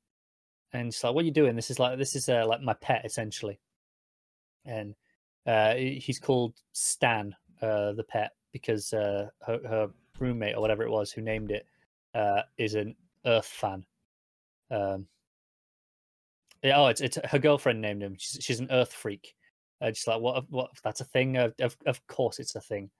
[0.72, 1.56] and she's like, "What are you doing?
[1.56, 3.58] This is like this is uh, like my pet essentially,"
[4.64, 4.94] and
[5.46, 10.90] uh, he's called Stan, uh, the pet, because uh, her, her roommate or whatever it
[10.90, 11.66] was who named it
[12.14, 12.94] uh, is an
[13.24, 13.86] Earth fan.
[14.70, 15.06] Um,
[16.62, 18.16] yeah, oh, it's it's her girlfriend named him.
[18.18, 19.34] She's she's an Earth freak.
[19.80, 21.36] Uh, just like what what that's a thing.
[21.36, 22.90] Of, of course it's a thing.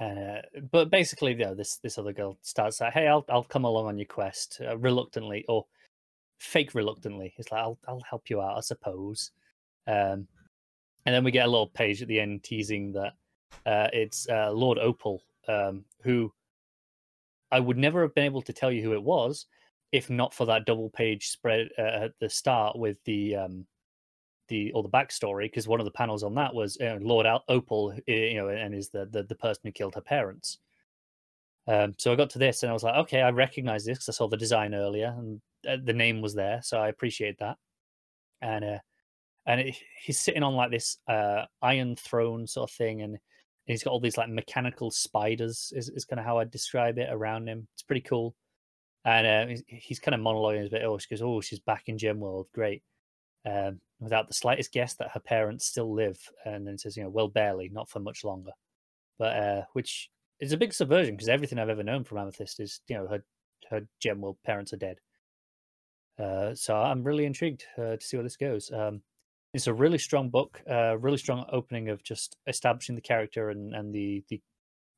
[0.00, 3.86] Uh, but basically, know, this this other girl starts like, "Hey, I'll I'll come along
[3.86, 5.66] on your quest uh, reluctantly or
[6.38, 9.32] fake reluctantly." It's like, "I'll I'll help you out, I suppose."
[9.86, 10.26] Um,
[11.04, 13.12] and then we get a little page at the end teasing that
[13.64, 16.32] uh, it's uh, Lord Opal, um, who
[17.52, 19.46] I would never have been able to tell you who it was
[19.92, 23.66] if not for that double page spread uh, at the start with the um,
[24.48, 27.44] the or the backstory because one of the panels on that was uh, Lord Al-
[27.48, 30.58] Opal, you know, and is the, the the person who killed her parents.
[31.68, 34.10] Um, so I got to this and I was like, okay, I recognize this because
[34.10, 37.56] I saw the design earlier and uh, the name was there, so I appreciate that.
[38.40, 38.78] And uh,
[39.46, 43.18] and it, he's sitting on like this uh, iron throne sort of thing, and
[43.66, 45.72] he's got all these like mechanical spiders.
[45.74, 47.66] Is is kind of how I describe it around him.
[47.74, 48.34] It's pretty cool.
[49.06, 50.84] And uh, he's, kind of monologuing a bit.
[50.84, 52.82] Oh, she goes, "Oh, she's back in Gem World, great."
[53.48, 57.10] Um, without the slightest guess that her parents still live, and then says, "You know,
[57.10, 58.50] well, barely, not for much longer."
[59.16, 60.10] But uh, which
[60.40, 63.22] is a big subversion because everything I've ever known from Amethyst is, you know, her
[63.70, 64.98] her Gem World parents are dead.
[66.18, 68.72] Uh, so I'm really intrigued uh, to see where this goes.
[68.72, 69.02] Um,
[69.54, 73.72] it's a really strong book, uh, really strong opening of just establishing the character and,
[73.72, 74.40] and the the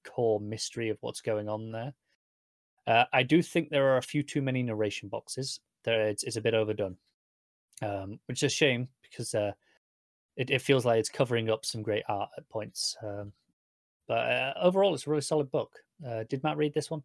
[0.06, 1.93] core mystery of what's going on there.
[2.89, 5.60] Uh, I do think there are a few too many narration boxes.
[5.85, 6.97] There, it's, it's a bit overdone,
[7.82, 9.52] um, which is a shame because uh,
[10.36, 12.97] it, it feels like it's covering up some great art at points.
[13.02, 13.32] Um,
[14.06, 15.73] but uh, overall, it's a really solid book.
[16.05, 17.02] Uh, did Matt read this one?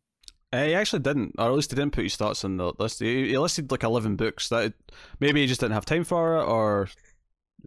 [0.53, 2.99] Uh, he actually didn't, or at least he didn't put his thoughts on the list.
[2.99, 4.47] He, he listed like eleven books.
[4.49, 4.73] That
[5.19, 6.87] maybe he just didn't have time for it, or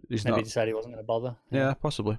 [0.09, 0.45] he's maybe not...
[0.45, 1.35] decided he wasn't going to bother.
[1.51, 2.17] Yeah, possibly.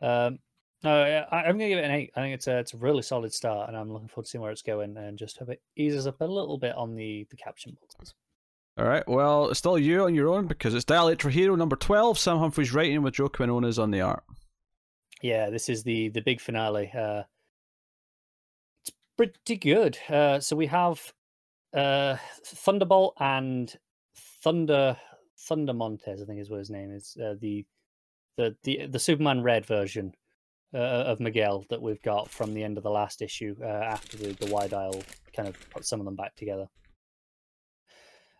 [0.00, 0.38] Um,
[0.84, 2.12] no, I, am going to give it an eight.
[2.14, 4.42] I think it's a it's a really solid start, and I'm looking forward to seeing
[4.42, 7.36] where it's going, and just hope it eases up a little bit on the the
[7.36, 8.14] caption boxes.
[8.78, 9.06] All right.
[9.08, 12.16] Well, it's still you on your own because it's Dial Hero number twelve.
[12.16, 14.22] Sam Humphries writing with Joe Quinones on the art.
[15.20, 16.92] Yeah, this is the the big finale.
[16.96, 17.24] Uh,
[18.82, 19.98] it's pretty good.
[20.08, 21.12] Uh, so we have
[21.74, 23.74] uh, Thunderbolt and
[24.44, 24.96] Thunder
[25.36, 27.16] Thunder Montez, I think is what his name is.
[27.20, 27.66] Uh, the
[28.36, 30.14] the the the Superman Red version
[30.74, 34.16] uh, of Miguel that we've got from the end of the last issue uh, after
[34.16, 35.02] the, the wide aisle
[35.34, 36.68] kind of put some of them back together.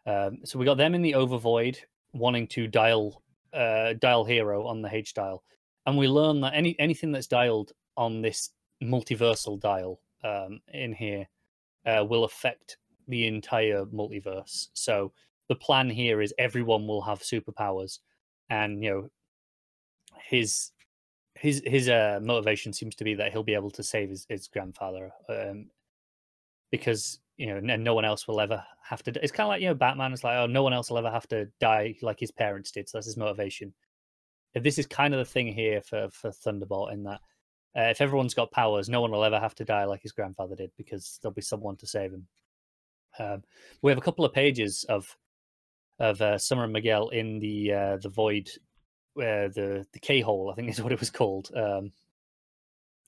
[0.06, 1.78] Um, so we got them in the overvoid
[2.12, 3.22] wanting to dial
[3.52, 5.42] uh, dial hero on the H dial,
[5.86, 8.50] and we learn that any anything that's dialed on this
[8.82, 11.26] multiversal dial um, in here
[11.86, 14.68] uh, will affect the entire multiverse.
[14.74, 15.12] So
[15.48, 17.98] the plan here is everyone will have superpowers,
[18.50, 19.08] and you know
[20.28, 20.72] his
[21.38, 24.48] his his uh, motivation seems to be that he'll be able to save his, his
[24.48, 25.66] grandfather um,
[26.70, 29.62] because you know and no one else will ever have to it's kind of like
[29.62, 32.18] you know batman is like oh no one else will ever have to die like
[32.18, 33.72] his parents did so that's his motivation.
[34.54, 37.20] This is kind of the thing here for for thunderbolt in that
[37.76, 40.56] uh, if everyone's got powers no one will ever have to die like his grandfather
[40.56, 42.26] did because there'll be someone to save him.
[43.18, 43.42] Um,
[43.82, 45.16] we have a couple of pages of
[46.00, 48.48] of uh, summer and miguel in the uh, the void
[49.18, 51.92] uh, the the K hole, I think is what it was called, um,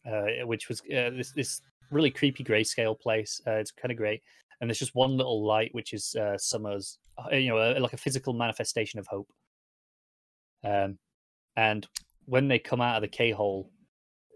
[0.06, 3.40] uh, which was uh, this this really creepy grayscale place.
[3.46, 4.22] Uh, it's kind of great,
[4.60, 7.98] and there's just one little light, which is uh, Summer's, uh, you know, like a
[7.98, 9.28] physical manifestation of hope.
[10.64, 10.98] Um,
[11.56, 11.86] and
[12.26, 13.70] when they come out of the K hole,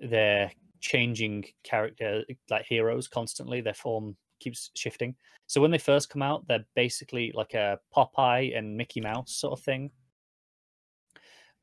[0.01, 3.60] they're changing character like heroes constantly.
[3.60, 5.14] Their form keeps shifting.
[5.46, 9.59] So when they first come out, they're basically like a Popeye and Mickey Mouse sort
[9.59, 9.90] of thing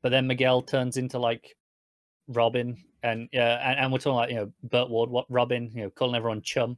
[0.02, 1.56] but then Miguel turns into like
[2.28, 5.82] Robin, and yeah, and, and we're talking like you know Burt Ward, what Robin, you
[5.82, 6.76] know, calling everyone chum.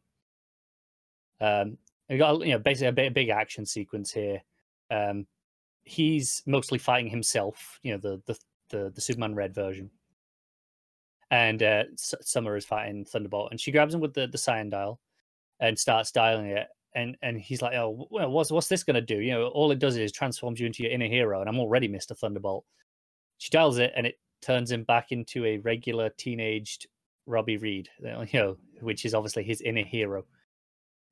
[1.41, 1.79] Um,
[2.09, 4.43] we got you know basically a big, big action sequence here.
[4.91, 5.27] Um,
[5.85, 8.39] he's mostly fighting himself, you know, the the
[8.71, 9.91] the, the Superman Red version,
[11.31, 15.01] and uh, Summer is fighting Thunderbolt, and she grabs him with the the cyan dial
[15.61, 16.69] and starts dialing it.
[16.97, 19.17] And and he's like, oh, well, what's what's this gonna do?
[19.17, 21.89] You know, all it does is transforms you into your inner hero, and I'm already
[21.89, 22.65] Mister Thunderbolt.
[23.39, 26.86] She dials it, and it turns him back into a regular teenaged
[27.27, 30.24] Robbie Reed, you know, which is obviously his inner hero.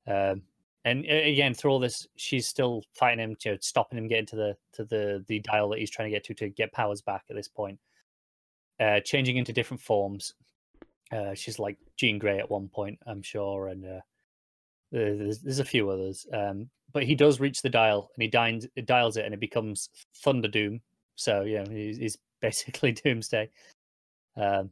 [0.07, 0.43] Um,
[0.85, 4.35] and again, through all this, she's still fighting him, you know, stopping him getting to
[4.35, 7.23] the to the the dial that he's trying to get to to get powers back
[7.29, 7.79] at this point.
[8.79, 10.33] Uh, changing into different forms.
[11.11, 13.99] Uh, she's like Jean Grey at one point, I'm sure, and uh,
[14.91, 16.25] there's, there's a few others.
[16.33, 19.89] Um, but he does reach the dial, and he dials, dials it, and it becomes
[20.23, 20.81] Thunder Doom,
[21.15, 23.49] so yeah, he's, he's basically Doomsday.
[24.35, 24.71] Um,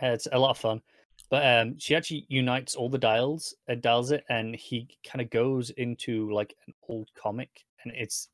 [0.00, 0.82] it's a lot of fun.
[1.30, 5.30] But um, she actually unites all the dials and dials it, and he kind of
[5.30, 8.28] goes into like an old comic, and it's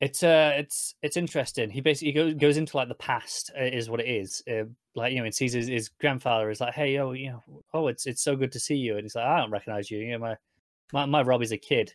[0.00, 1.70] it's uh it's it's interesting.
[1.70, 4.42] He basically goes goes into like the past uh, is what it is.
[4.50, 4.64] Uh,
[4.94, 7.42] like you know, and sees his, his grandfather is like, hey, oh, you know,
[7.74, 9.98] oh, it's it's so good to see you, and he's like, I don't recognize you.
[9.98, 10.36] You know, my
[10.92, 11.94] my my Robbie's a kid.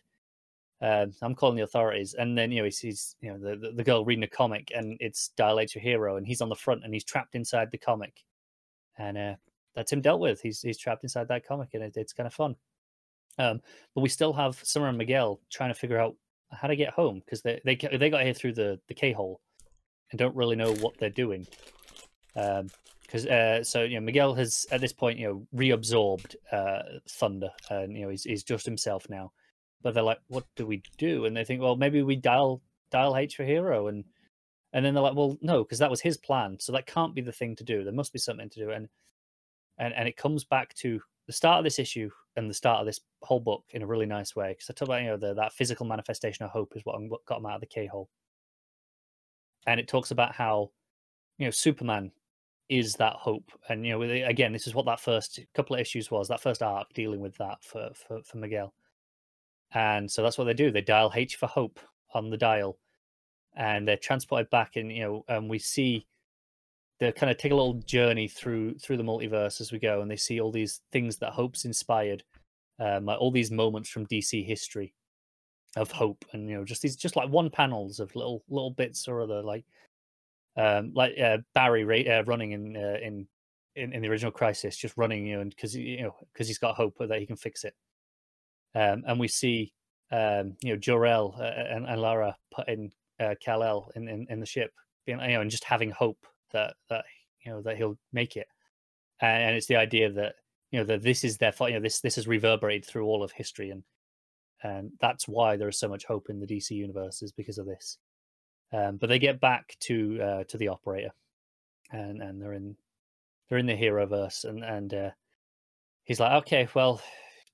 [0.82, 3.84] Um, I'm calling the authorities, and then you know he sees you know the, the,
[3.84, 6.84] girl reading a comic, and it's Dial H for Hero, and he's on the front,
[6.84, 8.24] and he's trapped inside the comic,
[8.98, 9.34] and uh,
[9.74, 10.42] that's him dealt with.
[10.42, 12.56] He's he's trapped inside that comic, and it, it's kind of fun.
[13.38, 13.60] Um,
[13.94, 16.14] but we still have Summer and Miguel trying to figure out
[16.52, 19.40] how to get home because they they they got here through the the K hole,
[20.10, 21.46] and don't really know what they're doing.
[22.34, 22.68] Um,
[23.00, 27.50] because uh, so you know Miguel has at this point you know reabsorbed uh, Thunder,
[27.70, 29.32] and you know he's he's just himself now
[29.86, 31.26] but they're like, what do we do?
[31.26, 32.60] And they think, well, maybe we dial
[32.90, 34.04] dial H for hero, and
[34.72, 37.20] and then they're like, well, no, because that was his plan, so that can't be
[37.20, 37.84] the thing to do.
[37.84, 38.88] There must be something to do, and
[39.78, 42.86] and and it comes back to the start of this issue and the start of
[42.86, 44.54] this whole book in a really nice way.
[44.54, 47.38] Because I talk about you know the, that physical manifestation of hope is what, got
[47.38, 48.08] him out of the K hole,
[49.68, 50.72] and it talks about how
[51.38, 52.10] you know Superman
[52.68, 56.10] is that hope, and you know again, this is what that first couple of issues
[56.10, 56.26] was.
[56.26, 58.74] That first arc dealing with that for for, for Miguel
[59.76, 60.70] and so that's what they do.
[60.70, 61.78] They dial H for hope
[62.14, 62.78] on the dial,
[63.54, 64.76] and they're transported back.
[64.76, 66.06] And you know, and we see
[66.98, 70.10] they kind of take a little journey through through the multiverse as we go, and
[70.10, 72.24] they see all these things that Hope's inspired,
[72.78, 74.94] um, like all these moments from DC history
[75.76, 79.06] of hope, and you know, just these just like one panels of little little bits
[79.06, 79.66] or other, like
[80.56, 83.28] um, like uh, Barry uh, running in, uh, in
[83.74, 86.76] in in the original Crisis, just running, you know, because you know because he's got
[86.76, 87.74] hope that he can fix it
[88.76, 89.72] um, and we see
[90.12, 94.46] um, you know Jor-El uh, and, and Lara putting uh, Kal-El in, in, in the
[94.46, 94.72] ship,
[95.06, 97.04] being you know, and just having hope that that
[97.44, 98.46] you know that he'll make it.
[99.20, 100.34] And, and it's the idea that
[100.70, 103.32] you know that this is their you know this this has reverberated through all of
[103.32, 103.82] history, and
[104.62, 107.66] and that's why there is so much hope in the DC universe is because of
[107.66, 107.98] this.
[108.72, 111.12] Um, but they get back to uh, to the operator,
[111.92, 112.76] and and they're in
[113.48, 115.10] they're in the hero verse, and and uh,
[116.04, 117.00] he's like, okay, well,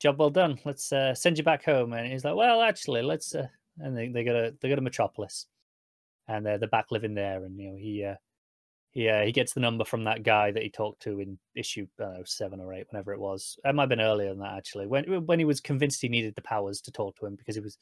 [0.02, 0.58] job well done.
[0.64, 1.92] Let's uh, send you back home.
[1.92, 3.34] And he's like, well, actually, let's.
[3.34, 3.46] Uh,
[3.78, 5.46] and they, they go to they go to Metropolis,
[6.28, 7.44] and they're they're back living there.
[7.44, 8.16] And you know he uh,
[8.90, 11.86] he uh, he gets the number from that guy that he talked to in issue
[11.98, 13.58] know, seven or eight, whenever it was.
[13.64, 14.86] It might have been earlier than that actually.
[14.86, 17.62] When when he was convinced he needed the powers to talk to him because he
[17.62, 17.78] was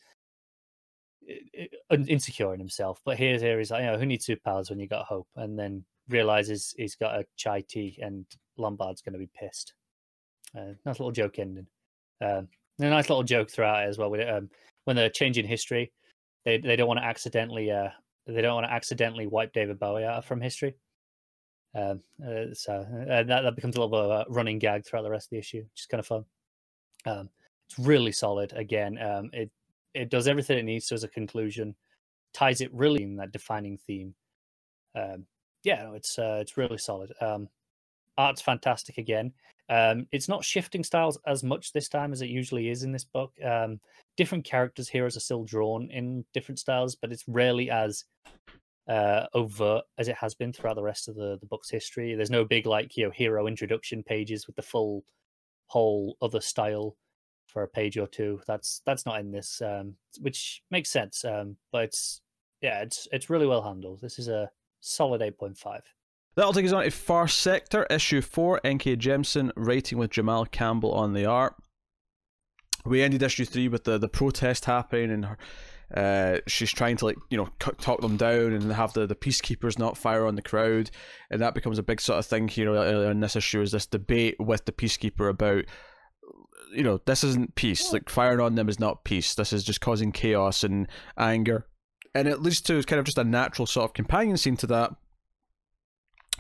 [1.91, 3.01] insecure in himself.
[3.05, 5.27] But here's here he's like, you know, who needs superpowers when you got hope?
[5.35, 8.27] And then realizes he's got a chai tea, and
[8.57, 9.75] Lombard's going to be pissed.
[10.57, 11.67] Uh, nice little joke ending.
[12.23, 12.49] Um,
[12.79, 14.15] a nice little joke throughout it as well.
[14.29, 14.51] Um,
[14.85, 15.93] when they're changing history,
[16.45, 17.91] they they don't want to accidentally uh,
[18.27, 20.77] they don't want to accidentally wipe David Bowie out from history.
[21.75, 25.03] Um, uh, so uh, that that becomes a little bit of a running gag throughout
[25.03, 26.25] the rest of the issue, which is kind of fun.
[27.07, 27.29] Um,
[27.69, 28.53] it's really solid.
[28.55, 29.51] Again, um, it
[29.95, 31.75] it does everything it needs to as a conclusion,
[32.33, 34.15] ties it really in that defining theme.
[34.97, 35.27] Um,
[35.63, 37.13] yeah, no, it's uh, it's really solid.
[37.21, 37.49] Um,
[38.17, 39.33] art's fantastic again.
[39.71, 43.05] Um, it's not shifting styles as much this time as it usually is in this
[43.05, 43.33] book.
[43.43, 43.81] Um,
[44.17, 48.05] different characters, heroes are still drawn in different styles, but it's rarely as
[48.89, 52.17] uh, overt as it has been throughout the rest of the, the book's history.
[52.17, 55.05] There's no big like you know hero introduction pages with the full
[55.69, 56.97] whole other style
[57.47, 58.41] for a page or two.
[58.49, 61.25] That's that's not in this, um, which makes sense.
[61.25, 62.23] Um, but it's
[62.61, 64.01] yeah, it's it's really well handled.
[64.01, 65.85] This is a solid eight point five.
[66.37, 68.97] That'll take us on to Far Sector, issue 4, N.K.
[68.97, 71.55] Jemisin, writing with Jamal Campbell on the art.
[72.85, 75.39] We ended issue 3 with the, the protest happening and her,
[75.95, 79.77] uh, she's trying to like you know talk them down and have the, the peacekeepers
[79.77, 80.89] not fire on the crowd
[81.31, 84.37] and that becomes a big sort of thing here in this issue is this debate
[84.39, 85.65] with the peacekeeper about
[86.73, 89.81] you know this isn't peace like firing on them is not peace this is just
[89.81, 90.87] causing chaos and
[91.19, 91.67] anger
[92.15, 94.93] and it leads to kind of just a natural sort of companion scene to that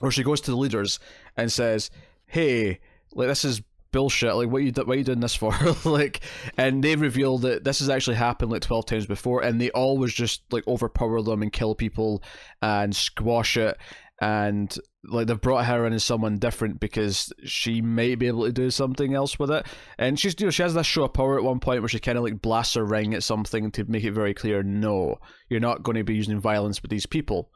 [0.00, 0.98] where she goes to the leaders
[1.36, 1.90] and says,
[2.26, 2.80] "Hey,
[3.14, 3.62] like this is
[3.92, 4.34] bullshit.
[4.34, 5.54] Like, what you what are you doing this for?
[5.84, 6.20] like,
[6.56, 10.12] and they reveal that this has actually happened like twelve times before, and they always
[10.12, 12.22] just like overpower them and kill people
[12.62, 13.76] and squash it.
[14.22, 14.74] And
[15.04, 18.70] like they've brought her in as someone different because she may be able to do
[18.70, 19.66] something else with it.
[19.98, 21.98] And she's you know she has this show of power at one point where she
[21.98, 25.16] kind of like blasts her ring at something to make it very clear, no,
[25.48, 27.50] you're not going to be using violence with these people.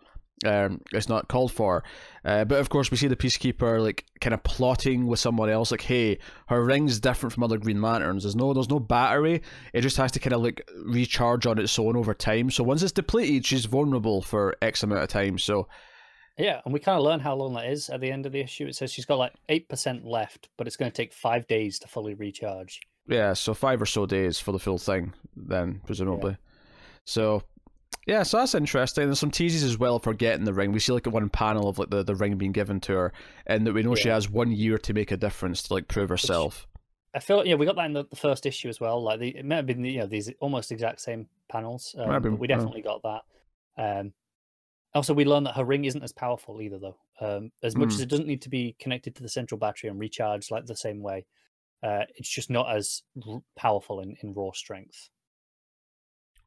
[0.45, 1.85] Um, it's not called for.
[2.25, 5.71] Uh, but of course, we see the peacekeeper like kind of plotting with someone else.
[5.71, 6.19] Like, hey,
[6.49, 8.25] her ring's different from other Green Lanterns.
[8.25, 9.43] There's no, there's no battery.
[9.73, 12.51] It just has to kind of like recharge on its own over time.
[12.51, 15.39] So once it's depleted, she's vulnerable for X amount of time.
[15.39, 15.69] So
[16.37, 18.41] yeah, and we kind of learn how long that is at the end of the
[18.41, 18.67] issue.
[18.67, 21.79] It says she's got like eight percent left, but it's going to take five days
[21.81, 22.81] to fully recharge.
[23.07, 26.33] Yeah, so five or so days for the full thing, then presumably.
[26.33, 26.37] Yeah.
[27.05, 27.43] So
[28.07, 29.07] Yeah, so that's interesting.
[29.07, 30.73] There's some teases as well for getting the ring.
[30.73, 33.13] We see like one panel of like the, the ring being given to her,
[33.47, 36.11] and that we know she has one year to make a difference to like prove
[36.11, 36.67] herself.
[37.15, 39.03] I feel yeah, we got that in the, the first issue as well.
[39.03, 42.49] Like the, it may have been you know these almost exact same panels, um, we
[42.49, 42.57] yeah.
[42.57, 43.23] definitely got that.
[43.77, 44.13] Um,
[44.95, 46.97] also, we learned that her ring isn't as powerful either, though.
[47.21, 47.95] Um, as much Hmm.
[47.95, 50.77] as it doesn't need to be connected to the central battery and recharged like the
[50.77, 51.27] same way,
[51.83, 55.11] uh, it's just not as r- powerful in, in raw strength.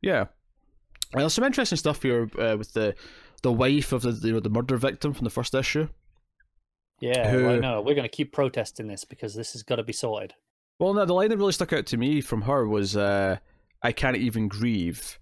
[0.01, 0.25] Yeah.
[1.13, 2.95] And there's some interesting stuff here uh, with the
[3.43, 5.88] the wife of the you know the murder victim from the first issue.
[6.99, 9.84] Yeah, Who- well, no, we're going to keep protesting this because this has got to
[9.84, 10.34] be sorted.
[10.79, 13.38] Well, no, the line that really stuck out to me from her was uh,
[13.84, 15.19] "I can't even grieve,"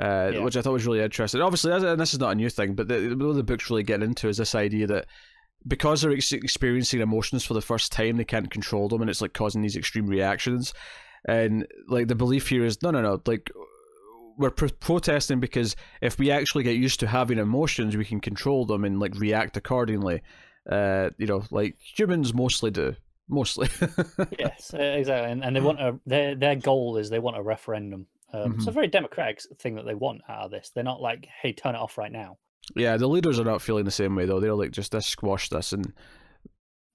[0.00, 0.40] uh, Yeah.
[0.40, 1.40] which I thought was really interesting.
[1.40, 4.02] Obviously, and this is not a new thing, but the, of the books really get
[4.02, 5.06] into is this idea that
[5.66, 9.20] because they're ex- experiencing emotions for the first time, they can't control them, and it's
[9.22, 10.72] like causing these extreme reactions.
[11.26, 13.50] And like the belief here is, no, no, no, like
[14.38, 18.64] we're pro- protesting because if we actually get used to having emotions, we can control
[18.64, 20.22] them and like react accordingly.
[20.70, 22.94] Uh, you know, like humans mostly do,
[23.28, 23.68] mostly.
[24.38, 25.30] yes, exactly.
[25.32, 28.06] And, and they want a their their goal is they want a referendum.
[28.32, 30.70] Um, It's a very democratic thing that they want out of this.
[30.74, 32.36] They're not like, hey, turn it off right now.
[32.76, 34.40] Yeah, the leaders are not feeling the same way though.
[34.40, 35.92] They're like just let's squash this and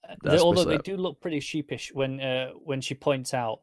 [0.07, 0.83] Uh, they, although they it.
[0.83, 3.61] do look pretty sheepish when uh, when she points out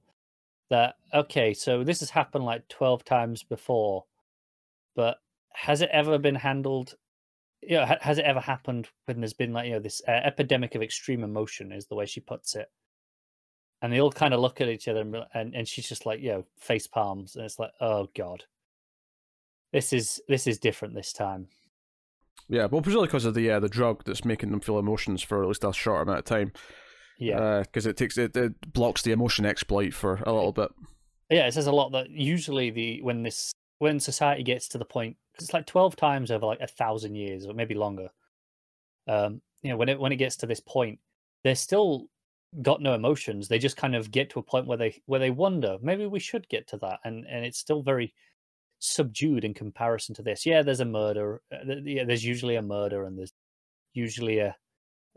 [0.70, 4.04] that okay, so this has happened like twelve times before,
[4.96, 5.18] but
[5.52, 6.94] has it ever been handled?
[7.62, 10.74] You know, has it ever happened when there's been like you know this uh, epidemic
[10.74, 11.72] of extreme emotion?
[11.72, 12.70] Is the way she puts it.
[13.82, 16.20] And they all kind of look at each other, and, and and she's just like,
[16.20, 18.44] you know, face palms, and it's like, oh god,
[19.72, 21.48] this is this is different this time.
[22.48, 25.42] yeah, well, presumably because of the uh, the drug that's making them feel emotions for
[25.42, 26.52] at least a short amount of time.
[27.20, 30.70] Yeah, because it takes it, it blocks the emotion exploit for a little bit.
[31.30, 34.84] yeah it says a lot that usually the when this when society gets to the
[34.84, 38.08] point because it's like 12 times over like a thousand years or maybe longer
[39.06, 40.98] um you know when it when it gets to this point
[41.44, 42.06] they're still
[42.62, 43.46] got no emotions.
[43.46, 46.18] They just kind of get to a point where they where they wonder maybe we
[46.18, 48.12] should get to that and and it's still very
[48.80, 50.44] subdued in comparison to this.
[50.44, 53.32] Yeah there's a murder uh, th- yeah there's usually a murder and there's
[53.94, 54.56] usually a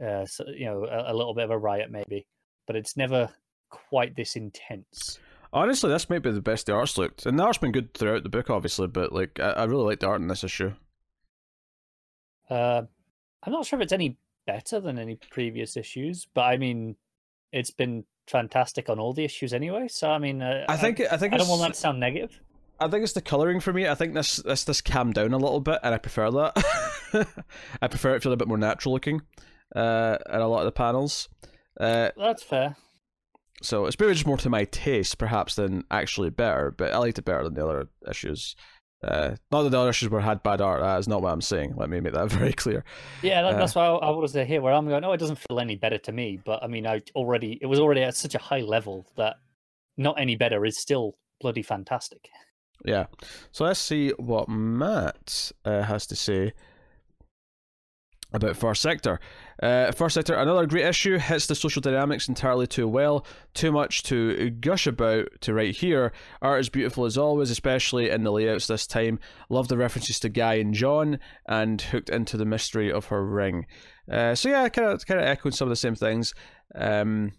[0.02, 2.26] uh so, you know a, a little bit of a riot maybe
[2.66, 3.30] but it's never
[3.70, 5.20] quite this intense
[5.54, 8.24] Honestly, this might be the best the art's looked, and the art's been good throughout
[8.24, 8.88] the book, obviously.
[8.88, 10.74] But like, I, I really like the art in this issue.
[12.50, 12.82] Uh,
[13.44, 14.18] I'm not sure if it's any
[14.48, 16.96] better than any previous issues, but I mean,
[17.52, 19.88] it's been fantastic on all the issues anyway.
[19.90, 22.42] So I mean, uh, I think I think I don't want that to sound negative.
[22.80, 23.88] I think it's the coloring for me.
[23.88, 27.28] I think this this this calmed down a little bit, and I prefer that.
[27.82, 29.22] I prefer it to feel a bit more natural looking,
[29.76, 31.30] uh, in a lot of the panels.
[31.80, 32.76] Uh, That's fair.
[33.62, 36.72] so it's maybe just more to my taste, perhaps, than actually better.
[36.72, 38.56] But I liked it better than the other issues.
[39.04, 40.82] Uh, not that the other issues were had bad art.
[40.82, 41.74] That is not what I'm saying.
[41.76, 42.86] Let me make that very clear.
[43.22, 44.62] Yeah, that, Uh, that's why I, I was here.
[44.62, 46.40] Where I'm going, oh, it doesn't feel any better to me.
[46.44, 49.36] But I mean, I already it was already at such a high level that
[49.98, 52.30] not any better is still bloody fantastic.
[52.86, 53.08] Yeah.
[53.52, 56.54] So let's see what Matt uh, has to say
[58.34, 59.20] about Far Sector.
[59.62, 63.26] Uh, Far Sector, another great issue, hits the social dynamics entirely too well.
[63.54, 66.12] Too much to gush about to right here.
[66.42, 69.20] Art is beautiful as always, especially in the layouts this time.
[69.50, 73.66] Love the references to Guy and John, and hooked into the mystery of her ring.
[74.12, 76.34] Uh, so yeah, kind of kind of echoing some of the same things.
[76.76, 77.34] Um,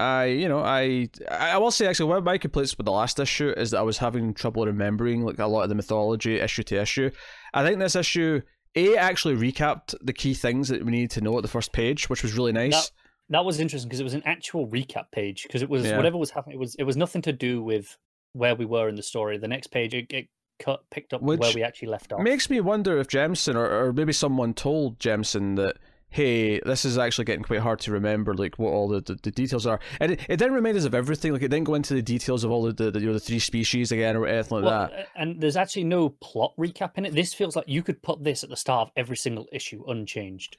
[0.00, 3.18] I, you know, I, I will say actually one of my complaints with the last
[3.18, 6.62] issue is that I was having trouble remembering like a lot of the mythology issue
[6.62, 7.10] to issue.
[7.52, 8.42] I think this issue
[8.86, 12.08] a actually recapped the key things that we needed to know at the first page,
[12.08, 12.72] which was really nice.
[12.74, 12.90] That-
[13.30, 15.96] That was interesting because it was an actual recap page because it was Yeah.
[15.98, 16.56] whatever was happening.
[16.56, 17.98] It was it was nothing to do with
[18.32, 19.36] where we were in the story.
[19.36, 20.28] The next page it, it
[20.58, 22.22] cut picked up where we actually left off.
[22.22, 25.76] Makes me wonder if Jemisin or, or maybe someone told Jemisin that
[26.10, 29.30] hey, this is actually getting quite hard to remember, like what all the, the, the
[29.30, 29.78] details are.
[30.00, 31.32] And it, it didn't remind us of everything.
[31.32, 33.20] Like it didn't go into the details of all the, the, the you know the
[33.20, 35.08] three species again or anything like Well, that.
[35.16, 37.14] and there's actually no plot recap in it.
[37.14, 40.56] This feels like you could put this at the start of every single issue unchanged.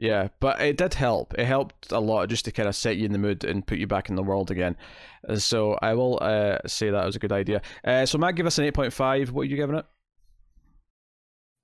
[0.00, 1.34] Yeah, but it did help.
[1.36, 3.78] It helped a lot just to kind of set you in the mood and put
[3.78, 4.76] you back in the world again.
[5.38, 7.62] So I will uh, say that was a good idea.
[7.84, 9.32] Uh, so Matt, give us an eight point five.
[9.32, 9.84] What are you giving it?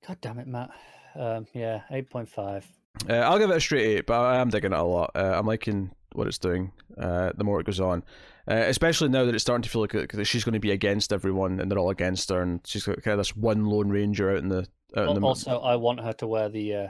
[0.07, 0.71] God damn it, Matt.
[1.15, 2.67] Um, yeah, eight point five.
[3.09, 5.11] Uh, I'll give it a straight eight, but I am digging it a lot.
[5.15, 6.73] Uh, I'm liking what it's doing.
[6.99, 8.03] Uh, the more it goes on,
[8.49, 11.13] uh, especially now that it's starting to feel like that she's going to be against
[11.13, 14.31] everyone, and they're all against her, and she's got kind of this one lone ranger
[14.31, 14.67] out in the
[14.97, 15.27] out in the.
[15.27, 16.89] Also, I want her to wear the uh,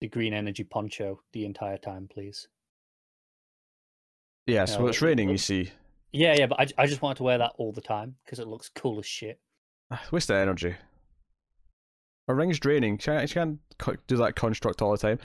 [0.00, 2.48] the green energy poncho the entire time, please.
[4.46, 5.28] yeah, so no, it's it- raining.
[5.28, 5.70] You see,
[6.12, 8.38] Yeah, yeah, but I, I just want her to wear that all the time because
[8.38, 9.38] it looks cool as shit.
[10.10, 10.74] waste of energy.
[12.28, 12.98] A ring's draining.
[12.98, 13.58] She can't, she can't
[14.06, 15.18] do that construct all the time.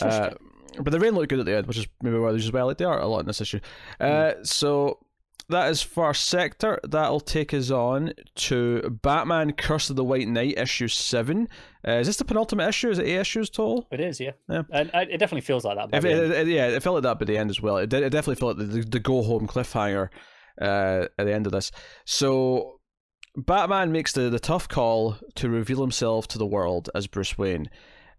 [0.00, 0.30] Uh,
[0.78, 2.66] but the rain looked good at the end, which is maybe why there's as well.
[2.66, 3.60] Like they are a lot in this issue.
[3.98, 4.46] Uh, mm.
[4.46, 4.98] So
[5.48, 6.80] that is Far Sector.
[6.84, 11.48] That'll take us on to Batman Curse of the White Knight, issue 7.
[11.86, 12.90] Uh, is this the penultimate issue?
[12.90, 13.86] Is it eight issues total?
[13.92, 14.32] It is, yeah.
[14.48, 14.62] yeah.
[14.72, 16.04] And it definitely feels like that.
[16.04, 17.76] It, it, yeah, it felt like that by the end as well.
[17.76, 20.08] It, it definitely felt like the, the, the go home cliffhanger
[20.60, 21.70] uh, at the end of this.
[22.04, 22.75] So
[23.36, 27.68] Batman makes the, the tough call to reveal himself to the world as Bruce Wayne.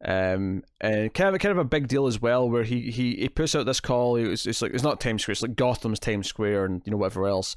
[0.06, 3.30] Um, and kind of kind of a big deal as well, where he he, he
[3.30, 4.16] puts out this call.
[4.16, 6.98] It's, it's like it's not Times Square, it's like Gotham's Times Square, and you know
[6.98, 7.56] whatever else.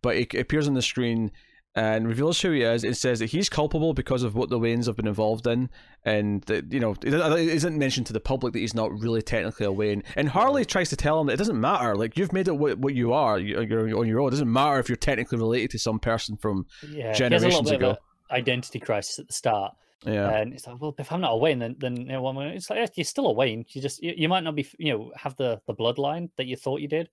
[0.00, 1.30] But it, it appears on the screen
[1.74, 2.84] and reveals who he is.
[2.84, 5.70] and says that he's culpable because of what the Waynes have been involved in,
[6.04, 9.66] and that you know it isn't mentioned to the public that he's not really technically
[9.66, 10.02] a Wayne.
[10.16, 11.96] And Harley tries to tell him that it doesn't matter.
[11.96, 13.38] Like you've made it what, what you are.
[13.38, 14.28] You're on your own.
[14.28, 17.96] It doesn't matter if you're technically related to some person from yeah, generations ago.
[18.30, 19.74] identity crisis at the start.
[20.04, 22.68] Yeah, and it's like, well, if I'm not a Wayne, then then you know, it's
[22.68, 23.64] like you're still a Wayne.
[23.68, 26.56] You just you, you might not be, you know, have the the bloodline that you
[26.56, 27.08] thought you did,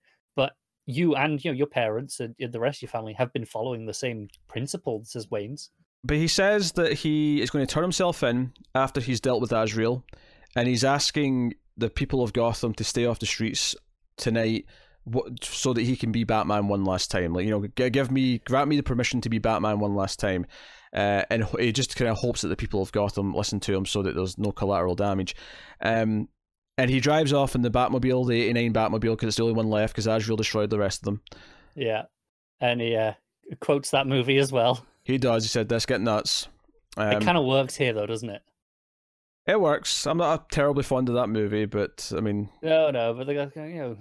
[0.90, 3.86] you and you know your parents and the rest of your family have been following
[3.86, 5.70] the same principles as Wayne's.
[6.02, 9.52] But he says that he is going to turn himself in after he's dealt with
[9.52, 10.04] Azrael,
[10.56, 13.74] and he's asking the people of Gotham to stay off the streets
[14.16, 14.66] tonight
[15.42, 17.32] so that he can be Batman one last time.
[17.32, 20.46] Like you know, give me grant me the permission to be Batman one last time.
[20.92, 23.86] Uh, and he just kind of hopes that the people of Gotham listen to him
[23.86, 25.36] so that there's no collateral damage.
[25.80, 26.28] Um,
[26.80, 29.68] and he drives off in the Batmobile, the 89 Batmobile, because it's the only one
[29.68, 31.22] left because Azrael destroyed the rest of them.
[31.74, 32.04] Yeah.
[32.60, 33.14] And he uh,
[33.60, 34.84] quotes that movie as well.
[35.02, 35.44] He does.
[35.44, 36.48] He said, "Let's get nuts.
[36.96, 38.42] Um, it kind of works here, though, doesn't it?
[39.46, 40.06] It works.
[40.06, 43.14] I'm not terribly fond of that movie, but I mean, no, no.
[43.14, 43.96] But they're going, you know,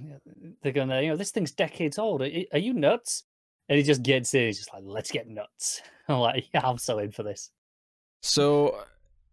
[0.62, 2.22] they're going, you know, this thing's decades old.
[2.22, 3.24] Are, are you nuts?
[3.68, 4.48] And he just gets in.
[4.48, 5.82] He's just like, let's get nuts.
[6.08, 7.52] I'm like, yeah, I'm so in for this.
[8.22, 8.84] So,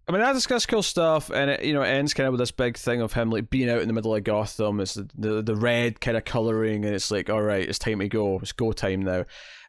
[0.09, 2.39] I mean, I discuss cool stuff, and it, you know, it ends kind of with
[2.39, 4.81] this big thing of him like being out in the middle of Gotham.
[4.81, 7.99] It's the the, the red kind of coloring, and it's like, all right, it's time
[7.99, 8.39] to go.
[8.39, 9.21] It's go time now.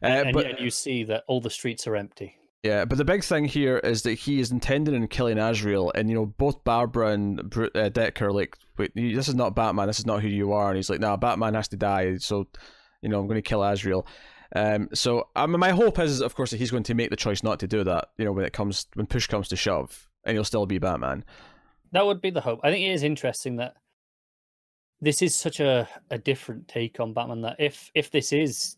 [0.02, 2.36] Uh, and, but and you see that all the streets are empty.
[2.62, 6.08] Yeah, but the big thing here is that he is intended in killing Azrael, and
[6.08, 9.86] you know both Barbara and uh, Decker are like, wait, this is not Batman.
[9.86, 10.68] This is not who you are.
[10.68, 12.16] And he's like, no, nah, Batman has to die.
[12.18, 12.48] So,
[13.02, 14.06] you know, I'm going to kill Azrael.
[14.56, 17.16] Um, so I mean, my hope is, of course, that he's going to make the
[17.16, 18.10] choice not to do that.
[18.16, 21.24] You know, when it comes when push comes to shove, and you'll still be Batman.
[21.92, 22.60] That would be the hope.
[22.62, 23.74] I think it is interesting that
[25.00, 27.40] this is such a, a different take on Batman.
[27.40, 28.76] That if if this is,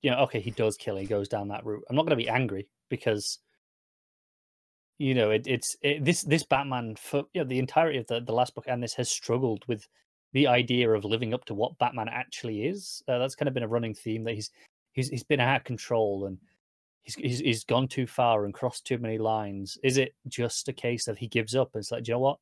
[0.00, 1.82] you know, okay, he does kill, he goes down that route.
[1.90, 3.40] I'm not going to be angry because,
[4.98, 8.20] you know, it, it's it, this this Batman for you know, the entirety of the
[8.20, 9.88] the last book and this has struggled with
[10.34, 13.02] the idea of living up to what Batman actually is.
[13.08, 14.50] Uh, that's kind of been a running theme that he's
[14.92, 16.38] he's he's been out of control and
[17.06, 19.78] he's, he's he's gone too far and crossed too many lines.
[19.82, 22.20] Is it just a case of he gives up and it's like, do you know
[22.20, 22.38] what?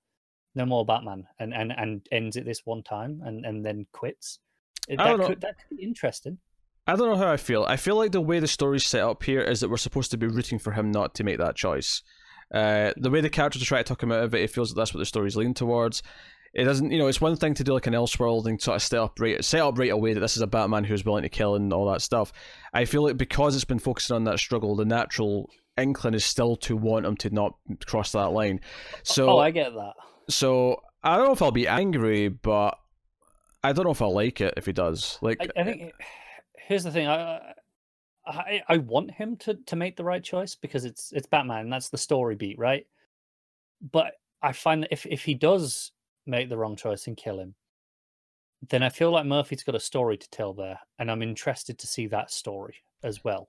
[0.56, 4.40] No more Batman, and and and ends it this one time and and then quits.
[4.88, 6.38] That could that could be interesting.
[6.86, 7.64] I don't know how I feel.
[7.64, 10.18] I feel like the way the story's set up here is that we're supposed to
[10.18, 12.02] be rooting for him not to make that choice.
[12.52, 14.70] Uh, the way the characters are trying to talk him out of it, it feels
[14.70, 16.02] like that's what the story's leaning towards
[16.54, 18.82] it doesn't you know it's one thing to do like an Elseworld and sort of
[18.82, 21.28] set up right set up right away that this is a Batman who's willing to
[21.28, 22.32] kill and all that stuff.
[22.72, 26.54] I feel like because it's been focusing on that struggle, the natural inkling is still
[26.56, 27.54] to want him to not
[27.86, 28.60] cross that line.
[29.02, 29.94] So oh, I get that.
[30.30, 32.78] So I don't know if I'll be angry, but
[33.64, 35.18] I don't know if I'll like it if he does.
[35.20, 35.92] Like I, I think
[36.56, 37.08] here's the thing.
[37.08, 37.54] I,
[38.24, 41.72] I I want him to to make the right choice because it's it's Batman and
[41.72, 42.86] that's the story beat, right?
[43.80, 45.90] But I find that if if he does
[46.26, 47.54] make the wrong choice and kill him,
[48.70, 51.86] then I feel like Murphy's got a story to tell there, and I'm interested to
[51.86, 53.48] see that story as well.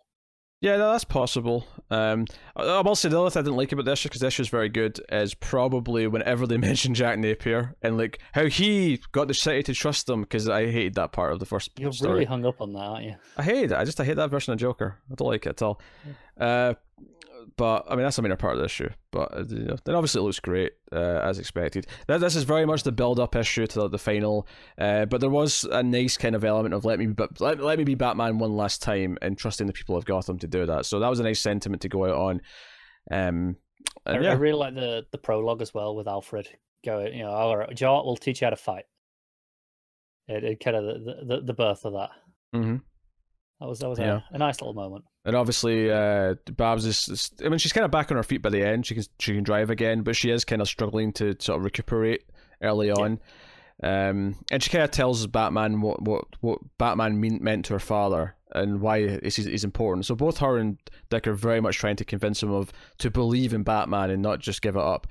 [0.62, 1.68] Yeah, no, that's possible.
[1.92, 2.26] Um,
[2.56, 4.70] I will say the other thing I didn't like about this, because this is very
[4.70, 9.64] good, is probably whenever they mention Jack Napier and like how he got the city
[9.64, 11.72] to trust them, because I hated that part of the first.
[11.78, 12.14] You're story.
[12.14, 13.16] really hung up on that, aren't you?
[13.38, 13.74] I hate it.
[13.74, 14.98] I just I hate that version of Joker.
[15.12, 15.80] I don't like it at all.
[16.38, 16.46] Yeah.
[16.46, 16.74] Uh,
[17.58, 18.90] but I mean that's a minor part of the issue.
[19.12, 21.88] But uh, you know, then obviously it looks great uh, as expected.
[22.08, 24.48] That, This is very much the build-up issue to the, the final.
[24.78, 27.78] Uh, but there was a nice kind of element of let me but let, let
[27.78, 30.86] me be Batman one last time and trusting the people of Gotham to do that.
[30.86, 32.42] So that was a nice sentiment to go out on.
[33.12, 33.56] Um,
[34.06, 34.32] I, yeah.
[34.32, 36.48] I, really like the the prologue as well with Alfred
[36.84, 37.14] going.
[37.14, 38.86] You know, all right, Joe, we'll teach you how to fight.
[40.28, 42.10] It, it kind of the, the the birth of that.
[42.56, 42.78] Mm-hmm.
[43.60, 44.22] That was that was yeah.
[44.32, 45.06] a, a, nice little moment.
[45.24, 47.32] And obviously, uh, Babs is.
[47.44, 48.86] I mean, she's kind of back on her feet by the end.
[48.86, 51.64] She can she can drive again, but she is kind of struggling to sort of
[51.64, 52.24] recuperate
[52.62, 53.20] early on.
[53.82, 54.10] Yeah.
[54.10, 57.80] Um, and she kind of tells Batman what what what Batman mean, meant to her
[57.80, 60.06] father, and why he's, he's important.
[60.06, 60.78] So both her and
[61.10, 64.40] Dick are very much trying to convince him of to believe in Batman and not
[64.40, 65.08] just give it up.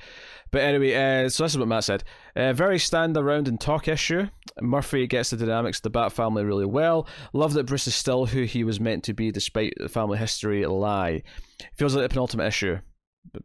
[0.50, 2.04] But anyway, uh, so this is what Matt said.
[2.34, 4.28] Uh, very stand around and talk issue.
[4.60, 7.06] Murphy gets the dynamics of the Bat family really well.
[7.32, 10.64] Love that Bruce is still who he was meant to be despite the family history
[10.66, 11.22] lie.
[11.76, 12.78] Feels like the penultimate issue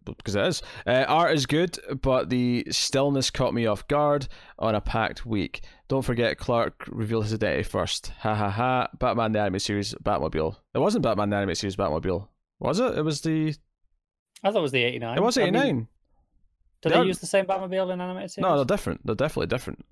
[0.05, 0.61] because it is.
[0.85, 4.27] Uh, art is good, but the stillness caught me off guard
[4.57, 5.61] on a packed week.
[5.89, 8.13] Don't forget, Clark revealed his identity first.
[8.19, 8.87] Ha ha ha.
[8.99, 10.55] Batman the Animated Series Batmobile.
[10.73, 12.27] It wasn't Batman the Animated Series Batmobile.
[12.59, 12.97] Was it?
[12.97, 13.55] It was the.
[14.43, 15.17] I thought it was the 89.
[15.17, 15.61] It was 89.
[15.61, 15.87] I mean,
[16.81, 18.43] do they, they use the same Batmobile in animated series?
[18.43, 19.05] No, they're different.
[19.05, 19.83] They're definitely different.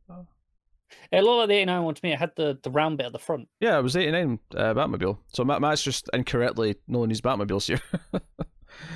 [1.12, 2.14] It looked like the 89 one to me.
[2.14, 3.50] It had the, the round bit at the front.
[3.60, 5.18] Yeah, it was 89 uh, Batmobile.
[5.34, 7.82] So Matt, Matt's just incorrectly knowing these Batmobiles here.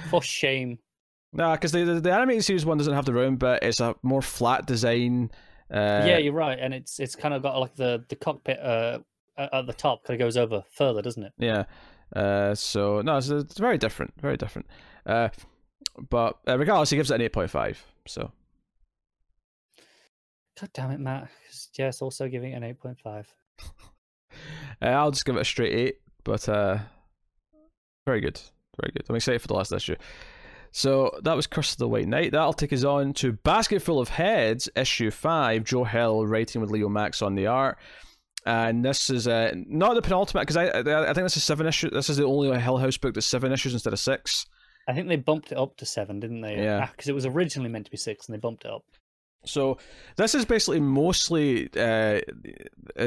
[0.10, 0.80] For shame.
[1.34, 3.64] Nah, because the, the, the animated series one doesn't have the round bit.
[3.64, 5.32] It's a more flat design.
[5.72, 9.00] Uh, yeah, you're right, and it's it's kind of got like the the cockpit uh,
[9.38, 11.34] at the top kind of goes over further, doesn't it?
[11.38, 11.64] Yeah.
[12.16, 14.68] Uh, so no, it's, it's very different, very different.
[15.06, 15.30] Uh,
[16.10, 17.84] but uh, regardless, he gives it an eight point five.
[18.08, 18.32] So.
[20.60, 21.30] God damn it, Matt!
[21.78, 23.34] Yes, also giving it an eight point five.
[24.82, 26.80] uh, I'll just give it a straight eight, but uh,
[28.06, 28.40] very good,
[28.80, 29.06] very good.
[29.10, 29.96] I'm excited for the last issue.
[30.72, 32.32] So that was Curse of the White Knight.
[32.32, 35.66] That'll take us on to Basket Full of Heads, issue five.
[35.66, 37.78] Joe Hill writing with Leomacs on the art.
[38.46, 41.92] And this is uh, not the penultimate because I I think this is seven issues.
[41.92, 44.48] This is the only Hill House book that's seven issues instead of six.
[44.88, 46.58] I think they bumped it up to seven, didn't they?
[46.58, 46.88] Yeah.
[46.88, 48.84] Because ah, it was originally meant to be six, and they bumped it up.
[49.46, 49.78] So
[50.16, 52.22] this is basically mostly uh,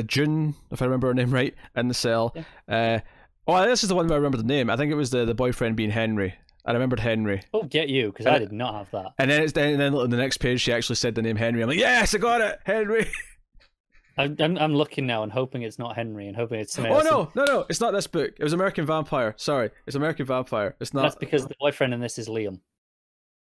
[0.07, 2.35] June, if I remember her name right, in the cell.
[2.69, 3.01] Yeah.
[3.49, 4.71] Uh, oh, this is the one where I remember the name.
[4.71, 6.35] I think it was the, the boyfriend being Henry.
[6.65, 7.43] I remembered Henry.
[7.53, 9.13] Oh, get you, because I did not have that.
[9.19, 11.37] And then it's then, and then on the next page, she actually said the name
[11.37, 11.63] Henry.
[11.63, 13.11] I'm like, yes, I got it, Henry.
[14.17, 16.79] I'm, I'm, I'm looking now and hoping it's not Henry and hoping it's.
[16.79, 17.67] Oh no, no, no!
[17.69, 18.33] It's not this book.
[18.39, 19.35] It was American Vampire.
[19.37, 20.77] Sorry, it's American Vampire.
[20.81, 21.03] It's not.
[21.03, 22.61] That's because the boyfriend in this is Liam.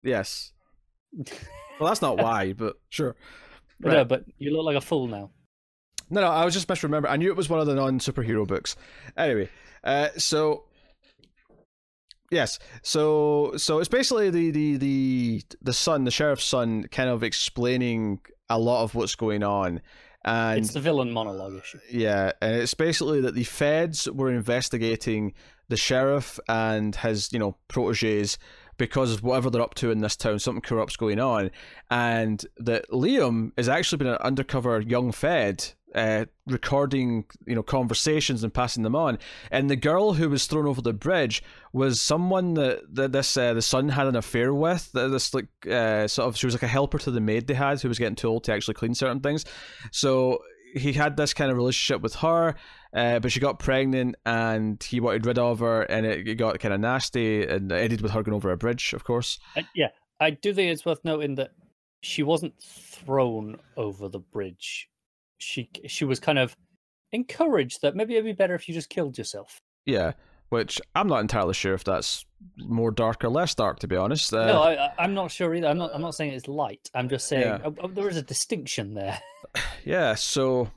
[0.02, 0.52] Yes.
[1.16, 3.16] well, that's not why, but sure.
[3.82, 3.94] Right.
[3.94, 5.30] No, but you look like a fool now.
[6.10, 7.10] No, no, I was just misremembering.
[7.10, 8.76] I knew it was one of the non-superhero books.
[9.16, 9.50] Anyway,
[9.84, 10.66] uh, so
[12.32, 12.60] Yes.
[12.82, 18.20] So so it's basically the the the the son, the sheriff's son, kind of explaining
[18.50, 19.82] a lot of what's going on.
[20.26, 21.80] And it's the villain monologue issue.
[21.92, 25.34] Yeah, and it's basically that the feds were investigating
[25.68, 28.38] the sheriff and his, you know, proteges
[28.78, 31.52] because of whatever they're up to in this town, something corrupt's going on,
[31.92, 38.44] and that Liam has actually been an undercover young fed uh, recording you know conversations
[38.44, 39.20] and passing them on.
[39.52, 43.54] And the girl who was thrown over the bridge was someone that, that this uh,
[43.54, 46.68] the son had an affair with this like uh, sort of she was like a
[46.68, 49.20] helper to the maid they had who was getting too old to actually clean certain
[49.20, 49.46] things.
[49.92, 50.40] So
[50.76, 52.56] he had this kind of relationship with her
[52.96, 56.60] uh, but she got pregnant and he wanted rid of her and it, it got
[56.60, 59.40] kind of nasty and ended with her going over a bridge of course.
[59.76, 59.90] Yeah
[60.20, 61.52] i do think it's worth noting that
[62.02, 64.90] she wasn't thrown over the bridge
[65.44, 66.56] she she was kind of
[67.12, 69.60] encouraged that maybe it'd be better if you just killed yourself.
[69.86, 70.14] Yeah,
[70.50, 72.26] which I'm not entirely sure if that's
[72.58, 74.34] more dark or less dark, to be honest.
[74.34, 75.68] Uh, no, I, am not sure either.
[75.68, 75.92] I'm not.
[75.94, 76.90] I'm not saying it's light.
[76.94, 77.70] I'm just saying yeah.
[77.82, 79.20] oh, there is a distinction there.
[79.86, 80.16] Yeah.
[80.16, 80.72] So,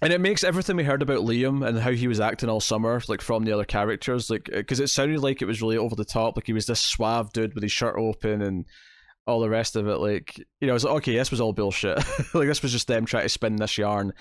[0.00, 3.00] and it makes everything we heard about Liam and how he was acting all summer,
[3.08, 6.04] like from the other characters, like because it sounded like it was really over the
[6.04, 6.36] top.
[6.36, 8.64] Like he was this suave dude with his shirt open and
[9.28, 11.96] all the rest of it, like you know, it's like okay, this was all bullshit.
[12.34, 14.12] like this was just them trying to spin this yarn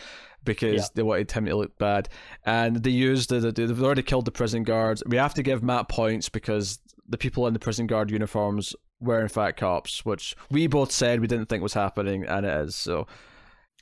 [0.43, 0.87] because yeah.
[0.95, 2.09] they wanted him to look bad,
[2.45, 5.01] and they used the, the they've already killed the prison guards.
[5.07, 9.21] We have to give Matt points because the people in the prison guard uniforms were
[9.21, 12.75] in fact cops, which we both said we didn't think was happening, and it is.
[12.75, 13.07] So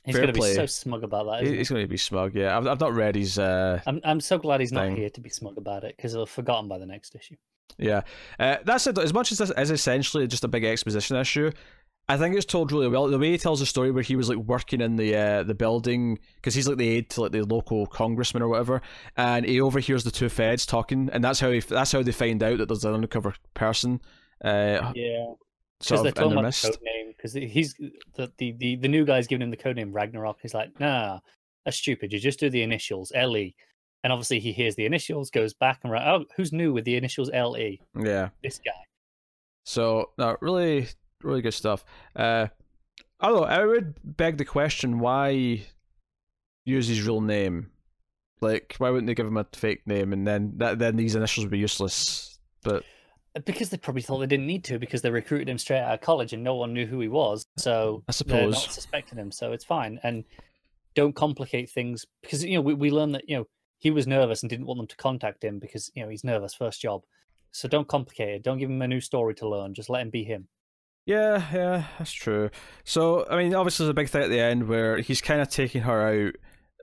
[0.06, 1.44] He's going to be so smug about that.
[1.44, 2.36] he's going to be smug.
[2.36, 3.40] Yeah, I've, I've not read his.
[3.40, 4.90] Uh, I'm I'm so glad he's thing.
[4.90, 7.34] not here to be smug about it because he'll have forgotten by the next issue.
[7.78, 8.02] Yeah,
[8.38, 8.98] uh, that's it.
[8.98, 11.50] As much as this is essentially just a big exposition issue,
[12.08, 13.08] I think it's told really well.
[13.08, 15.54] The way he tells the story, where he was like working in the uh, the
[15.54, 18.80] building because he's like the aide to like the local congressman or whatever,
[19.16, 22.42] and he overhears the two feds talking, and that's how he that's how they find
[22.42, 24.00] out that there's an undercover person.
[24.42, 25.32] Uh, yeah,
[25.80, 27.74] because they're talking about the code name because he's
[28.14, 30.38] the, the the the new guy's giving him the code name Ragnarok.
[30.40, 31.18] He's like, nah,
[31.64, 32.12] that's stupid.
[32.12, 33.54] You just do the initials L E.
[34.04, 36.06] And obviously, he hears the initials, goes back and right.
[36.06, 37.80] Oh, who's new with the initials L E?
[37.98, 38.72] Yeah, this guy.
[39.64, 40.86] So no, really,
[41.22, 41.84] really good stuff.
[42.14, 42.46] Uh,
[43.20, 45.66] although I would beg the question, why
[46.64, 47.70] use his real name?
[48.40, 51.46] Like, why wouldn't they give him a fake name and then that then these initials
[51.46, 52.38] would be useless?
[52.62, 52.84] But
[53.34, 55.94] uh, because they probably thought they didn't need to because they recruited him straight out
[55.94, 57.46] of college and no one knew who he was.
[57.56, 59.32] So I suppose they're not suspecting him.
[59.32, 59.98] So it's fine.
[60.02, 60.24] And
[60.94, 63.46] don't complicate things because you know we, we learn that you know
[63.78, 66.54] he was nervous and didn't want them to contact him because you know he's nervous,
[66.54, 67.02] first job.
[67.52, 68.42] So don't complicate it.
[68.42, 69.74] Don't give him a new story to learn.
[69.74, 70.48] Just let him be him.
[71.06, 72.50] Yeah, yeah, that's true.
[72.84, 75.48] So, I mean, obviously, there's a big thing at the end where he's kind of
[75.48, 76.34] taking her out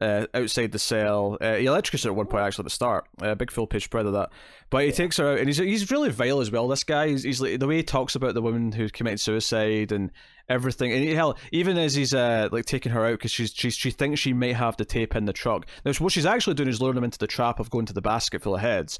[0.01, 1.37] uh, outside the cell.
[1.41, 3.05] Uh, he electrocutes her at one point, actually, at the start.
[3.21, 4.29] A uh, big full page spread of that.
[4.69, 4.95] But he yeah.
[4.95, 6.67] takes her out, and he's he's really vile as well.
[6.69, 9.91] This guy, he's, he's like, the way he talks about the woman who committed suicide
[9.91, 10.09] and
[10.49, 10.91] everything.
[10.91, 14.19] And hell, even as he's uh, like taking her out because she's, she's she thinks
[14.19, 15.65] she might have the tape in the truck.
[15.85, 18.01] Now, what she's actually doing is luring him into the trap of going to the
[18.01, 18.99] basket full of heads.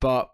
[0.00, 0.28] But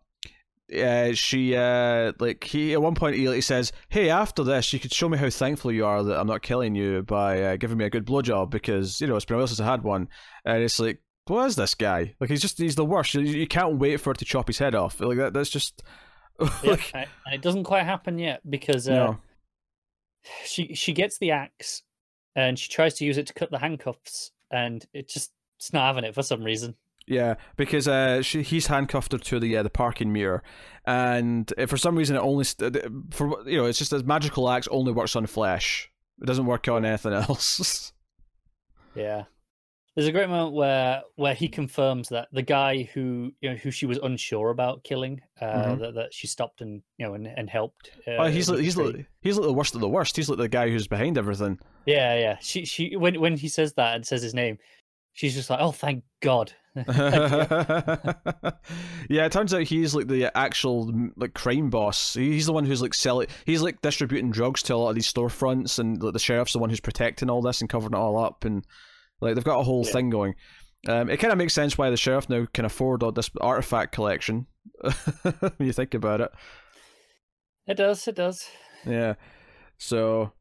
[0.77, 4.81] uh, she uh, like he at one point he, he says, "Hey, after this, you
[4.81, 7.79] could show me how thankful you are that I'm not killing you by uh, giving
[7.79, 10.09] me a good blowjob because you know it's been a while since I had one."
[10.45, 12.15] And it's like, what is this guy?
[12.21, 13.15] Like he's just he's the worst.
[13.15, 15.01] You, you can't wait for it to chop his head off.
[15.01, 15.33] Like that.
[15.33, 15.83] That's just.
[16.65, 19.19] like, yeah, it doesn't quite happen yet because uh, no.
[20.45, 21.83] She she gets the axe
[22.35, 25.87] and she tries to use it to cut the handcuffs and it just it's not
[25.87, 26.75] having it for some reason.
[27.07, 30.43] Yeah, because uh, she, he's handcuffed her to the uh, the parking mirror,
[30.87, 32.77] and for some reason it only st-
[33.11, 35.91] for you know it's just a magical axe only works on flesh.
[36.21, 37.93] It doesn't work on anything else.
[38.95, 39.25] yeah,
[39.95, 43.71] there's a great moment where where he confirms that the guy who you know who
[43.71, 45.83] she was unsure about killing, uh, mm-hmm.
[45.83, 47.91] that, that she stopped and you know and, and helped.
[48.07, 50.17] Uh, oh, he's like, he's like, he's like the worst of the worst.
[50.17, 51.59] He's like the guy who's behind everything.
[51.85, 52.39] Yeah, yeah.
[52.41, 54.57] She she when when he says that and says his name,
[55.13, 56.53] she's just like, oh, thank God.
[56.75, 56.87] yeah,
[59.11, 62.15] it turns out he's like the actual like crime boss.
[62.15, 63.27] He's the one who's like selling.
[63.45, 66.61] He's like distributing drugs to a lot of these storefronts, and like, the sheriff's the
[66.61, 68.65] one who's protecting all this and covering it all up, and
[69.23, 69.93] like they've got a whole yeah.
[69.93, 70.35] thing going.
[70.89, 73.93] Um, it kind of makes sense why the sheriff now can afford all this artifact
[73.93, 74.47] collection
[75.23, 76.31] when you think about it.
[77.67, 78.07] It does.
[78.09, 78.45] It does.
[78.85, 79.15] Yeah.
[79.79, 80.33] So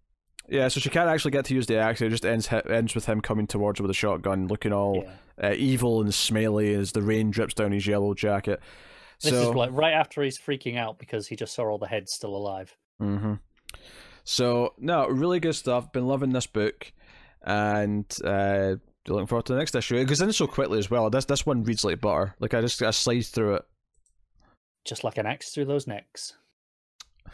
[0.49, 2.02] yeah, so she can't actually get to use the axe.
[2.02, 5.06] It just ends ends with him coming towards her with a shotgun, looking all
[5.40, 5.49] yeah.
[5.49, 8.60] uh, evil and smelly as the rain drips down his yellow jacket.
[9.22, 11.88] This so, is like right after he's freaking out because he just saw all the
[11.88, 12.76] heads still alive.
[13.02, 13.36] Mm-hmm.
[14.24, 15.91] So no, really good stuff.
[15.91, 16.91] Been loving this book,
[17.43, 18.76] and uh,
[19.07, 19.95] looking forward to the next issue.
[19.95, 21.09] It goes in so quickly as well.
[21.09, 22.35] This this one reads like butter.
[22.39, 23.63] Like I just I slide through it,
[24.85, 26.34] just like an axe through those necks.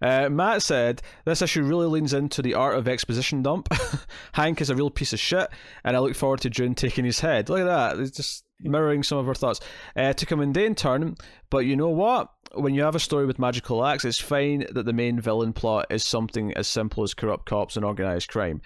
[0.00, 3.68] Uh, Matt said this issue really leans into the art of exposition dump.
[4.32, 5.46] Hank is a real piece of shit,
[5.84, 7.50] and I look forward to June taking his head.
[7.50, 9.60] Look at that; it's just mirroring some of our thoughts.
[9.94, 11.16] Uh, took a mundane turn,
[11.50, 12.28] but you know what?
[12.54, 15.86] When you have a story with magical acts, it's fine that the main villain plot
[15.90, 18.62] is something as simple as corrupt cops and organized crime.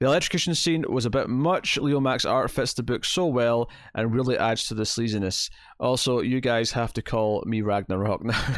[0.00, 1.76] The electrocution scene was a bit much.
[1.80, 5.50] Leomacs' art fits the book so well and really adds to the sleaziness.
[5.80, 8.56] Also, you guys have to call me Ragnarok now.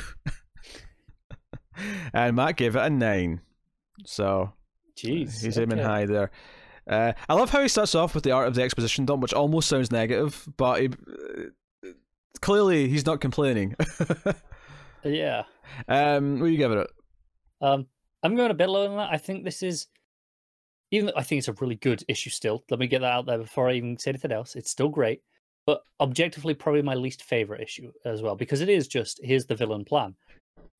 [2.12, 3.40] and Matt gave it a nine.
[4.04, 4.52] So,
[4.96, 5.62] jeez, he's okay.
[5.62, 6.30] aiming high there.
[6.86, 9.32] Uh, I love how he starts off with the art of the exposition dump, which
[9.32, 11.88] almost sounds negative, but he, uh,
[12.40, 13.76] clearly he's not complaining.
[15.04, 15.44] yeah.
[15.88, 16.90] Um, what are you giving it?
[17.62, 17.86] Um,
[18.22, 19.10] I'm going a bit lower than that.
[19.12, 19.86] I think this is,
[20.90, 22.64] even though I think it's a really good issue still.
[22.70, 24.56] Let me get that out there before I even say anything else.
[24.56, 25.22] It's still great,
[25.66, 29.54] but objectively, probably my least favorite issue as well because it is just here's the
[29.54, 30.14] villain plan.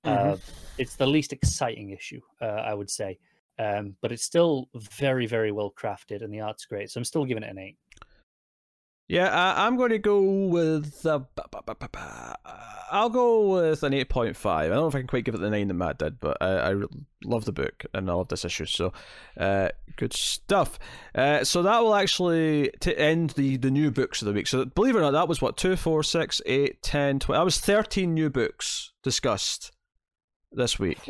[0.04, 0.32] Mm-hmm.
[0.32, 0.36] Uh,
[0.78, 3.18] it's the least exciting issue, uh, I would say,
[3.58, 6.90] um, but it's still very, very well crafted, and the art's great.
[6.90, 7.76] So I'm still giving it an eight.
[9.10, 11.04] Yeah, I, am going to go with.
[11.04, 11.18] Uh,
[12.92, 14.46] I'll go with an 8.5.
[14.46, 16.36] I don't know if I can quite give it the 9 that Matt did, but
[16.40, 16.74] I, I
[17.24, 18.66] love the book and I love this issue.
[18.66, 18.92] So,
[19.36, 20.78] uh, good stuff.
[21.12, 24.46] Uh, so, that will actually t- end the, the new books of the week.
[24.46, 25.56] So, believe it or not, that was what?
[25.56, 27.40] 2, 4, 6, 8, 10, 12.
[27.40, 29.72] That was 13 new books discussed
[30.52, 31.00] this week.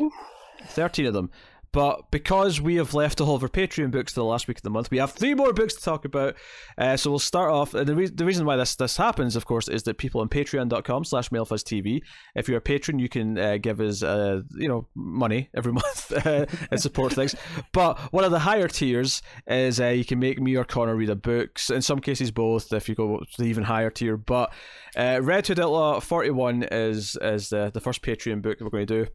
[0.69, 1.29] 13 of them.
[1.73, 4.63] But because we have left all of our Patreon books to the last week of
[4.63, 6.35] the month, we have three more books to talk about.
[6.77, 7.73] Uh, so we'll start off.
[7.73, 10.27] And the, re- the reason why this this happens, of course, is that people on
[10.27, 12.01] patreon.com slash mailfuzztv,
[12.35, 16.11] if you're a patron, you can uh, give us, uh, you know, money every month
[16.25, 17.35] uh, and support things.
[17.71, 21.09] But one of the higher tiers is uh, you can make me or Connor read
[21.09, 21.57] a book.
[21.69, 24.17] In some cases, both, if you go to the even higher tier.
[24.17, 24.51] But
[24.97, 28.87] uh, Red Hood Outlaw 41 is, is the, the first Patreon book that we're going
[28.87, 29.11] to do.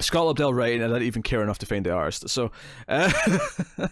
[0.00, 2.28] Scott Lobdell writing, I didn't even care enough to find the artist.
[2.28, 2.52] So,
[2.88, 3.10] uh...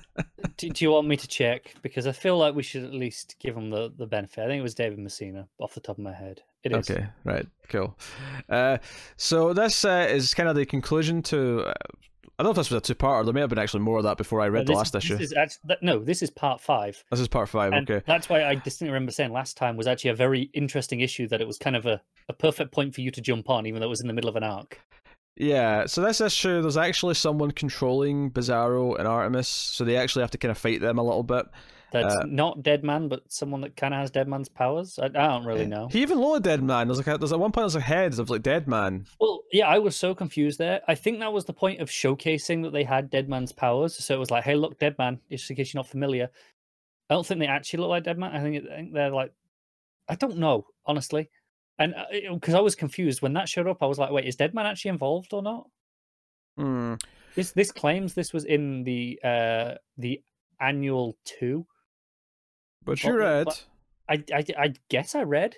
[0.56, 1.74] do, do, you want me to check?
[1.82, 4.44] Because I feel like we should at least give him the, the benefit.
[4.44, 6.42] I think it was David Messina, off the top of my head.
[6.62, 6.90] It is.
[6.90, 7.98] Okay, right, cool.
[8.48, 8.78] Uh,
[9.16, 11.62] so this uh, is kind of the conclusion to.
[11.62, 11.74] Uh,
[12.38, 13.24] I don't know if this was a two-parter.
[13.24, 15.16] There may have been actually more of that before I read no, the last issue.
[15.16, 17.02] Is actually, no, this is part five.
[17.10, 17.72] This is part five.
[17.72, 21.00] And okay, that's why I distinctly remember saying last time was actually a very interesting
[21.00, 21.26] issue.
[21.28, 23.80] That it was kind of a, a perfect point for you to jump on, even
[23.80, 24.80] though it was in the middle of an arc.
[25.36, 30.30] Yeah, so this issue, there's actually someone controlling Bizarro and Artemis, so they actually have
[30.30, 31.46] to kind of fight them a little bit.
[31.92, 34.98] That's Uh, not Deadman, but someone that kind of has Deadman's powers.
[34.98, 35.88] I, I don't really know.
[35.88, 36.88] He even loaded Dead Man.
[36.88, 39.06] There's like a, there's at one point there's a head of like Dead Man.
[39.20, 40.80] Well, yeah, I was so confused there.
[40.88, 43.94] I think that was the point of showcasing that they had Deadman's powers.
[43.94, 46.28] So it was like, hey, look, Deadman, just in case you're not familiar.
[47.08, 48.34] I don't think they actually look like Deadman.
[48.34, 49.32] I think, I think they're like,
[50.08, 51.30] I don't know, honestly.
[51.78, 51.94] And
[52.32, 54.90] because I was confused when that showed up, I was like, wait, is Deadman actually
[54.90, 55.66] involved or not?
[56.56, 56.94] Hmm.
[57.34, 60.22] This this claims this was in the uh the
[60.58, 61.66] annual two.
[62.84, 63.44] But you But- read.
[63.46, 63.64] but-
[64.08, 65.56] I, I, I guess I read.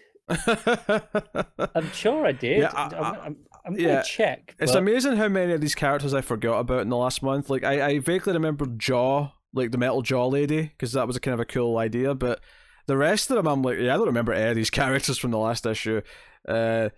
[1.75, 2.61] I'm sure I did.
[2.61, 4.55] Yeah, I- I'm, I'm yeah, gonna check.
[4.59, 7.51] It's amazing how many of these characters I forgot about in the last month.
[7.51, 11.21] Like I, I vaguely remember Jaw, like the Metal Jaw lady, because that was a
[11.21, 12.15] kind of a cool idea.
[12.15, 12.41] But
[12.89, 15.31] the rest of them, I'm like, yeah, I don't remember any of these characters from
[15.31, 16.01] the last issue.
[16.47, 16.89] Uh,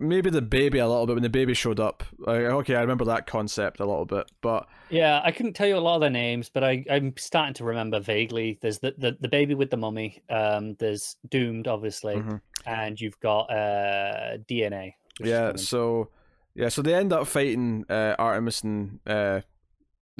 [0.00, 2.02] maybe the baby a little bit when the baby showed up.
[2.18, 5.76] Like, okay, I remember that concept a little bit, but Yeah, I couldn't tell you
[5.76, 8.58] a lot of their names, but I, I'm starting to remember vaguely.
[8.60, 10.22] There's the, the, the baby with the mummy.
[10.28, 12.40] Um, there's Doomed, obviously, Mhm.
[12.66, 14.92] and you've got uh DNA.
[15.20, 15.56] yeah.
[15.56, 16.10] So
[16.54, 19.40] yeah, so they end up fighting uh, Artemis and uh,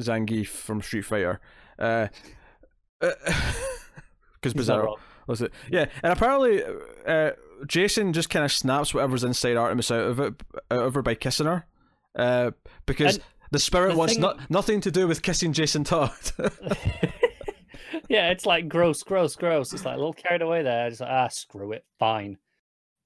[0.00, 1.40] Zangief from Street Fighter.
[1.78, 2.08] Uh,
[4.52, 4.96] because Bizarro.
[5.26, 5.52] Was it?
[5.70, 6.62] Yeah, and apparently,
[7.06, 7.32] uh,
[7.66, 10.34] Jason just kind of snaps whatever's inside Artemis out of it,
[10.70, 11.66] out of her by kissing her,
[12.16, 12.52] uh,
[12.86, 16.10] because And the spirit the wants thing- not nothing to do with kissing Jason Todd.
[18.08, 19.72] yeah, it's like gross, gross, gross.
[19.72, 20.86] It's like a little carried away there.
[20.86, 22.38] It's like ah, screw it, fine.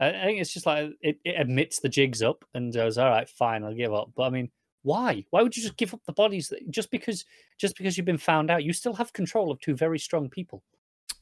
[0.01, 3.11] I, I think it's just like it, it admits the jig's up and goes, all
[3.11, 4.13] right, fine, I'll give up.
[4.15, 4.51] But I mean,
[4.83, 5.25] why?
[5.31, 7.25] Why would you just give up the bodies that, just because
[7.59, 8.65] just because you've been found out?
[8.65, 10.63] You still have control of two very strong people.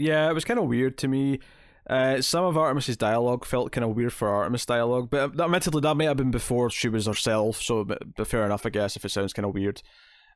[0.01, 1.40] Yeah, it was kind of weird to me.
[1.89, 5.97] Uh, some of Artemis's dialogue felt kind of weird for Artemis dialogue, but admittedly, that
[5.97, 7.60] may have been before she was herself.
[7.60, 8.97] So, but, but fair enough, I guess.
[8.97, 9.82] If it sounds kind of weird,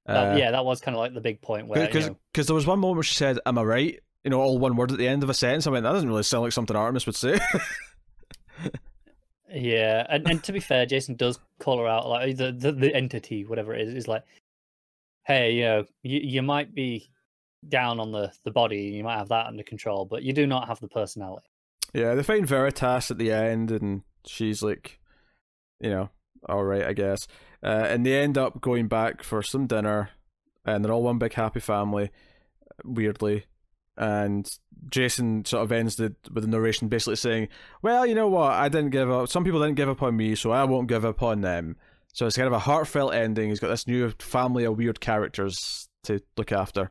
[0.07, 2.55] Uh, yeah, that was kind of like the big point where you because know, there
[2.55, 4.99] was one moment where she said, "Am I right?" You know, all one word at
[4.99, 5.67] the end of a sentence.
[5.67, 7.39] I went, "That doesn't really sound like something Artemis would say."
[9.57, 12.93] Yeah, and, and to be fair, Jason does call her out, like the, the, the
[12.93, 14.25] entity, whatever it is, is like,
[15.27, 17.09] hey, you know, you, you might be
[17.69, 20.69] down on the, the body, you might have that under control, but you do not
[20.69, 21.47] have the personality.
[21.93, 24.99] Yeah, they find Veritas at the end, and she's like,
[25.81, 26.11] you know,
[26.49, 27.27] all right, I guess.
[27.63, 30.11] Uh, and they end up going back for some dinner,
[30.65, 32.11] and they're all one big happy family,
[32.85, 33.45] weirdly.
[33.97, 34.49] And
[34.91, 37.49] Jason sort of ends the with the narration basically saying,
[37.81, 38.53] "Well, you know what?
[38.53, 39.29] I didn't give up.
[39.29, 41.77] Some people didn't give up on me, so I won't give up on them."
[42.13, 43.49] So it's kind of a heartfelt ending.
[43.49, 46.91] He's got this new family of weird characters to look after.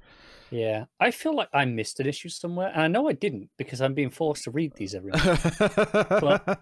[0.53, 3.81] Yeah, I feel like I missed an issue somewhere, and I know I didn't because
[3.81, 6.57] I'm being forced to read these every month.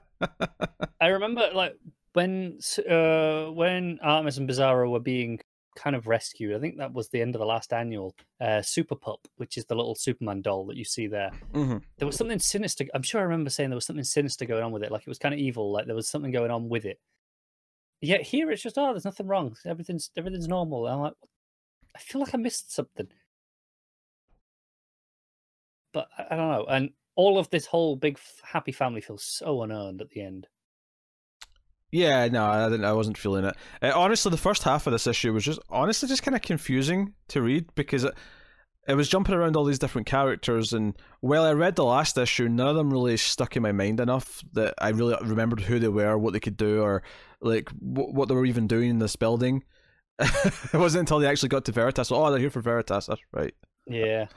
[1.01, 1.75] I remember like
[2.13, 2.59] when
[2.89, 5.41] uh when Artemis and Bizarro were being
[5.75, 6.55] kind of rescued.
[6.55, 8.15] I think that was the end of the last annual.
[8.39, 11.31] Uh, Super Pup, which is the little Superman doll that you see there.
[11.53, 12.85] hmm There was something sinister.
[12.93, 14.91] I'm sure I remember saying there was something sinister going on with it.
[14.91, 15.71] Like it was kind of evil.
[15.71, 16.99] Like there was something going on with it.
[17.99, 19.57] Yet here it's just oh, there's nothing wrong.
[19.65, 20.87] Everything's everything's normal.
[20.87, 21.13] And I'm like,
[21.93, 23.07] I feel like I missed something.
[25.93, 26.65] But I, don't know.
[26.65, 30.47] And all of this whole big happy family feels so unearned at the end.
[31.91, 32.85] Yeah, no, I didn't.
[32.85, 33.55] I wasn't feeling it.
[33.81, 37.13] Uh, honestly, the first half of this issue was just honestly just kind of confusing
[37.27, 38.13] to read because it,
[38.87, 42.47] it was jumping around all these different characters, and while I read the last issue,
[42.47, 45.89] none of them really stuck in my mind enough that I really remembered who they
[45.89, 47.03] were, what they could do, or
[47.41, 49.63] like w- what they were even doing in this building.
[50.19, 52.11] it wasn't until they actually got to Veritas.
[52.11, 53.07] Oh, they're here for Veritas.
[53.07, 53.53] That's right.
[53.87, 54.27] Yeah,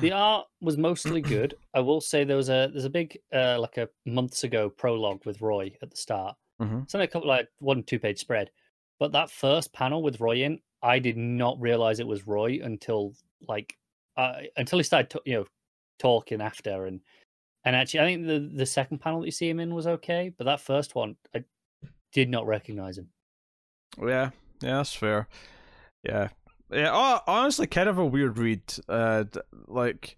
[0.00, 1.54] the art was mostly good.
[1.74, 5.24] I will say there was a there's a big uh, like a months ago prologue
[5.24, 6.36] with Roy at the start.
[6.60, 6.82] Mhm.
[6.82, 8.50] It's only a couple like one two page spread,
[8.98, 13.14] but that first panel with Roy in, I did not realize it was Roy until
[13.46, 13.76] like
[14.16, 15.46] uh, until he started t- you know
[16.00, 17.00] talking after and
[17.64, 20.32] and actually I think the the second panel that you see him in was okay,
[20.36, 21.44] but that first one I
[22.12, 23.10] did not recognize him.
[24.00, 24.30] Yeah,
[24.60, 25.28] yeah, that's fair.
[26.02, 26.28] Yeah,
[26.70, 27.20] yeah.
[27.26, 28.62] Honestly, kind of a weird read.
[28.88, 29.24] Uh,
[29.66, 30.16] like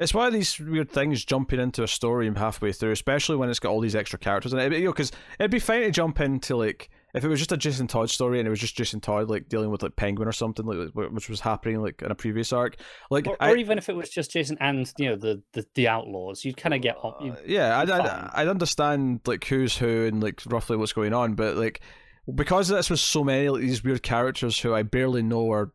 [0.00, 3.60] it's one of these weird things jumping into a story halfway through, especially when it's
[3.60, 4.72] got all these extra characters in it.
[4.72, 7.56] You know, because it'd be fine to jump into like if it was just a
[7.56, 10.32] Jason Todd story and it was just Jason Todd like dealing with like Penguin or
[10.32, 12.76] something like which was happening like in a previous arc.
[13.08, 15.86] Like Or, I, even if it was just Jason and you know the the, the
[15.86, 16.96] outlaws, you'd kind of get.
[17.02, 17.88] Uh, yeah, I'd.
[17.88, 21.80] I'd, I'd understand like who's who and like roughly what's going on, but like
[22.32, 25.72] because this was so many like these weird characters who I barely know or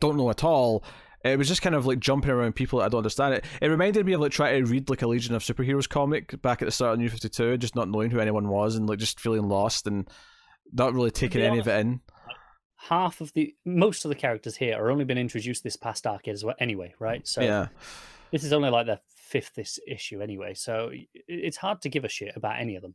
[0.00, 0.84] don't know at all,
[1.24, 3.34] it was just kind of like jumping around people that I don't understand.
[3.34, 6.40] It it reminded me of like trying to read like a Legion of Superheroes comic
[6.42, 8.88] back at the start of New Fifty Two, just not knowing who anyone was and
[8.88, 10.08] like just feeling lost and
[10.72, 12.00] not really taking any of it in.
[12.76, 16.28] half of the most of the characters here are only been introduced this past arc
[16.28, 17.66] as well anyway right so yeah.
[18.32, 20.90] This is only like the fifth this issue anyway, so
[21.26, 22.94] it's hard to give a shit about any of them.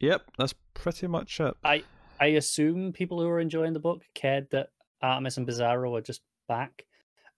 [0.00, 1.54] Yep, that's pretty much it.
[1.64, 1.84] I
[2.20, 4.70] I assume people who are enjoying the book cared that
[5.02, 6.84] Artemis and Bizarro are just back.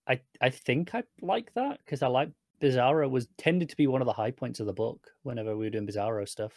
[0.06, 2.30] I I think I like that because I like
[2.60, 5.66] Bizarro was tended to be one of the high points of the book whenever we
[5.66, 6.52] were doing Bizarro stuff.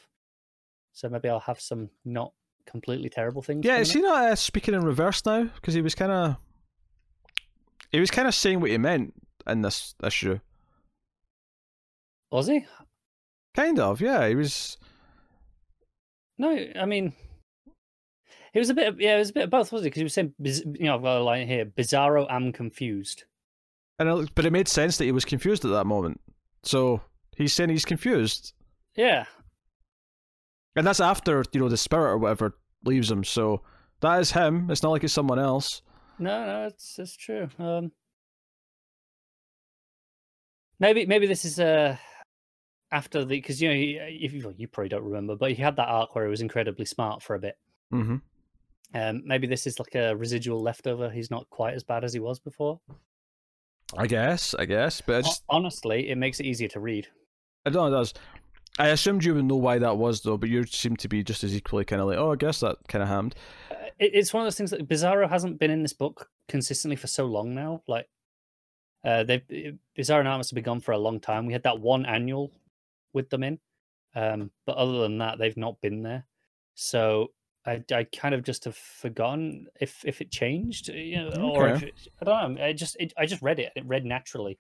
[0.91, 2.34] So maybe I'll have some not
[2.65, 3.65] completely terrible things.
[3.65, 5.43] Yeah, is he not uh, speaking in reverse now?
[5.43, 6.35] Because he was kind of
[7.91, 9.13] he was kind of saying what he meant
[9.47, 10.39] in this issue.
[12.31, 12.65] Was he?
[13.55, 14.27] Kind of, yeah.
[14.27, 14.77] He was.
[16.38, 17.14] No, I mean,
[18.53, 18.88] it was a bit.
[18.88, 19.89] Of, yeah, it was a bit of both, wasn't it?
[19.89, 20.34] Because he was saying,
[20.80, 23.26] you know, I've got a line here: "Bizarro, I'm confused."
[23.99, 26.19] And it, but it made sense that he was confused at that moment.
[26.64, 27.01] So
[27.35, 28.53] he's saying he's confused.
[28.95, 29.26] Yeah.
[30.76, 33.23] And that's after you know the spirit or whatever leaves him.
[33.23, 33.61] So
[34.01, 34.69] that is him.
[34.69, 35.81] It's not like it's someone else.
[36.19, 37.49] No, no, it's it's true.
[37.60, 37.91] Um,
[40.80, 41.97] maybe maybe this is uh
[42.93, 45.87] after the because you know if you, you probably don't remember, but he had that
[45.87, 47.57] arc where he was incredibly smart for a bit.
[47.91, 48.17] Mm-hmm.
[48.95, 51.09] Um, maybe this is like a residual leftover.
[51.09, 52.79] He's not quite as bad as he was before.
[53.97, 55.41] I guess, I guess, but it's...
[55.49, 57.07] honestly, it makes it easier to read.
[57.65, 57.97] I don't know.
[57.97, 58.13] It does.
[58.79, 61.43] I assumed you would know why that was, though, but you seem to be just
[61.43, 63.35] as equally kind of like, oh, I guess that kind of hammed.
[63.69, 66.95] Uh, it, it's one of those things that Bizarro hasn't been in this book consistently
[66.95, 67.83] for so long now.
[67.87, 68.07] Like,
[69.03, 69.43] uh, they've
[69.97, 71.45] Bizarro and Artemis have been gone for a long time.
[71.45, 72.51] We had that one annual
[73.14, 73.60] with them in,
[74.15, 76.26] um, but other than that, they've not been there.
[76.76, 77.31] So
[77.65, 81.40] I, I kind of just have forgotten if if it changed, you know, okay.
[81.40, 82.65] or if it, I don't know.
[82.65, 83.72] I just it, I just read it.
[83.76, 84.60] It read naturally.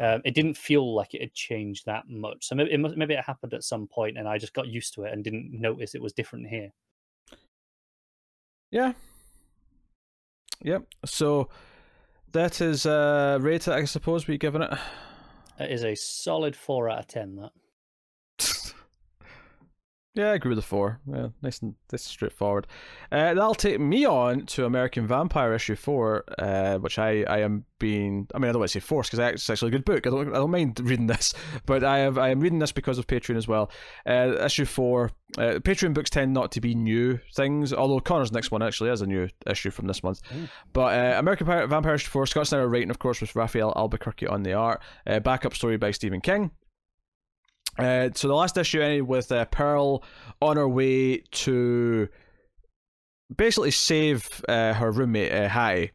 [0.00, 2.48] Um, it didn't feel like it had changed that much.
[2.48, 4.94] So maybe it must, maybe it happened at some point, and I just got used
[4.94, 6.70] to it and didn't notice it was different here.
[8.70, 8.94] Yeah.
[10.62, 10.86] Yep.
[11.04, 11.48] So
[12.32, 14.26] that is uh rated, I suppose.
[14.26, 14.72] We giving it?
[15.60, 17.36] It is a solid four out of ten.
[17.36, 17.52] That.
[20.14, 21.00] Yeah, I agree with the four.
[21.12, 22.68] Yeah, nice and this straightforward.
[23.10, 27.64] Uh, that'll take me on to American Vampire issue four, uh, which I, I am
[27.80, 28.28] being.
[28.32, 30.06] I mean, I don't want to say forced because it's actually a good book.
[30.06, 31.34] I don't I don't mind reading this,
[31.66, 33.72] but I have I am reading this because of Patreon as well.
[34.06, 35.10] Uh, issue four.
[35.36, 39.00] Uh, Patreon books tend not to be new things, although Connor's next one actually is
[39.00, 40.20] a new issue from this month.
[40.72, 42.24] But uh, American Vampire issue four.
[42.26, 44.80] Scott Snyder writing, of course, with Rafael Albuquerque on the art.
[45.08, 46.52] Uh, backup story by Stephen King.
[47.78, 50.04] Uh, so the last issue ended with uh, Pearl
[50.40, 52.08] on her way to
[53.34, 55.90] basically save uh, her roommate uh, Hattie,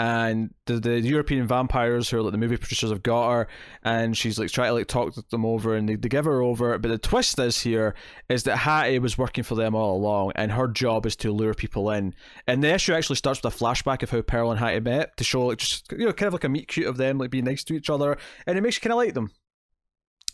[0.00, 3.48] and the, the European vampires who are like the movie producers have got her,
[3.82, 6.78] and she's like trying to like talk them over, and they, they give her over.
[6.78, 7.94] But the twist is here
[8.28, 11.54] is that Hattie was working for them all along, and her job is to lure
[11.54, 12.14] people in.
[12.46, 15.24] And the issue actually starts with a flashback of how Pearl and Hattie met to
[15.24, 17.44] show like just you know kind of like a meet cute of them like being
[17.44, 19.32] nice to each other, and it makes you kind of like them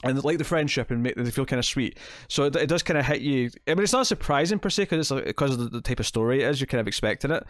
[0.05, 1.99] and like the friendship and make them feel kind of sweet.
[2.29, 3.51] So it, it does kind of hit you.
[3.67, 6.07] I mean, it's not surprising per se because it's because of the, the, type of
[6.07, 6.61] story it is.
[6.61, 7.45] You're kind of expecting it.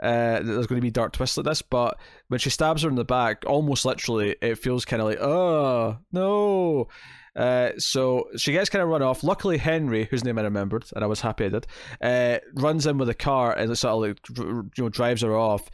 [0.00, 1.98] Uh, there's going to be dark twists like this, but
[2.28, 5.98] when she stabs her in the back, almost literally, it feels kind of like, oh
[6.12, 6.88] no.
[7.34, 9.24] Uh, so she gets kind of run off.
[9.24, 11.66] Luckily, Henry, whose name I remembered, and I was happy I did,
[12.00, 14.38] uh, runs in with a car and sort of like
[14.76, 15.68] you know drives her off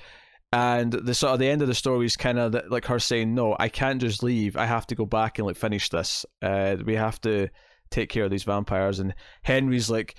[0.55, 3.35] and the sort of the end of the story is kind of like her saying,
[3.35, 4.57] "No, I can't just leave.
[4.57, 6.25] I have to go back and like finish this.
[6.41, 7.49] Uh, we have to
[7.91, 10.15] take care of these vampires." And Henry's like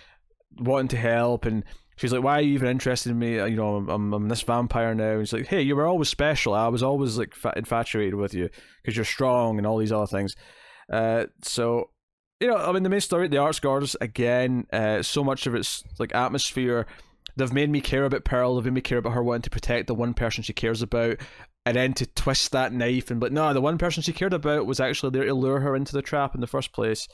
[0.59, 1.63] wanting to help, and
[1.95, 3.35] she's like, "Why are you even interested in me?
[3.35, 6.53] You know, I'm I'm this vampire now." And he's like, "Hey, you were always special.
[6.53, 8.49] I was always like infatuated with you
[8.83, 10.35] because you're strong and all these other things."
[10.91, 11.91] Uh, so
[12.41, 14.67] you know, I mean, the main story, the art's gorgeous again.
[14.73, 16.87] Uh, so much of it's like atmosphere
[17.35, 18.55] they've made me care about Pearl.
[18.55, 21.17] They've made me care about her wanting to protect the one person she cares about,
[21.65, 24.65] and then to twist that knife and but no, the one person she cared about
[24.65, 27.07] was actually there to lure her into the trap in the first place.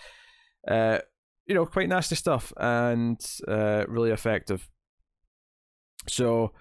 [0.67, 0.99] Uh,
[1.45, 4.69] you know, quite nasty stuff and uh, really effective.
[6.07, 6.51] So,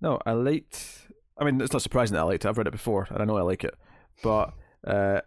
[0.00, 1.06] no, I liked.
[1.38, 2.48] I mean, it's not surprising that I liked it.
[2.48, 3.74] I've read it before, and I know I like it,
[4.22, 4.52] but
[4.86, 5.20] uh,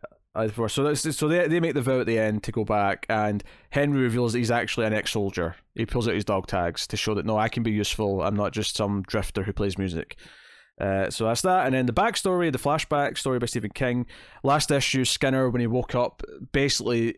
[0.47, 0.69] before.
[0.69, 3.43] So that's, so they they make the vow at the end to go back, and
[3.69, 5.55] Henry reveals that he's actually an ex-soldier.
[5.75, 8.21] He pulls out his dog tags to show that no, I can be useful.
[8.21, 10.17] I'm not just some drifter who plays music.
[10.79, 14.05] Uh, so that's that, and then the backstory, the flashback story by Stephen King.
[14.43, 17.15] Last issue, Skinner, when he woke up, basically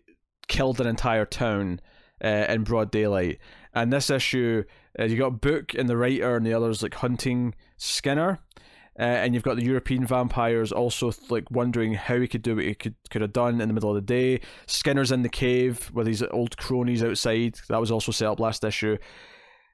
[0.47, 1.79] killed an entire town
[2.23, 3.37] uh, in broad daylight.
[3.73, 4.63] And this issue,
[4.99, 8.39] uh, you got Book and the writer, and the others like hunting Skinner
[8.99, 12.65] uh, and you've got the European vampires also like wondering how he could do what
[12.65, 14.41] he could could have done in the middle of the day.
[14.67, 17.55] Skinner's in the cave with his old cronies outside.
[17.69, 18.97] That was also set up last issue.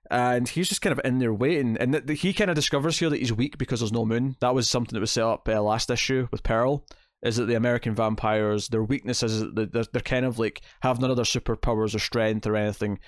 [0.10, 3.10] And he's just kind of in there waiting, and th- he kind of discovers here
[3.10, 4.38] that he's weak because there's no moon.
[4.40, 6.86] That was something that was set up uh, last issue with Pearl.
[7.22, 11.02] is that the American vampires, their weakness is that they're, they're kind of like have
[11.02, 13.00] none of their superpowers or strength or anything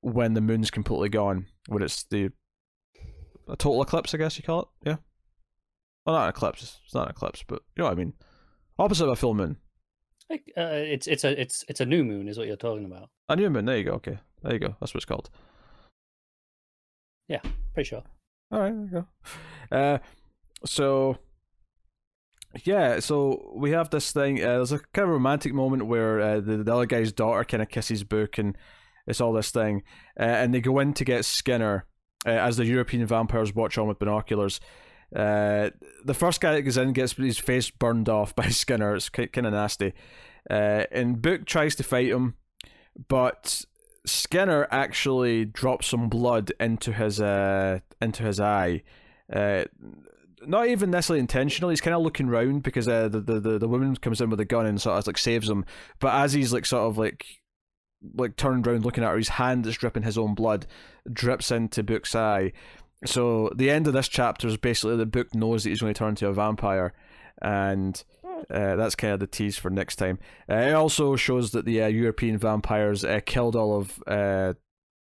[0.00, 2.30] when the moon's completely gone, when it's the
[3.48, 4.88] a total eclipse, I guess you call it.
[4.88, 4.96] Yeah.
[6.06, 6.80] Well, not an eclipse.
[6.84, 8.12] It's not an eclipse, but you know what I mean.
[8.78, 9.56] Opposite of a full moon.
[10.30, 13.10] Like, uh, it's it's a it's it's a new moon, is what you're talking about.
[13.28, 13.64] A new moon.
[13.64, 13.92] There you go.
[13.92, 14.76] Okay, there you go.
[14.80, 15.30] That's what it's called.
[17.28, 17.40] Yeah,
[17.74, 18.02] pretty sure.
[18.52, 19.06] All right, there you
[19.70, 19.76] go.
[19.76, 19.98] Uh,
[20.64, 21.18] so
[22.64, 24.42] yeah, so we have this thing.
[24.42, 27.62] Uh, there's a kind of romantic moment where uh, the, the other guy's daughter kind
[27.62, 28.56] of kisses Book, and
[29.06, 29.82] it's all this thing.
[30.18, 31.86] Uh, and they go in to get Skinner
[32.26, 34.60] uh, as the European vampires watch on with binoculars.
[35.14, 35.70] Uh,
[36.04, 38.94] the first guy that goes in gets his face burned off by Skinner.
[38.94, 39.92] It's kind of nasty.
[40.48, 42.34] Uh, and Book tries to fight him,
[43.08, 43.64] but
[44.06, 48.82] Skinner actually drops some blood into his uh into his eye.
[49.32, 49.64] Uh,
[50.42, 51.70] not even necessarily intentional.
[51.70, 54.44] He's kind of looking round because uh, the, the the woman comes in with a
[54.44, 55.64] gun and sort of like saves him.
[55.98, 57.24] But as he's like sort of like
[58.14, 60.66] like turned around looking at her, his hand that's dripping his own blood
[61.12, 62.52] drips into Book's eye.
[63.04, 65.98] So the end of this chapter is basically the Book knows that he's going to
[65.98, 66.94] turn into a vampire,
[67.42, 68.02] and
[68.50, 70.18] uh, that's kind of the tease for next time.
[70.50, 74.54] Uh, it also shows that the uh, European vampires uh, killed all of uh,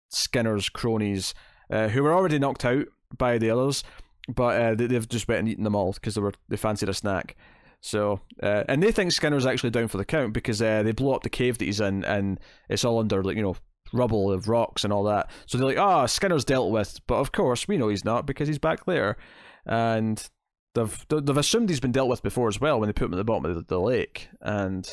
[0.09, 1.35] Skinner's cronies,
[1.71, 3.85] uh, who were already knocked out by the others,
[4.29, 6.95] but they, have just went and eaten them all because they were they fancied a
[6.95, 7.37] snack.
[7.81, 11.29] So, and they think Skinner's actually down for the count because they blow up the
[11.29, 13.57] cave that he's in, and it's all under like you know
[13.95, 15.31] rubble of rocks and all that.
[15.47, 18.27] So they're like, "Ah, oh, Skinner's dealt with," but of course we know he's not
[18.27, 19.17] because he's back there,
[19.65, 20.29] and
[20.75, 23.17] they've they've assumed he's been dealt with before as well when they put him at
[23.17, 24.91] the bottom of the, the lake, and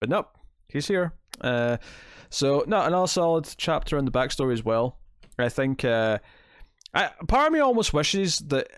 [0.00, 0.28] but nope,
[0.68, 1.12] he's here.
[1.40, 1.76] Uh,
[2.30, 4.98] so no, another solid chapter in the backstory as well.
[5.38, 6.18] I think uh,
[6.94, 8.68] I, part of me almost wishes that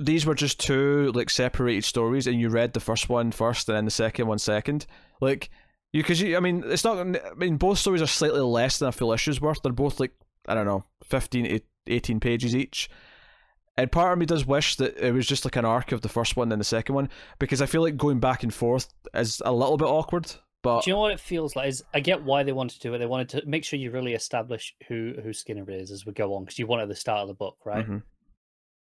[0.00, 3.76] these were just two like separated stories, and you read the first one first and
[3.76, 4.86] then the second one second.
[5.20, 5.50] Like
[5.94, 6.98] you, because you, I mean, it's not.
[6.98, 9.62] I mean, both stories are slightly less than a full issue's worth.
[9.62, 10.12] They're both like
[10.48, 12.90] I don't know, fifteen to eighteen pages each.
[13.76, 16.08] And part of me does wish that it was just like an arc of the
[16.08, 17.08] first one and the second one,
[17.38, 20.32] because I feel like going back and forth is a little bit awkward.
[20.62, 21.68] But do you know what it feels like?
[21.68, 22.98] Is I get why they wanted to do it.
[22.98, 26.34] They wanted to make sure you really establish who who Skinner is as we go
[26.34, 27.84] on, because you want at the start of the book, right?
[27.84, 27.98] Mm-hmm.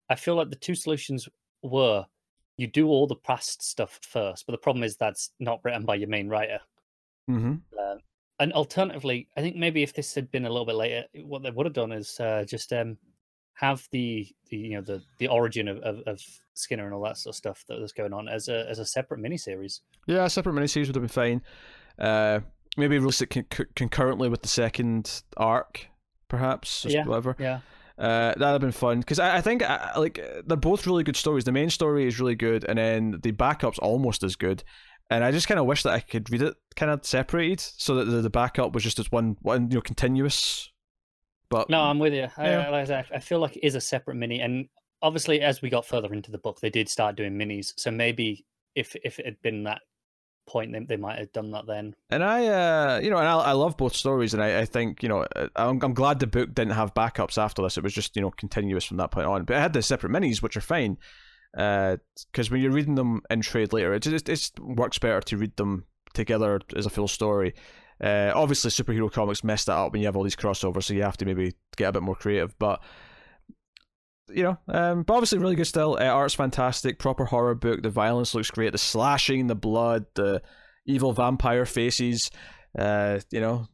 [0.09, 1.29] I feel like the two solutions
[1.61, 2.05] were
[2.57, 5.95] you do all the past stuff first, but the problem is that's not written by
[5.95, 6.59] your main writer.
[7.29, 7.55] Mm-hmm.
[7.77, 7.95] Uh,
[8.39, 11.51] and alternatively, I think maybe if this had been a little bit later, what they
[11.51, 12.97] would have done is uh, just um,
[13.53, 16.21] have the, the you know the the origin of, of, of,
[16.55, 18.85] Skinner and all that sort of stuff that was going on as a as a
[18.85, 19.79] separate miniseries.
[20.05, 21.41] Yeah, a separate miniseries would have been fine.
[21.97, 22.41] Uh,
[22.77, 25.87] maybe release it con- concurrently with the second arc,
[26.27, 26.85] perhaps.
[26.87, 27.35] yeah, whatever.
[27.39, 27.61] Yeah.
[27.97, 31.03] Uh, that'd have been fun because I, I think I, uh, like they're both really
[31.03, 31.43] good stories.
[31.43, 34.63] The main story is really good, and then the backup's almost as good.
[35.15, 37.95] And I just kind of wish that I could read it kind of separated, so
[37.95, 40.71] that the, the backup was just as one one you know continuous.
[41.49, 42.27] But no, I'm with you.
[42.37, 42.69] Yeah.
[42.71, 44.67] I, I feel like it is a separate mini, and
[45.01, 47.73] obviously as we got further into the book, they did start doing minis.
[47.77, 48.45] So maybe
[48.75, 49.81] if if it had been that
[50.45, 53.33] point they, they might have done that then and i uh you know and i,
[53.33, 56.27] I love both stories and I, I think you know uh, I'm, I'm glad the
[56.27, 59.27] book didn't have backups after this it was just you know continuous from that point
[59.27, 60.97] on but i had the separate minis which are fine
[61.53, 65.37] because uh, when you're reading them in trade later it just it works better to
[65.37, 67.53] read them together as a full story
[68.01, 71.03] uh, obviously superhero comics mess that up when you have all these crossovers so you
[71.03, 72.81] have to maybe get a bit more creative but
[74.29, 75.97] you know, um, but obviously really good still.
[75.99, 77.81] Uh, art's fantastic, proper horror book.
[77.83, 78.71] The violence looks great.
[78.71, 80.41] The slashing, the blood, the
[80.85, 82.31] evil vampire faces.
[82.77, 83.67] Uh, you know,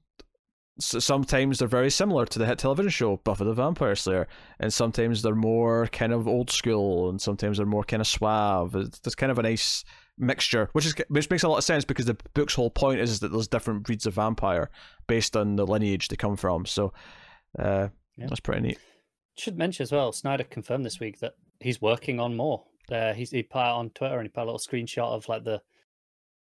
[0.80, 4.27] sometimes they're very similar to the hit television show Buffy the Vampire Slayer,
[4.60, 8.76] and sometimes they're more kind of old school, and sometimes they're more kind of suave.
[8.76, 9.84] It's kind of a nice
[10.18, 13.19] mixture, which is which makes a lot of sense because the book's whole point is
[13.19, 14.69] that there's different breeds of vampire
[15.07, 16.65] based on the lineage they come from.
[16.65, 16.93] So,
[17.57, 18.27] uh, yeah.
[18.27, 18.80] that's pretty neat.
[19.38, 22.65] Should mention as well, Snyder confirmed this week that he's working on more.
[22.91, 25.43] Uh, he's he put out on Twitter and he put a little screenshot of like
[25.43, 25.61] the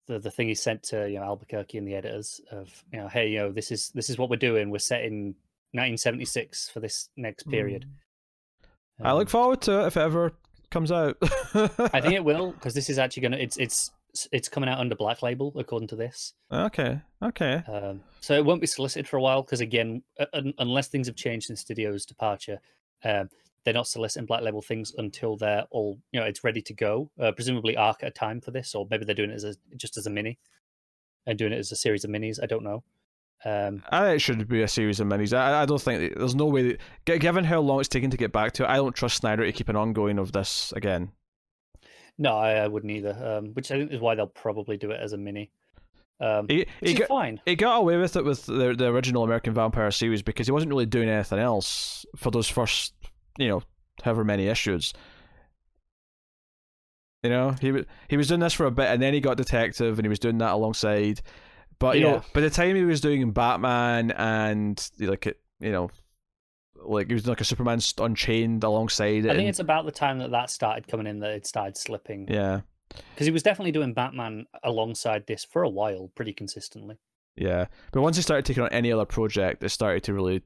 [0.06, 3.08] the, the thing he sent to you know Albuquerque and the editors of you know
[3.08, 5.34] hey you know this is this is what we're doing we're set in
[5.72, 7.84] 1976 for this next period.
[7.84, 8.66] Mm.
[9.00, 10.32] Um, I look forward to it if it ever
[10.70, 11.16] comes out.
[11.22, 13.90] I think it will because this is actually gonna it's it's
[14.32, 16.32] it's coming out under Black Label according to this.
[16.50, 17.62] Okay, okay.
[17.68, 20.26] Um, so it won't be solicited for a while because again, uh,
[20.58, 22.60] unless things have changed in Studio's departure,
[23.04, 23.28] um,
[23.66, 27.10] they're not soliciting Black Label things until they're all you know it's ready to go.
[27.20, 29.54] Uh, presumably, arc at a time for this, or maybe they're doing it as a,
[29.76, 30.38] just as a mini
[31.26, 32.38] and doing it as a series of minis.
[32.40, 32.84] I don't know.
[33.44, 35.36] Um, I think it should be a series of minis.
[35.36, 36.78] I, I don't think there's no way.
[37.06, 39.44] That, given how long it's taken to get back to it, I don't trust Snyder
[39.44, 41.10] to keep an ongoing of this again.
[42.18, 43.18] No, I, I wouldn't either.
[43.20, 45.50] Um, which I think is why they'll probably do it as a mini.
[46.18, 47.40] Um, he, got, fine.
[47.44, 50.70] he got away with it with the, the original American Vampire series because he wasn't
[50.70, 52.94] really doing anything else for those first,
[53.38, 53.62] you know,
[54.02, 54.92] however many issues.
[57.22, 59.36] You know, he wa- he was doing this for a bit, and then he got
[59.36, 61.20] Detective, and he was doing that alongside.
[61.78, 65.90] But you know, by the time he was doing Batman and like it, you know,
[66.76, 69.26] like he was like a Superman Unchained alongside it.
[69.26, 71.76] I think and- it's about the time that that started coming in that it started
[71.76, 72.28] slipping.
[72.30, 72.60] yeah,
[73.14, 76.96] Because he was definitely doing Batman alongside this for a while, pretty consistently.
[77.34, 80.42] Yeah, but once he started taking on any other project, it started to really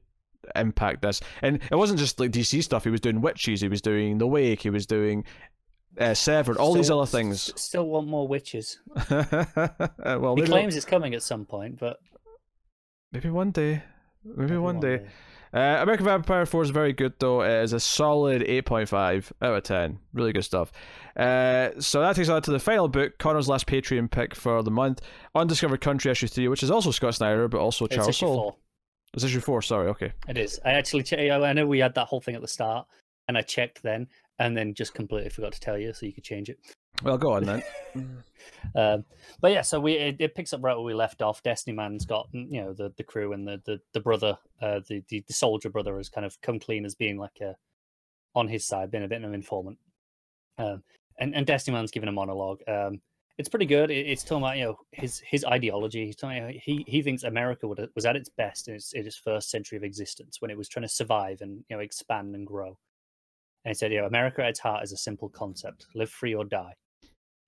[0.55, 1.21] impact this.
[1.41, 2.83] And it wasn't just like DC stuff.
[2.83, 3.61] He was doing Witches.
[3.61, 4.61] He was doing The Wake.
[4.61, 5.23] He was doing
[5.99, 6.57] uh, Severed.
[6.57, 7.49] All these other things.
[7.49, 8.79] s- Still want more witches.
[9.09, 11.97] well, He claims it's coming at some point, but
[13.11, 13.83] maybe one day.
[14.23, 15.05] Maybe, maybe one day.
[15.53, 17.41] Uh, American Vampire 4 is very good, though.
[17.41, 19.99] It is a solid 8.5 out of 10.
[20.13, 20.71] Really good stuff.
[21.17, 24.63] Uh, so that takes us on to the final book, Connor's last Patreon pick for
[24.63, 25.01] the month
[25.35, 28.59] Undiscovered Country, issue 3, which is also Scott Snyder, but also It's Charles Soule.
[29.13, 29.17] Four.
[29.17, 30.13] It's issue 4, sorry, okay.
[30.27, 30.59] It is.
[30.63, 32.87] I actually, che- I know we had that whole thing at the start,
[33.27, 34.07] and I checked then,
[34.39, 36.59] and then just completely forgot to tell you, so you could change it.
[37.03, 37.63] Well, go on then.
[38.75, 39.05] Um,
[39.39, 41.43] but yeah, so we it, it picks up right where we left off.
[41.43, 44.81] Destiny Man's got mm, you know the the crew and the the, the brother, uh,
[44.87, 47.55] the, the the soldier brother has kind of come clean as being like a
[48.35, 49.77] on his side, been a bit of an informant.
[50.57, 50.83] Um,
[51.19, 52.61] and and Destiny Man's giving a monologue.
[52.67, 53.01] Um,
[53.37, 53.89] it's pretty good.
[53.91, 56.05] It, it's talking about you know his his ideology.
[56.05, 56.39] He's talking.
[56.39, 59.49] about he he thinks America would, was at its best in its, in its first
[59.49, 62.77] century of existence when it was trying to survive and you know expand and grow.
[63.63, 66.35] And he said, you know, America at its heart is a simple concept: live free
[66.35, 66.75] or die.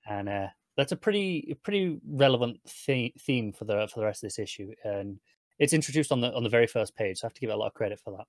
[0.07, 0.47] And uh,
[0.77, 4.72] that's a pretty pretty relevant the- theme for the for the rest of this issue.
[4.84, 5.19] And
[5.60, 7.19] it's introduced on the on the very first page.
[7.19, 8.27] So I have to give it a lot of credit for that.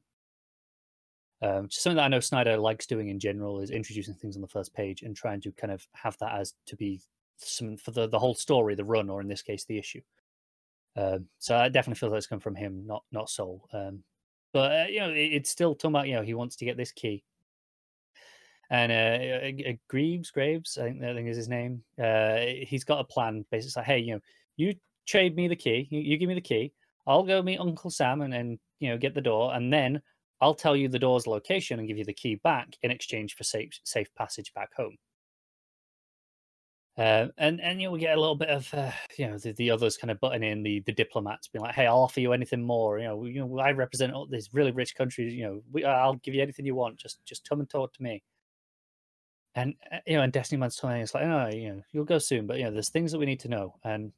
[1.43, 4.48] Um, something that I know Snyder likes doing in general is introducing things on the
[4.48, 7.02] first page and trying to kind of have that as to be
[7.36, 10.01] some for the, the whole story, the run, or in this case, the issue.
[10.97, 13.69] Um, so I definitely feel that it's come from him, not not Soule.
[13.73, 14.05] Um,
[14.52, 16.77] but uh, you know, it, it's still talking about you know he wants to get
[16.77, 17.24] this key,
[18.70, 21.82] and uh, uh, Greaves, Graves, I think I think is his name.
[22.01, 23.44] Uh, he's got a plan.
[23.51, 24.20] Basically, like, hey, you know,
[24.56, 24.74] you
[25.06, 26.73] trade me the key, you, you give me the key,
[27.06, 30.01] I'll go meet Uncle Sam and and you know get the door, and then
[30.40, 33.44] I'll tell you the door's location and give you the key back in exchange for
[33.44, 34.97] safe safe passage back home.
[36.97, 39.53] Uh, and and you know we get a little bit of uh, you know the,
[39.53, 42.33] the others kind of butting in the the diplomats being like hey I'll offer you
[42.33, 45.43] anything more you know we- you know I represent all these really rich countries you
[45.45, 48.23] know we, I'll give you anything you want just just come and talk to me.
[49.57, 52.19] And uh, you know and Destiny Man's telling us like no you know you'll go
[52.19, 54.12] soon but you know there's things that we need to know and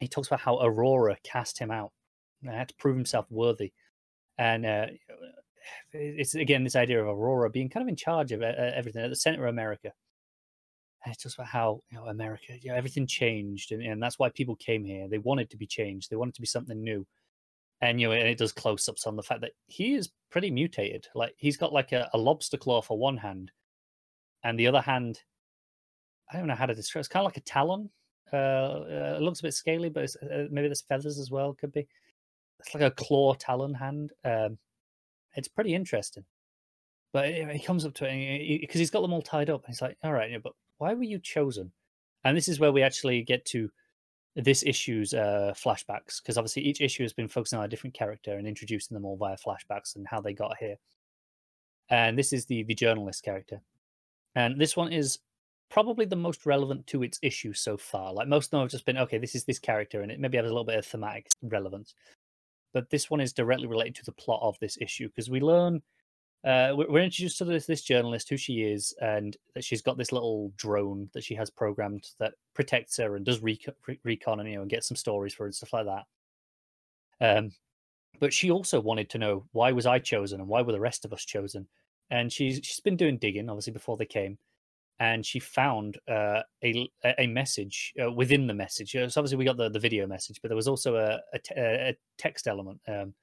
[0.00, 1.92] he talks about how Aurora cast him out
[2.42, 3.72] and had to prove himself worthy.
[4.38, 4.86] And uh,
[5.92, 9.10] it's again this idea of Aurora being kind of in charge of uh, everything at
[9.10, 9.92] the center of America
[11.06, 14.18] and it's just about how you know America, you know, everything changed, and, and that's
[14.18, 15.08] why people came here.
[15.08, 16.10] They wanted to be changed.
[16.10, 17.06] They wanted to be something new,
[17.80, 21.06] and you know, and it does close-ups on the fact that he is pretty mutated.
[21.14, 23.52] Like he's got like a, a lobster claw for one hand,
[24.42, 25.20] and the other hand,
[26.32, 27.00] I don't know how to describe.
[27.00, 27.88] It's kind of like a talon.
[28.32, 31.54] Uh, uh, it looks a bit scaly, but it's, uh, maybe there's feathers as well.
[31.54, 31.86] Could be.
[32.58, 34.10] It's like a claw talon hand.
[34.24, 34.58] Um,
[35.36, 36.24] it's pretty interesting.
[37.12, 39.64] But he comes up to it because he's got them all tied up.
[39.64, 41.72] And he's like, "All right, yeah, but why were you chosen?"
[42.24, 43.70] And this is where we actually get to
[44.36, 48.36] this issue's uh, flashbacks because obviously each issue has been focusing on a different character
[48.36, 50.76] and introducing them all via flashbacks and how they got here.
[51.88, 53.60] And this is the the journalist character,
[54.34, 55.18] and this one is
[55.68, 58.12] probably the most relevant to its issue so far.
[58.12, 60.36] Like most of them have just been okay, this is this character, and it maybe
[60.36, 61.94] has a little bit of thematic relevance.
[62.72, 65.80] But this one is directly related to the plot of this issue because we learn
[66.46, 70.12] uh, we're introduced to this this journalist, who she is, and that she's got this
[70.12, 73.74] little drone that she has programmed that protects her and does recon,
[74.04, 76.04] recon and you know and gets some stories for her and stuff like that.
[77.20, 77.50] Um,
[78.20, 81.04] but she also wanted to know why was I chosen and why were the rest
[81.04, 81.66] of us chosen?
[82.10, 84.38] And she's she's been doing digging obviously before they came,
[85.00, 88.92] and she found uh, a a message uh, within the message.
[88.92, 91.54] So obviously we got the, the video message, but there was also a a, te-
[91.56, 92.80] a text element.
[92.86, 93.14] Um,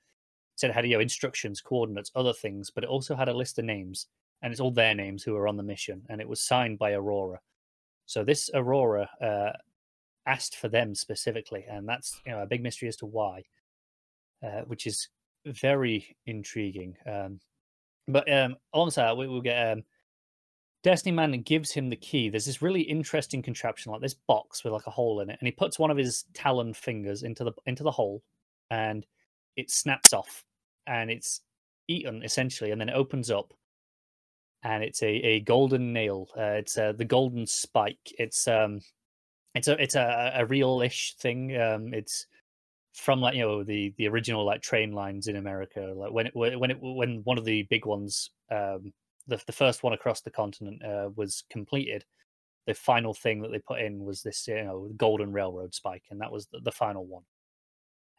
[0.64, 3.60] said it had you know instructions, coordinates, other things, but it also had a list
[3.60, 4.07] of names,
[4.41, 6.94] and it's all their names who are on the mission, and it was signed by
[6.94, 7.41] Aurora.
[8.06, 9.52] So this Aurora uh,
[10.26, 13.44] asked for them specifically, and that's you know a big mystery as to why,
[14.41, 15.10] uh, which is
[15.45, 16.95] very intriguing.
[17.06, 17.41] Um,
[18.07, 19.84] but um, alongside that, we will get um,
[20.81, 22.30] Destiny Man gives him the key.
[22.30, 25.45] There's this really interesting contraption, like this box with like a hole in it, and
[25.45, 28.23] he puts one of his talon fingers into the into the hole,
[28.72, 29.06] and
[29.57, 30.45] it snaps off
[30.88, 31.41] and it's
[31.88, 33.53] eaten essentially, and then it opens up,
[34.64, 36.27] and it's a, a golden nail.
[36.38, 38.14] Uh, it's uh, the golden spike.
[38.18, 38.80] It's um,
[39.55, 41.60] it's a it's a, a real-ish thing.
[41.60, 42.27] Um, it's
[42.93, 45.93] from like you know the the original like train lines in America.
[45.95, 48.93] Like when it when it when one of the big ones, um,
[49.27, 52.05] the the first one across the continent uh, was completed.
[52.65, 56.22] The final thing that they put in was this you know golden railroad spike, and
[56.22, 57.23] that was the, the final one.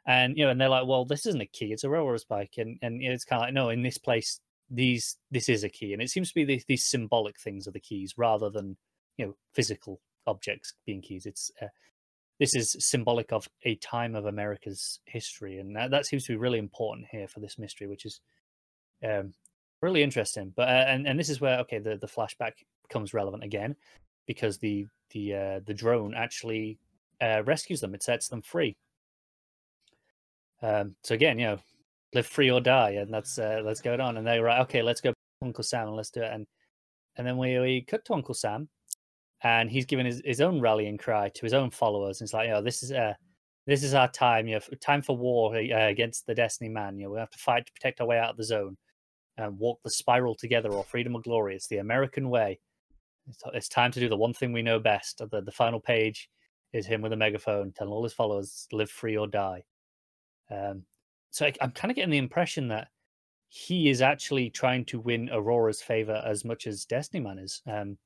[0.07, 2.55] And you know, and they're like, well, this isn't a key; it's a railroad spike,
[2.59, 4.41] and and it's kind of like, no, in this place,
[4.71, 7.73] these this is a key, and it seems to be these, these symbolic things are
[7.73, 8.77] the keys rather than
[9.17, 11.27] you know physical objects being keys.
[11.27, 11.69] It's uh,
[12.39, 16.37] this is symbolic of a time of America's history, and that, that seems to be
[16.37, 18.21] really important here for this mystery, which is
[19.09, 19.33] um,
[19.81, 20.53] really interesting.
[20.55, 22.53] But uh, and and this is where okay, the the flashback
[22.89, 23.77] becomes relevant again
[24.27, 26.79] because the the uh, the drone actually
[27.21, 27.95] uh, rescues them.
[27.95, 28.77] It sets them free.
[30.63, 31.59] Um, so again, you know,
[32.15, 34.17] live free or die, and that's uh, let's go on.
[34.17, 35.13] And they're right, okay, let's go
[35.43, 36.33] Uncle Sam and let's do it.
[36.33, 36.47] And
[37.17, 38.69] and then we we cut to Uncle Sam,
[39.43, 42.21] and he's given his, his own rallying cry to his own followers.
[42.21, 43.15] And it's like, you know, this is uh,
[43.67, 44.47] this is our time.
[44.47, 46.99] You know, time for war uh, against the Destiny Man.
[46.99, 48.77] You know, we have to fight to protect our way out of the zone
[49.37, 51.57] and walk the spiral together, or freedom or glory.
[51.57, 52.61] It's the American way.
[53.27, 55.19] It's, it's time to do the one thing we know best.
[55.31, 56.29] The the final page
[56.73, 59.63] is him with a megaphone telling all his followers, "Live free or die."
[60.51, 60.85] Um,
[61.31, 62.89] so I, I'm kind of getting the impression that
[63.49, 67.63] he is actually trying to win Aurora's favor as much as Destiny Man is.
[67.67, 67.97] Um,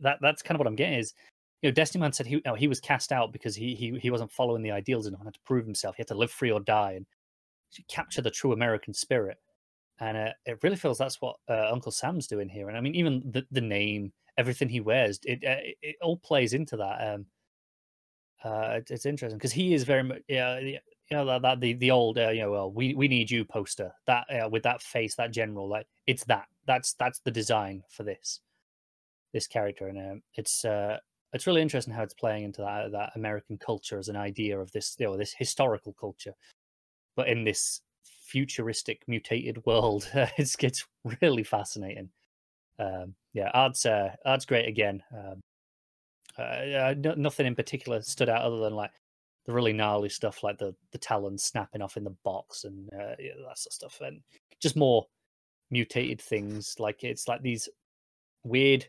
[0.00, 1.14] that that's kind of what I'm getting is,
[1.62, 3.98] you know, Destiny Man said he you know, he was cast out because he he
[3.98, 5.96] he wasn't following the ideals and had to prove himself.
[5.96, 7.06] He had to live free or die and
[7.88, 9.38] capture the true American spirit.
[10.00, 12.68] And uh, it really feels that's what uh, Uncle Sam's doing here.
[12.68, 16.18] And I mean, even the the name, everything he wears, it uh, it, it all
[16.18, 17.14] plays into that.
[17.14, 17.26] Um,
[18.44, 20.60] uh, it, it's interesting because he is very much yeah.
[21.10, 23.44] You know that, that the the old uh, you know well we we need you
[23.44, 27.82] poster that uh, with that face that general like it's that that's that's the design
[27.88, 28.40] for this
[29.32, 30.98] this character, and um, it's uh,
[31.32, 34.72] it's really interesting how it's playing into that that American culture as an idea of
[34.72, 36.34] this you know this historical culture,
[37.16, 40.08] but in this futuristic mutated world.
[40.36, 40.86] it's it's
[41.20, 42.10] really fascinating.
[42.78, 45.02] Um, yeah, art's uh, art's great again.
[45.12, 45.40] Um,
[46.38, 48.92] uh, no, nothing in particular stood out other than like
[49.48, 53.16] the really gnarly stuff, like the the talons snapping off in the box and uh,
[53.18, 54.20] yeah, that sort of stuff, and
[54.60, 55.06] just more
[55.70, 56.76] mutated things.
[56.78, 57.66] Like it's like these
[58.44, 58.86] weird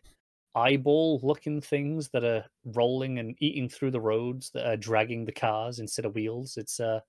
[0.56, 5.31] eyeball looking things that are rolling and eating through the roads that are dragging the
[5.31, 6.57] cars instead of wheels.
[6.57, 6.99] It's uh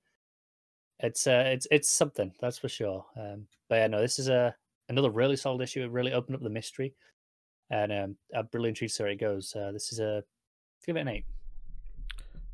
[1.01, 3.05] it's uh it's it's something, that's for sure.
[3.17, 4.55] Um but yeah, no, this is a
[4.89, 5.83] another really solid issue.
[5.83, 6.95] It really opened up the mystery.
[7.69, 9.57] And um I'm really it goes.
[9.57, 10.23] Uh this is a
[10.87, 11.25] give it an eight.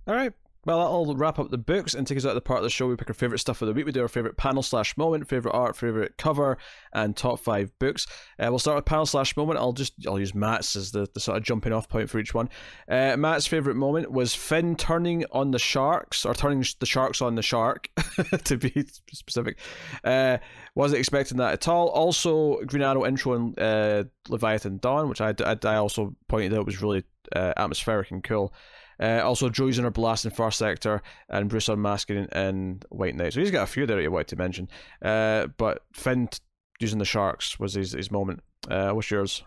[0.06, 0.32] All right.
[0.66, 2.70] Well, that'll wrap up the books and take us out of the part of the
[2.70, 2.88] show.
[2.88, 3.86] We pick our favourite stuff of the week.
[3.86, 6.58] We do our favourite panel slash moment, favourite art, favourite cover,
[6.92, 8.08] and top five books.
[8.36, 9.60] Uh, we'll start with panel slash moment.
[9.60, 12.34] I'll just I'll use Matt's as the, the sort of jumping off point for each
[12.34, 12.48] one.
[12.88, 17.36] Uh, Matt's favourite moment was Finn turning on the sharks, or turning the sharks on
[17.36, 17.88] the shark,
[18.44, 19.60] to be specific.
[20.02, 20.38] Uh,
[20.74, 21.90] wasn't expecting that at all.
[21.90, 26.66] Also, Green Arrow intro and uh, Leviathan Dawn, which I, I, I also pointed out
[26.66, 27.04] was really
[27.36, 28.52] uh, atmospheric and cool.
[29.00, 33.14] Uh, also, Joey's in her blast in Far Sector, and Bruce unmasking in, in White
[33.14, 33.32] Knight.
[33.32, 34.68] So he's got a few there that you wanted to mention.
[35.02, 36.28] Uh, but Finn
[36.80, 38.40] using the sharks was his, his moment.
[38.68, 39.42] Uh, what's yours?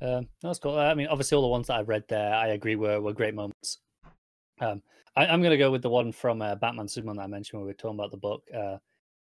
[0.00, 0.78] Um, that's cool.
[0.78, 3.34] I mean, obviously, all the ones that I've read there, I agree were were great
[3.34, 3.78] moments.
[4.60, 4.82] Um,
[5.16, 7.58] I, am going to go with the one from uh, Batman Superman that I mentioned
[7.58, 8.42] when we were talking about the book.
[8.54, 8.76] Uh,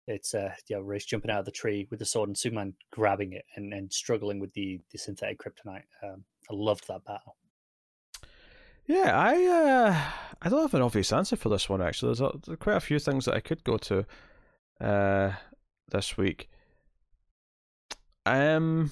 [0.07, 3.33] it's uh, yeah, Ra's jumping out of the tree with the sword and Superman grabbing
[3.33, 5.83] it and, and struggling with the, the synthetic kryptonite.
[6.03, 7.35] Um, I loved that battle.
[8.87, 10.01] Yeah, I uh,
[10.41, 12.09] I don't have an obvious answer for this one actually.
[12.09, 14.05] There's, a, there's quite a few things that I could go to
[14.79, 15.31] uh,
[15.91, 16.49] this week.
[18.25, 18.91] Um,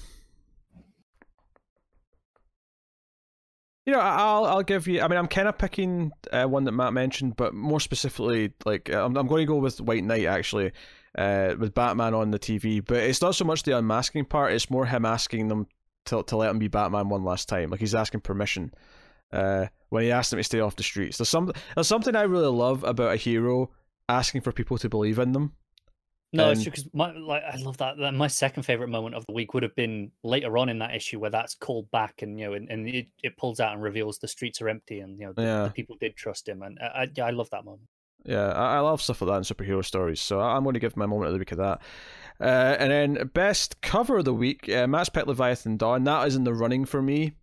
[3.86, 5.00] you know, I'll I'll give you.
[5.00, 8.90] I mean, I'm kind of picking uh, one that Matt mentioned, but more specifically, like
[8.90, 10.72] I'm I'm going to go with White Knight actually,
[11.16, 12.84] uh, with Batman on the TV.
[12.84, 15.68] But it's not so much the unmasking part; it's more him asking them
[16.06, 17.70] to to let him be Batman one last time.
[17.70, 18.74] Like he's asking permission
[19.32, 21.18] uh, when he asked them to stay off the streets.
[21.18, 23.70] There's some there's something I really love about a hero
[24.08, 25.52] asking for people to believe in them.
[26.32, 26.52] No, and...
[26.52, 27.98] it's true because my like I love that.
[28.14, 31.18] My second favorite moment of the week would have been later on in that issue
[31.18, 34.18] where that's called back and you know and, and it, it pulls out and reveals
[34.18, 35.62] the streets are empty and you know the, yeah.
[35.64, 37.88] the people did trust him and I I, I love that moment.
[38.24, 40.96] Yeah, I, I love stuff like that in superhero stories, so I'm going to give
[40.96, 41.80] my moment of the week of that.
[42.40, 46.02] Uh, and then best cover of the week, uh, Matt's Pet Leviathan Dawn.
[46.04, 47.34] That is in the running for me.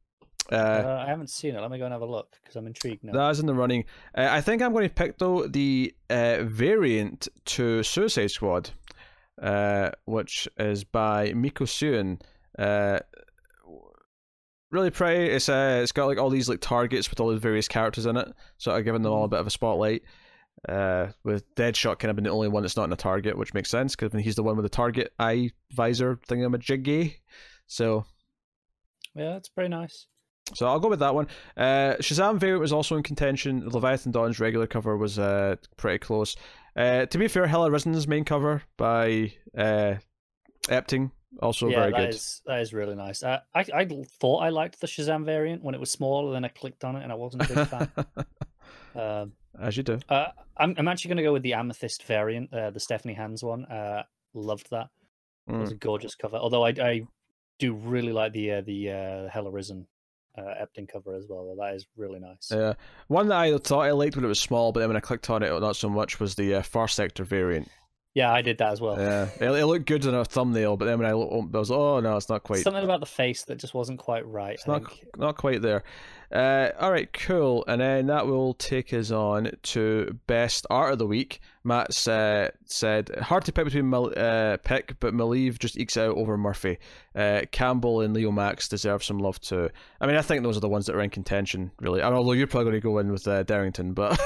[0.52, 1.62] Uh, uh, I haven't seen it.
[1.62, 3.14] Let me go and have a look because I'm intrigued now.
[3.14, 3.86] That is in the running.
[4.16, 8.72] Uh, I think I'm going to pick though the uh, variant to Suicide Squad,
[9.42, 12.22] uh, which is by Mico Suayan
[12.60, 13.00] Uh,
[14.72, 15.32] really pretty.
[15.32, 18.18] It's uh, it's got like all these like targets with all the various characters in
[18.18, 20.04] it, sort of giving them all a bit of a spotlight.
[20.70, 23.54] Uh, with Deadshot kind of being the only one that's not in a target, which
[23.54, 27.16] makes sense because he's the one with the target eye visor thingamajiggy.
[27.68, 28.06] So
[29.14, 30.08] yeah, that's pretty nice.
[30.54, 31.28] So I'll go with that one.
[31.56, 33.68] Uh, Shazam variant was also in contention.
[33.70, 36.36] Leviathan Dawn's regular cover was uh, pretty close.
[36.76, 39.96] Uh, to be fair, Hell Arisen's main cover by uh,
[40.68, 42.10] Epting also yeah, very that good.
[42.10, 43.24] is- that is really nice.
[43.24, 43.88] Uh, I I
[44.20, 46.96] thought I liked the Shazam variant when it was small, and then I clicked on
[46.96, 47.92] it and I wasn't a big fan.
[48.96, 49.98] Um, As you do.
[50.08, 53.44] uh, I'm I'm actually going to go with the Amethyst variant, uh, the Stephanie Hans
[53.44, 53.66] one.
[53.66, 54.04] Uh,
[54.36, 54.90] loved that.
[55.48, 55.74] It was Mm.
[55.74, 56.38] a gorgeous cover.
[56.38, 57.02] Although I I
[57.58, 59.88] do really like the uh, the uh, Hell Arisen
[60.38, 61.56] uh, Epting cover as well.
[61.60, 62.50] That is really nice.
[62.52, 62.74] Yeah,
[63.08, 65.30] one that I thought I liked when it was small, but then when I clicked
[65.30, 67.70] on it, not so much was the uh, Far Sector variant.
[68.16, 69.00] Yeah, I did that as well.
[69.00, 71.72] Yeah, it, it looked good in a thumbnail, but then when I looked, I was
[71.72, 72.60] oh no, it's not quite.
[72.60, 74.54] Something about the face that just wasn't quite right.
[74.54, 75.18] It's I not think.
[75.18, 75.84] not quite there.
[76.34, 77.64] Uh, all right, cool.
[77.68, 81.40] And then that will take us on to best art of the week.
[81.64, 86.18] Matt's uh, said hard to pick between Mal- uh, pick, but Maleev just ekes out
[86.18, 86.80] over Murphy.
[87.16, 89.70] Uh, Campbell and Leomacs deserve some love too.
[90.02, 92.02] I mean, I think those are the ones that are in contention, really.
[92.02, 94.20] Although you're probably going to go in with uh, Derington, but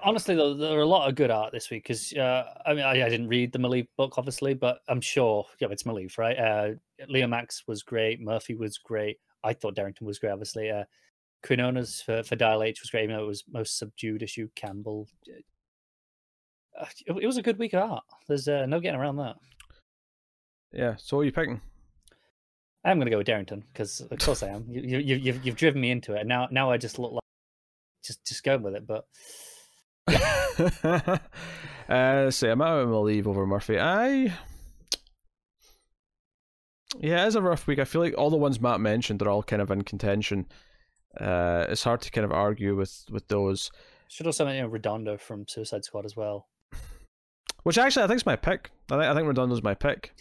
[0.02, 2.86] honestly, though, there are a lot of good art this week because uh, I mean,
[2.86, 6.78] I, I didn't read the Maleev book, obviously, but I'm sure, yeah, it's Maleev, right?
[7.08, 9.18] Leomacs was great, Murphy was great.
[9.44, 10.70] I thought Derington was great, obviously.
[11.42, 14.48] Uh, Quinones for, for Dial H was great, even though it was most subdued issue.
[14.54, 15.08] Campbell,
[16.78, 18.04] uh, it, it was a good week of art.
[18.28, 19.36] There's uh, no getting around that.
[20.72, 20.96] yeah.
[20.98, 21.60] So what are you picking?
[22.84, 24.64] I'm going to go with Derington because, of course, I am.
[24.68, 26.26] You, you, you, you've you've driven me into it.
[26.26, 27.20] Now, now I just look like
[28.02, 28.86] just just going with it.
[28.86, 29.06] But
[31.88, 33.78] uh, say I'm out of leave over Murphy.
[33.78, 34.34] I.
[36.98, 37.78] Yeah, it's a rough week.
[37.78, 40.46] I feel like all the ones Matt mentioned are all kind of in contention.
[41.18, 43.70] Uh, it's hard to kind of argue with with those.
[44.08, 46.48] should also mention Redondo from Suicide Squad as well.
[47.62, 48.70] Which actually I think is my pick.
[48.90, 50.14] I think I think Redondo's my pick.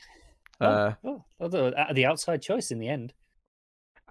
[0.59, 3.13] Uh, oh, although uh, the outside choice in the end.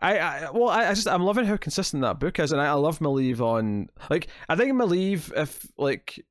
[0.00, 2.66] I, I well, I, I just I'm loving how consistent that book is, and I,
[2.66, 6.24] I love Maleev on like I think Maleev if like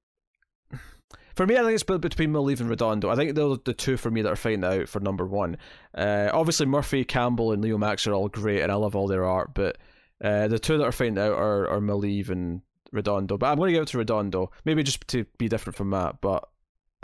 [1.35, 3.09] for me I think it's between Maleev and Redondo.
[3.09, 5.57] I think they're the two for me that are fighting out for number one.
[5.93, 9.53] Uh, obviously Murphy, Campbell, and Leomacs are all great, and I love all their art,
[9.53, 9.77] but
[10.23, 13.37] uh, the two that are fighting out are are Maleev and Redondo.
[13.37, 16.21] But I'm going to give it to Redondo, maybe just to be different from Matt,
[16.21, 16.47] but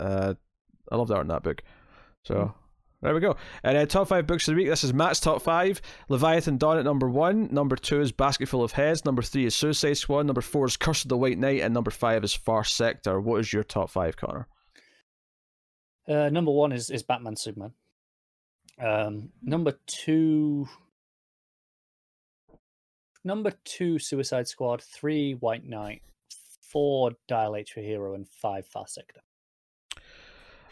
[0.00, 0.34] uh,
[0.90, 1.62] I love the art in that book.
[2.24, 2.34] So.
[2.34, 2.54] Mm.
[3.02, 3.36] There we go.
[3.62, 4.70] And uh, top five books of the week.
[4.70, 5.82] This is Matt's top five.
[6.08, 7.50] Leviathan Dawn at number one.
[7.52, 9.04] Number two is Basketful of Heads.
[9.04, 10.24] Number three is Suicide Squad.
[10.24, 11.60] Number four is Curse of the White Knight.
[11.60, 13.20] And number five is Far Sector.
[13.20, 14.48] What is your top five, Connor?
[16.08, 17.72] Uh, number one is is Batman Superman.
[18.82, 20.66] Um, number two,
[23.24, 24.82] number two, Suicide Squad.
[24.82, 26.02] Three, White Knight.
[26.60, 29.20] Four, Dial H for Hero, and five, Far Sector.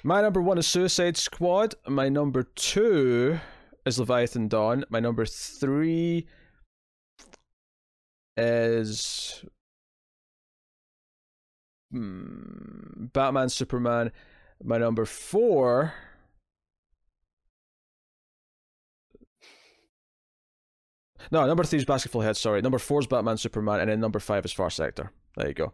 [0.05, 1.77] My number one is Suicide Squad.
[1.87, 3.39] My number two
[3.87, 4.85] is Leviathan Dawn.
[4.91, 6.27] My number three
[8.37, 9.45] is
[11.93, 14.11] hmm, Batman Superman.
[14.65, 15.95] My number four.
[21.31, 22.37] No, number three is Basketful Head.
[22.37, 25.11] Sorry, number four is Batman Superman, and then number five is Far Sector.
[25.37, 25.73] There you go.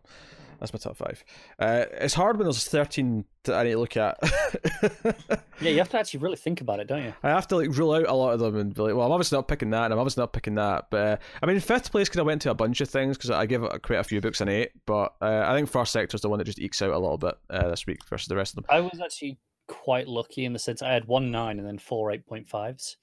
[0.60, 1.25] That's my top five.
[1.59, 4.18] Uh, it's hard when there's thirteen that I need to look at.
[5.60, 7.12] Yeah, you have to actually really think about it, don't you?
[7.25, 9.10] I have to like rule out a lot of them and be like, well, I'm
[9.10, 10.86] obviously not picking that, and I'm obviously not picking that.
[10.89, 13.31] But uh, I mean, fifth place because I went to a bunch of things because
[13.31, 14.70] I give quite a few books an eight.
[14.86, 17.18] But uh, I think Far Sector is the one that just ekes out a little
[17.18, 18.67] bit uh, this week versus the rest of them.
[18.68, 22.12] I was actually quite lucky in the sense I had one nine and then four
[22.12, 22.97] eight point fives.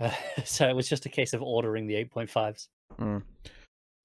[0.00, 0.10] Uh,
[0.44, 2.68] so it was just a case of ordering the eight point fives.
[2.98, 3.22] Mm.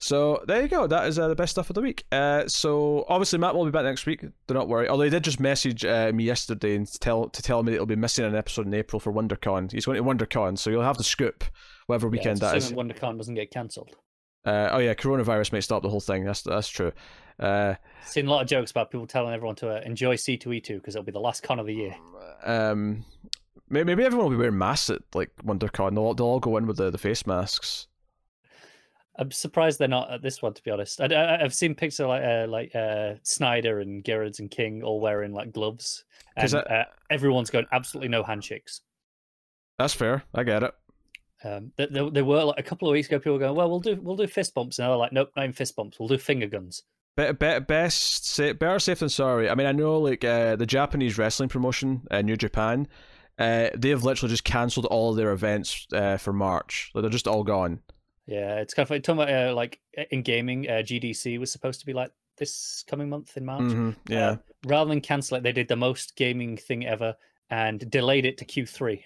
[0.01, 0.87] So there you go.
[0.87, 2.03] That is uh, the best stuff of the week.
[2.11, 4.21] Uh, so obviously Matt will be back next week.
[4.21, 4.87] Do not worry.
[4.87, 7.85] Although he did just message uh, me yesterday and tell to tell me that he'll
[7.85, 9.71] be missing an episode in April for WonderCon.
[9.71, 11.43] He's going to WonderCon, so you'll have the scoop
[11.87, 12.71] whatever weekend yeah, that is.
[12.71, 13.95] WonderCon doesn't get cancelled.
[14.45, 16.23] Uh, oh yeah, coronavirus may stop the whole thing.
[16.23, 16.91] That's that's true.
[17.39, 17.75] Uh,
[18.05, 20.61] Seen a lot of jokes about people telling everyone to uh, enjoy C two E
[20.61, 21.95] two because it'll be the last con of the year.
[22.43, 23.03] um,
[23.69, 25.95] maybe, maybe everyone will be wearing masks at like WonderCon.
[25.95, 27.87] They'll all, they'll all go in with the, the face masks.
[29.17, 30.53] I'm surprised they're not at this one.
[30.53, 34.51] To be honest, I, have seen pictures like uh, like uh, Snyder and Gerads and
[34.51, 36.03] King all wearing like gloves,
[36.35, 38.81] and I- uh, everyone's going absolutely no handshakes.
[39.79, 40.23] That's fair.
[40.33, 40.73] I get it.
[41.43, 43.79] Um, there, there, were like a couple of weeks ago, people were going, "Well, we'll
[43.79, 45.99] do we'll do fist bumps," and they're like, "Nope, not even fist bumps.
[45.99, 46.83] We'll do finger guns."
[47.15, 49.49] Better, be, best, better safe than sorry.
[49.49, 52.87] I mean, I know like uh, the Japanese wrestling promotion, uh, New Japan,
[53.37, 56.91] uh, they have literally just cancelled all of their events uh, for March.
[56.93, 57.79] Like, they're just all gone.
[58.27, 61.79] Yeah, it's kind of like talking about uh, like in gaming, uh, GDC was supposed
[61.81, 63.63] to be like this coming month in March.
[63.63, 64.11] Mm-hmm.
[64.11, 64.29] Yeah.
[64.29, 67.15] Uh, rather than cancel it, they did the most gaming thing ever
[67.49, 69.01] and delayed it to Q3.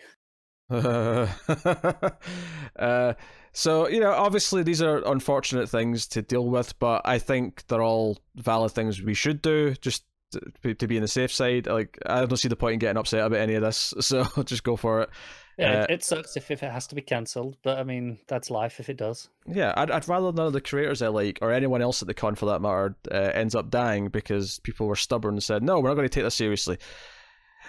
[2.80, 3.14] uh,
[3.52, 7.82] so you know, obviously these are unfortunate things to deal with, but I think they're
[7.82, 11.68] all valid things we should do just to, to be in the safe side.
[11.68, 14.64] Like I don't see the point in getting upset about any of this, so just
[14.64, 15.10] go for it.
[15.58, 18.20] Yeah, Uh, it, it sucks if, if it has to be cancelled, but I mean
[18.28, 19.28] that's life if it does.
[19.46, 22.14] Yeah, I'd, I'd rather none of the creators I like, or anyone else at the
[22.14, 25.80] con for that matter, uh, ends up dying because people were stubborn and said, no,
[25.80, 26.78] we're not going to take this seriously.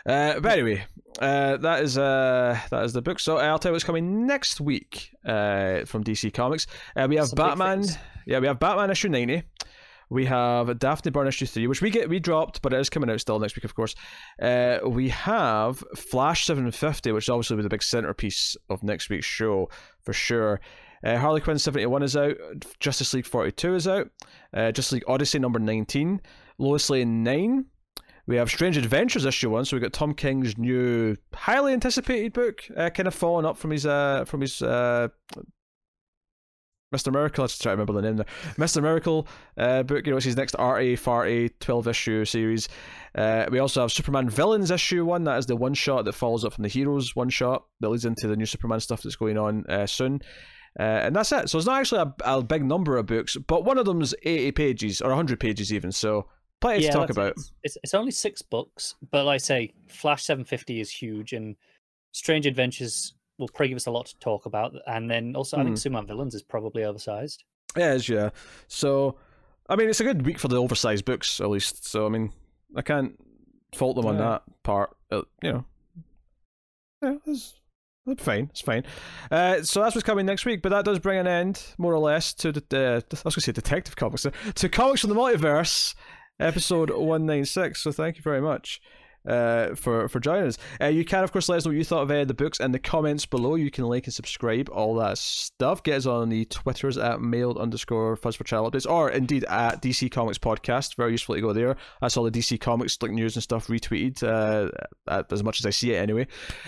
[0.07, 0.83] Uh, but anyway,
[1.19, 3.19] uh, that is uh, that is the book.
[3.21, 6.67] So uh, I'll tell you what's coming next week uh, from DC Comics.
[6.97, 7.85] Uh, we have Some Batman.
[8.25, 9.43] Yeah, we have Batman issue ninety.
[10.11, 13.09] We have Daphne Byrne issue three, which we get we dropped, but it is coming
[13.09, 13.95] out still next week, of course.
[14.43, 19.09] Uh, we have Flash seven fifty, which obviously will be the big centerpiece of next
[19.09, 19.71] week's show
[20.03, 20.61] for sure.
[21.03, 22.37] Uh, Harley Quinn 71 is out.
[22.79, 24.11] Justice League 42 is out.
[24.53, 26.21] Uh, Justice League Odyssey number 19.
[26.59, 27.65] Lois Lane 9.
[28.27, 29.65] We have Strange Adventures issue 1.
[29.65, 33.71] So we've got Tom King's new, highly anticipated book, uh, kind of following up from
[33.71, 35.09] his uh, from his uh,
[36.93, 37.13] Mr.
[37.13, 37.45] Miracle.
[37.45, 38.27] Let's try to remember the name there.
[38.57, 38.83] Mr.
[38.83, 42.69] Miracle uh, book, you know, it's his next arty, farty, 12 issue series.
[43.15, 45.25] Uh, we also have Superman Villains issue 1.
[45.25, 48.05] That is the one shot that follows up from the Heroes one shot that leads
[48.05, 50.21] into the new Superman stuff that's going on uh, soon.
[50.79, 51.49] Uh, and that's it.
[51.49, 54.53] So it's not actually a, a big number of books, but one of them's 80
[54.53, 55.91] pages or 100 pages even.
[55.91, 56.27] So
[56.61, 57.33] plenty to talk about.
[57.33, 61.57] It's, it's it's only six books, but like I say, Flash 750 is huge, and
[62.13, 64.75] Strange Adventures will probably give us a lot to talk about.
[64.87, 65.77] And then also, I think Hmm.
[65.81, 67.43] Superman Villains is probably oversized.
[67.77, 68.31] Yeah, it is, yeah.
[68.69, 69.17] So,
[69.69, 71.85] I mean, it's a good week for the oversized books, at least.
[71.89, 72.33] So, I mean,
[72.77, 73.19] I can't
[73.75, 74.23] fault them on Yeah.
[74.29, 74.97] that part.
[75.11, 75.65] Uh, you know,
[77.03, 77.55] yeah, it's,
[78.07, 78.49] it's fine.
[78.51, 78.85] It's fine.
[79.31, 80.63] Uh, so that's what's coming next week.
[80.63, 82.63] But that does bring an end, more or less, to the.
[82.73, 85.95] Uh, I was going to say Detective Comics, uh, to Comics from the Multiverse,
[86.39, 87.83] episode one nine six.
[87.83, 88.81] So thank you very much.
[89.27, 91.85] Uh, for for joining us, uh, you can of course let us know what you
[91.85, 93.55] thought of any of the books in the comments below.
[93.55, 95.83] You can like and subscribe, all that stuff.
[95.83, 99.83] Get us on the twitters at mailed underscore fuzz for child updates, or indeed at
[99.83, 100.97] DC Comics podcast.
[100.97, 101.77] Very useful to go there.
[102.01, 105.71] That's all the DC Comics like news and stuff retweeted uh, as much as I
[105.71, 106.27] see it anyway.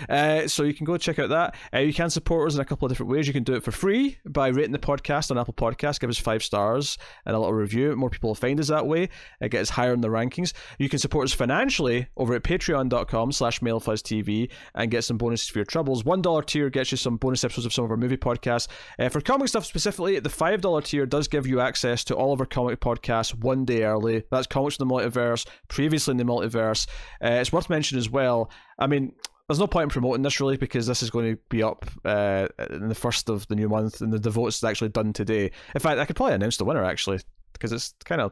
[0.09, 1.55] Uh, so you can go check out that.
[1.73, 3.27] Uh, you can support us in a couple of different ways.
[3.27, 6.17] You can do it for free by rating the podcast on Apple Podcasts, give us
[6.17, 7.95] five stars and a little review.
[7.95, 9.09] More people will find us that way.
[9.41, 10.53] It gets us higher in the rankings.
[10.77, 15.59] You can support us financially over at patreon.com slash mailfuzztv and get some bonuses for
[15.59, 16.03] your troubles.
[16.03, 18.67] One dollar tier gets you some bonus episodes of some of our movie podcasts.
[18.99, 22.33] Uh, for comic stuff specifically, the five dollar tier does give you access to all
[22.33, 24.23] of our comic podcasts one day early.
[24.31, 26.87] That's Comics from the Multiverse, previously in the Multiverse.
[27.23, 28.51] Uh, it's worth mentioning as well.
[28.77, 29.13] I mean,
[29.47, 32.47] there's no point in promoting this really because this is going to be up uh,
[32.69, 35.51] in the first of the new month, and the, the vote's actually done today.
[35.75, 37.19] In fact, I could probably announce the winner actually
[37.53, 38.31] because it's kind of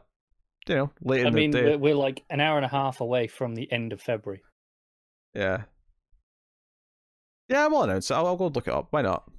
[0.68, 1.64] you know late in I the mean, day.
[1.64, 4.42] we're, we're like an hour and a half away from the end of February.
[5.34, 5.64] Yeah.
[7.50, 8.14] Yeah, we'll announce it.
[8.14, 8.88] I'll, I'll go look it up.
[8.92, 9.30] Why not?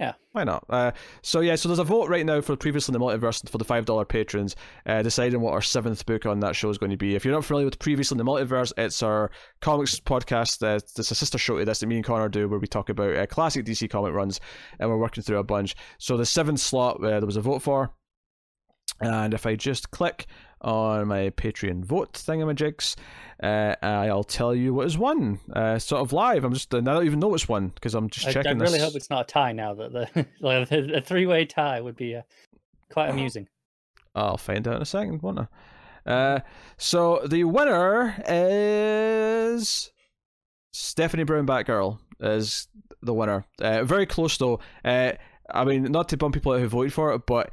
[0.00, 0.14] Yeah.
[0.32, 0.64] Why not?
[0.70, 3.58] Uh, so yeah, so there's a vote right now for previously in the multiverse for
[3.58, 6.90] the five dollar patrons, uh, deciding what our seventh book on that show is going
[6.90, 7.14] to be.
[7.14, 10.62] If you're not familiar with previously in the multiverse, it's our comics podcast.
[10.62, 12.88] Uh, it's a sister show to this that me and Connor do, where we talk
[12.88, 14.40] about uh, classic DC comic runs,
[14.78, 15.76] and we're working through a bunch.
[15.98, 17.92] So the seventh slot uh, there was a vote for,
[19.00, 20.26] and if I just click
[20.60, 22.96] on my Patreon vote thingamajigs,
[23.42, 25.40] uh, I'll tell you what is won.
[25.52, 26.44] Uh, sort of live.
[26.44, 28.82] I'm just I don't even know it's won because I'm just I, I really this.
[28.82, 29.74] hope it's not a tie now.
[29.74, 32.22] That the like, a three way tie would be uh,
[32.90, 33.48] quite amusing.
[34.14, 35.46] I'll find out in a second, won't I?
[36.06, 36.40] Uh,
[36.76, 39.92] so the winner is
[40.72, 42.68] Stephanie Brown Batgirl is
[43.02, 43.46] the winner.
[43.60, 44.60] Uh, very close though.
[44.84, 45.12] Uh,
[45.52, 47.50] I mean, not to bum people out who voted for it, but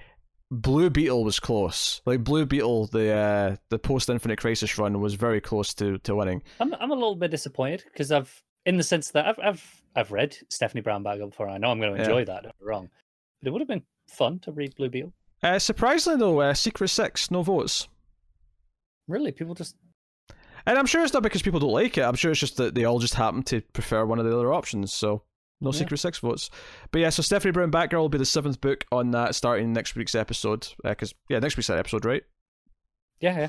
[0.49, 2.01] Blue Beetle was close.
[2.05, 6.15] Like Blue Beetle, the uh, the post Infinite Crisis run was very close to, to
[6.15, 6.41] winning.
[6.59, 10.11] I'm I'm a little bit disappointed because I've, in the sense that I've I've I've
[10.11, 11.49] read Stephanie Brown Bagel before.
[11.49, 12.05] I know I'm going to Yeah.
[12.05, 12.43] enjoy that.
[12.43, 12.89] Don't wrong,
[13.41, 15.11] but it would have been fun to read Blue Beetle.
[15.43, 17.87] Uh, surprisingly though, uh, Secret Six, no votes.
[19.07, 19.75] Really, people just
[20.65, 22.01] And I'm sure it's not because people don't like it.
[22.03, 24.53] I'm sure it's just that they all just happen to prefer one of the other
[24.53, 24.93] options.
[24.93, 25.23] So
[25.61, 25.79] no Yeah.
[25.79, 26.49] Secret Six votes.
[26.91, 29.95] But yeah, so Stephanie Brown Batgirl will be the seventh book on that starting next
[29.95, 30.67] week's episode.
[30.83, 32.23] Because yeah, next week's that episode, right?
[33.19, 33.47] yeah yeah.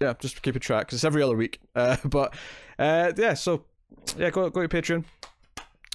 [0.00, 1.58] Yeah, just keep a track because it's every other week.
[1.74, 2.34] Uh, but
[2.78, 3.64] uh, yeah, so
[4.16, 5.04] yeah, go go to Patreon.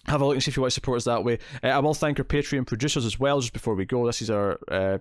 [0.07, 1.39] Have a look and see if you want to support us that way.
[1.63, 3.39] Uh, I will thank our Patreon producers as well.
[3.39, 4.97] Just before we go, this is our uh,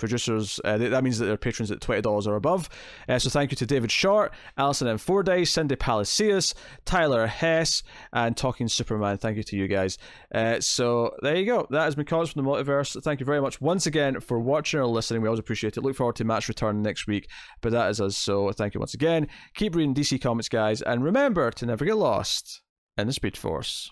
[0.00, 0.60] producers.
[0.64, 2.68] Uh, that means that they're patrons at twenty dollars or above.
[3.08, 4.98] Uh, so thank you to David Short, Alison M.
[4.98, 6.54] Fordyce, Cindy Palacios,
[6.84, 9.18] Tyler Hess, and Talking Superman.
[9.18, 9.98] Thank you to you guys.
[10.34, 11.66] Uh, so there you go.
[11.70, 13.00] That has been Comics from the Multiverse.
[13.02, 15.22] Thank you very much once again for watching or listening.
[15.22, 15.82] We always appreciate it.
[15.82, 17.28] Look forward to Matt's return next week.
[17.60, 18.16] But that is us.
[18.16, 19.28] So thank you once again.
[19.54, 22.62] Keep reading DC Comics, guys, and remember to never get lost
[22.96, 23.90] in the Speed Force.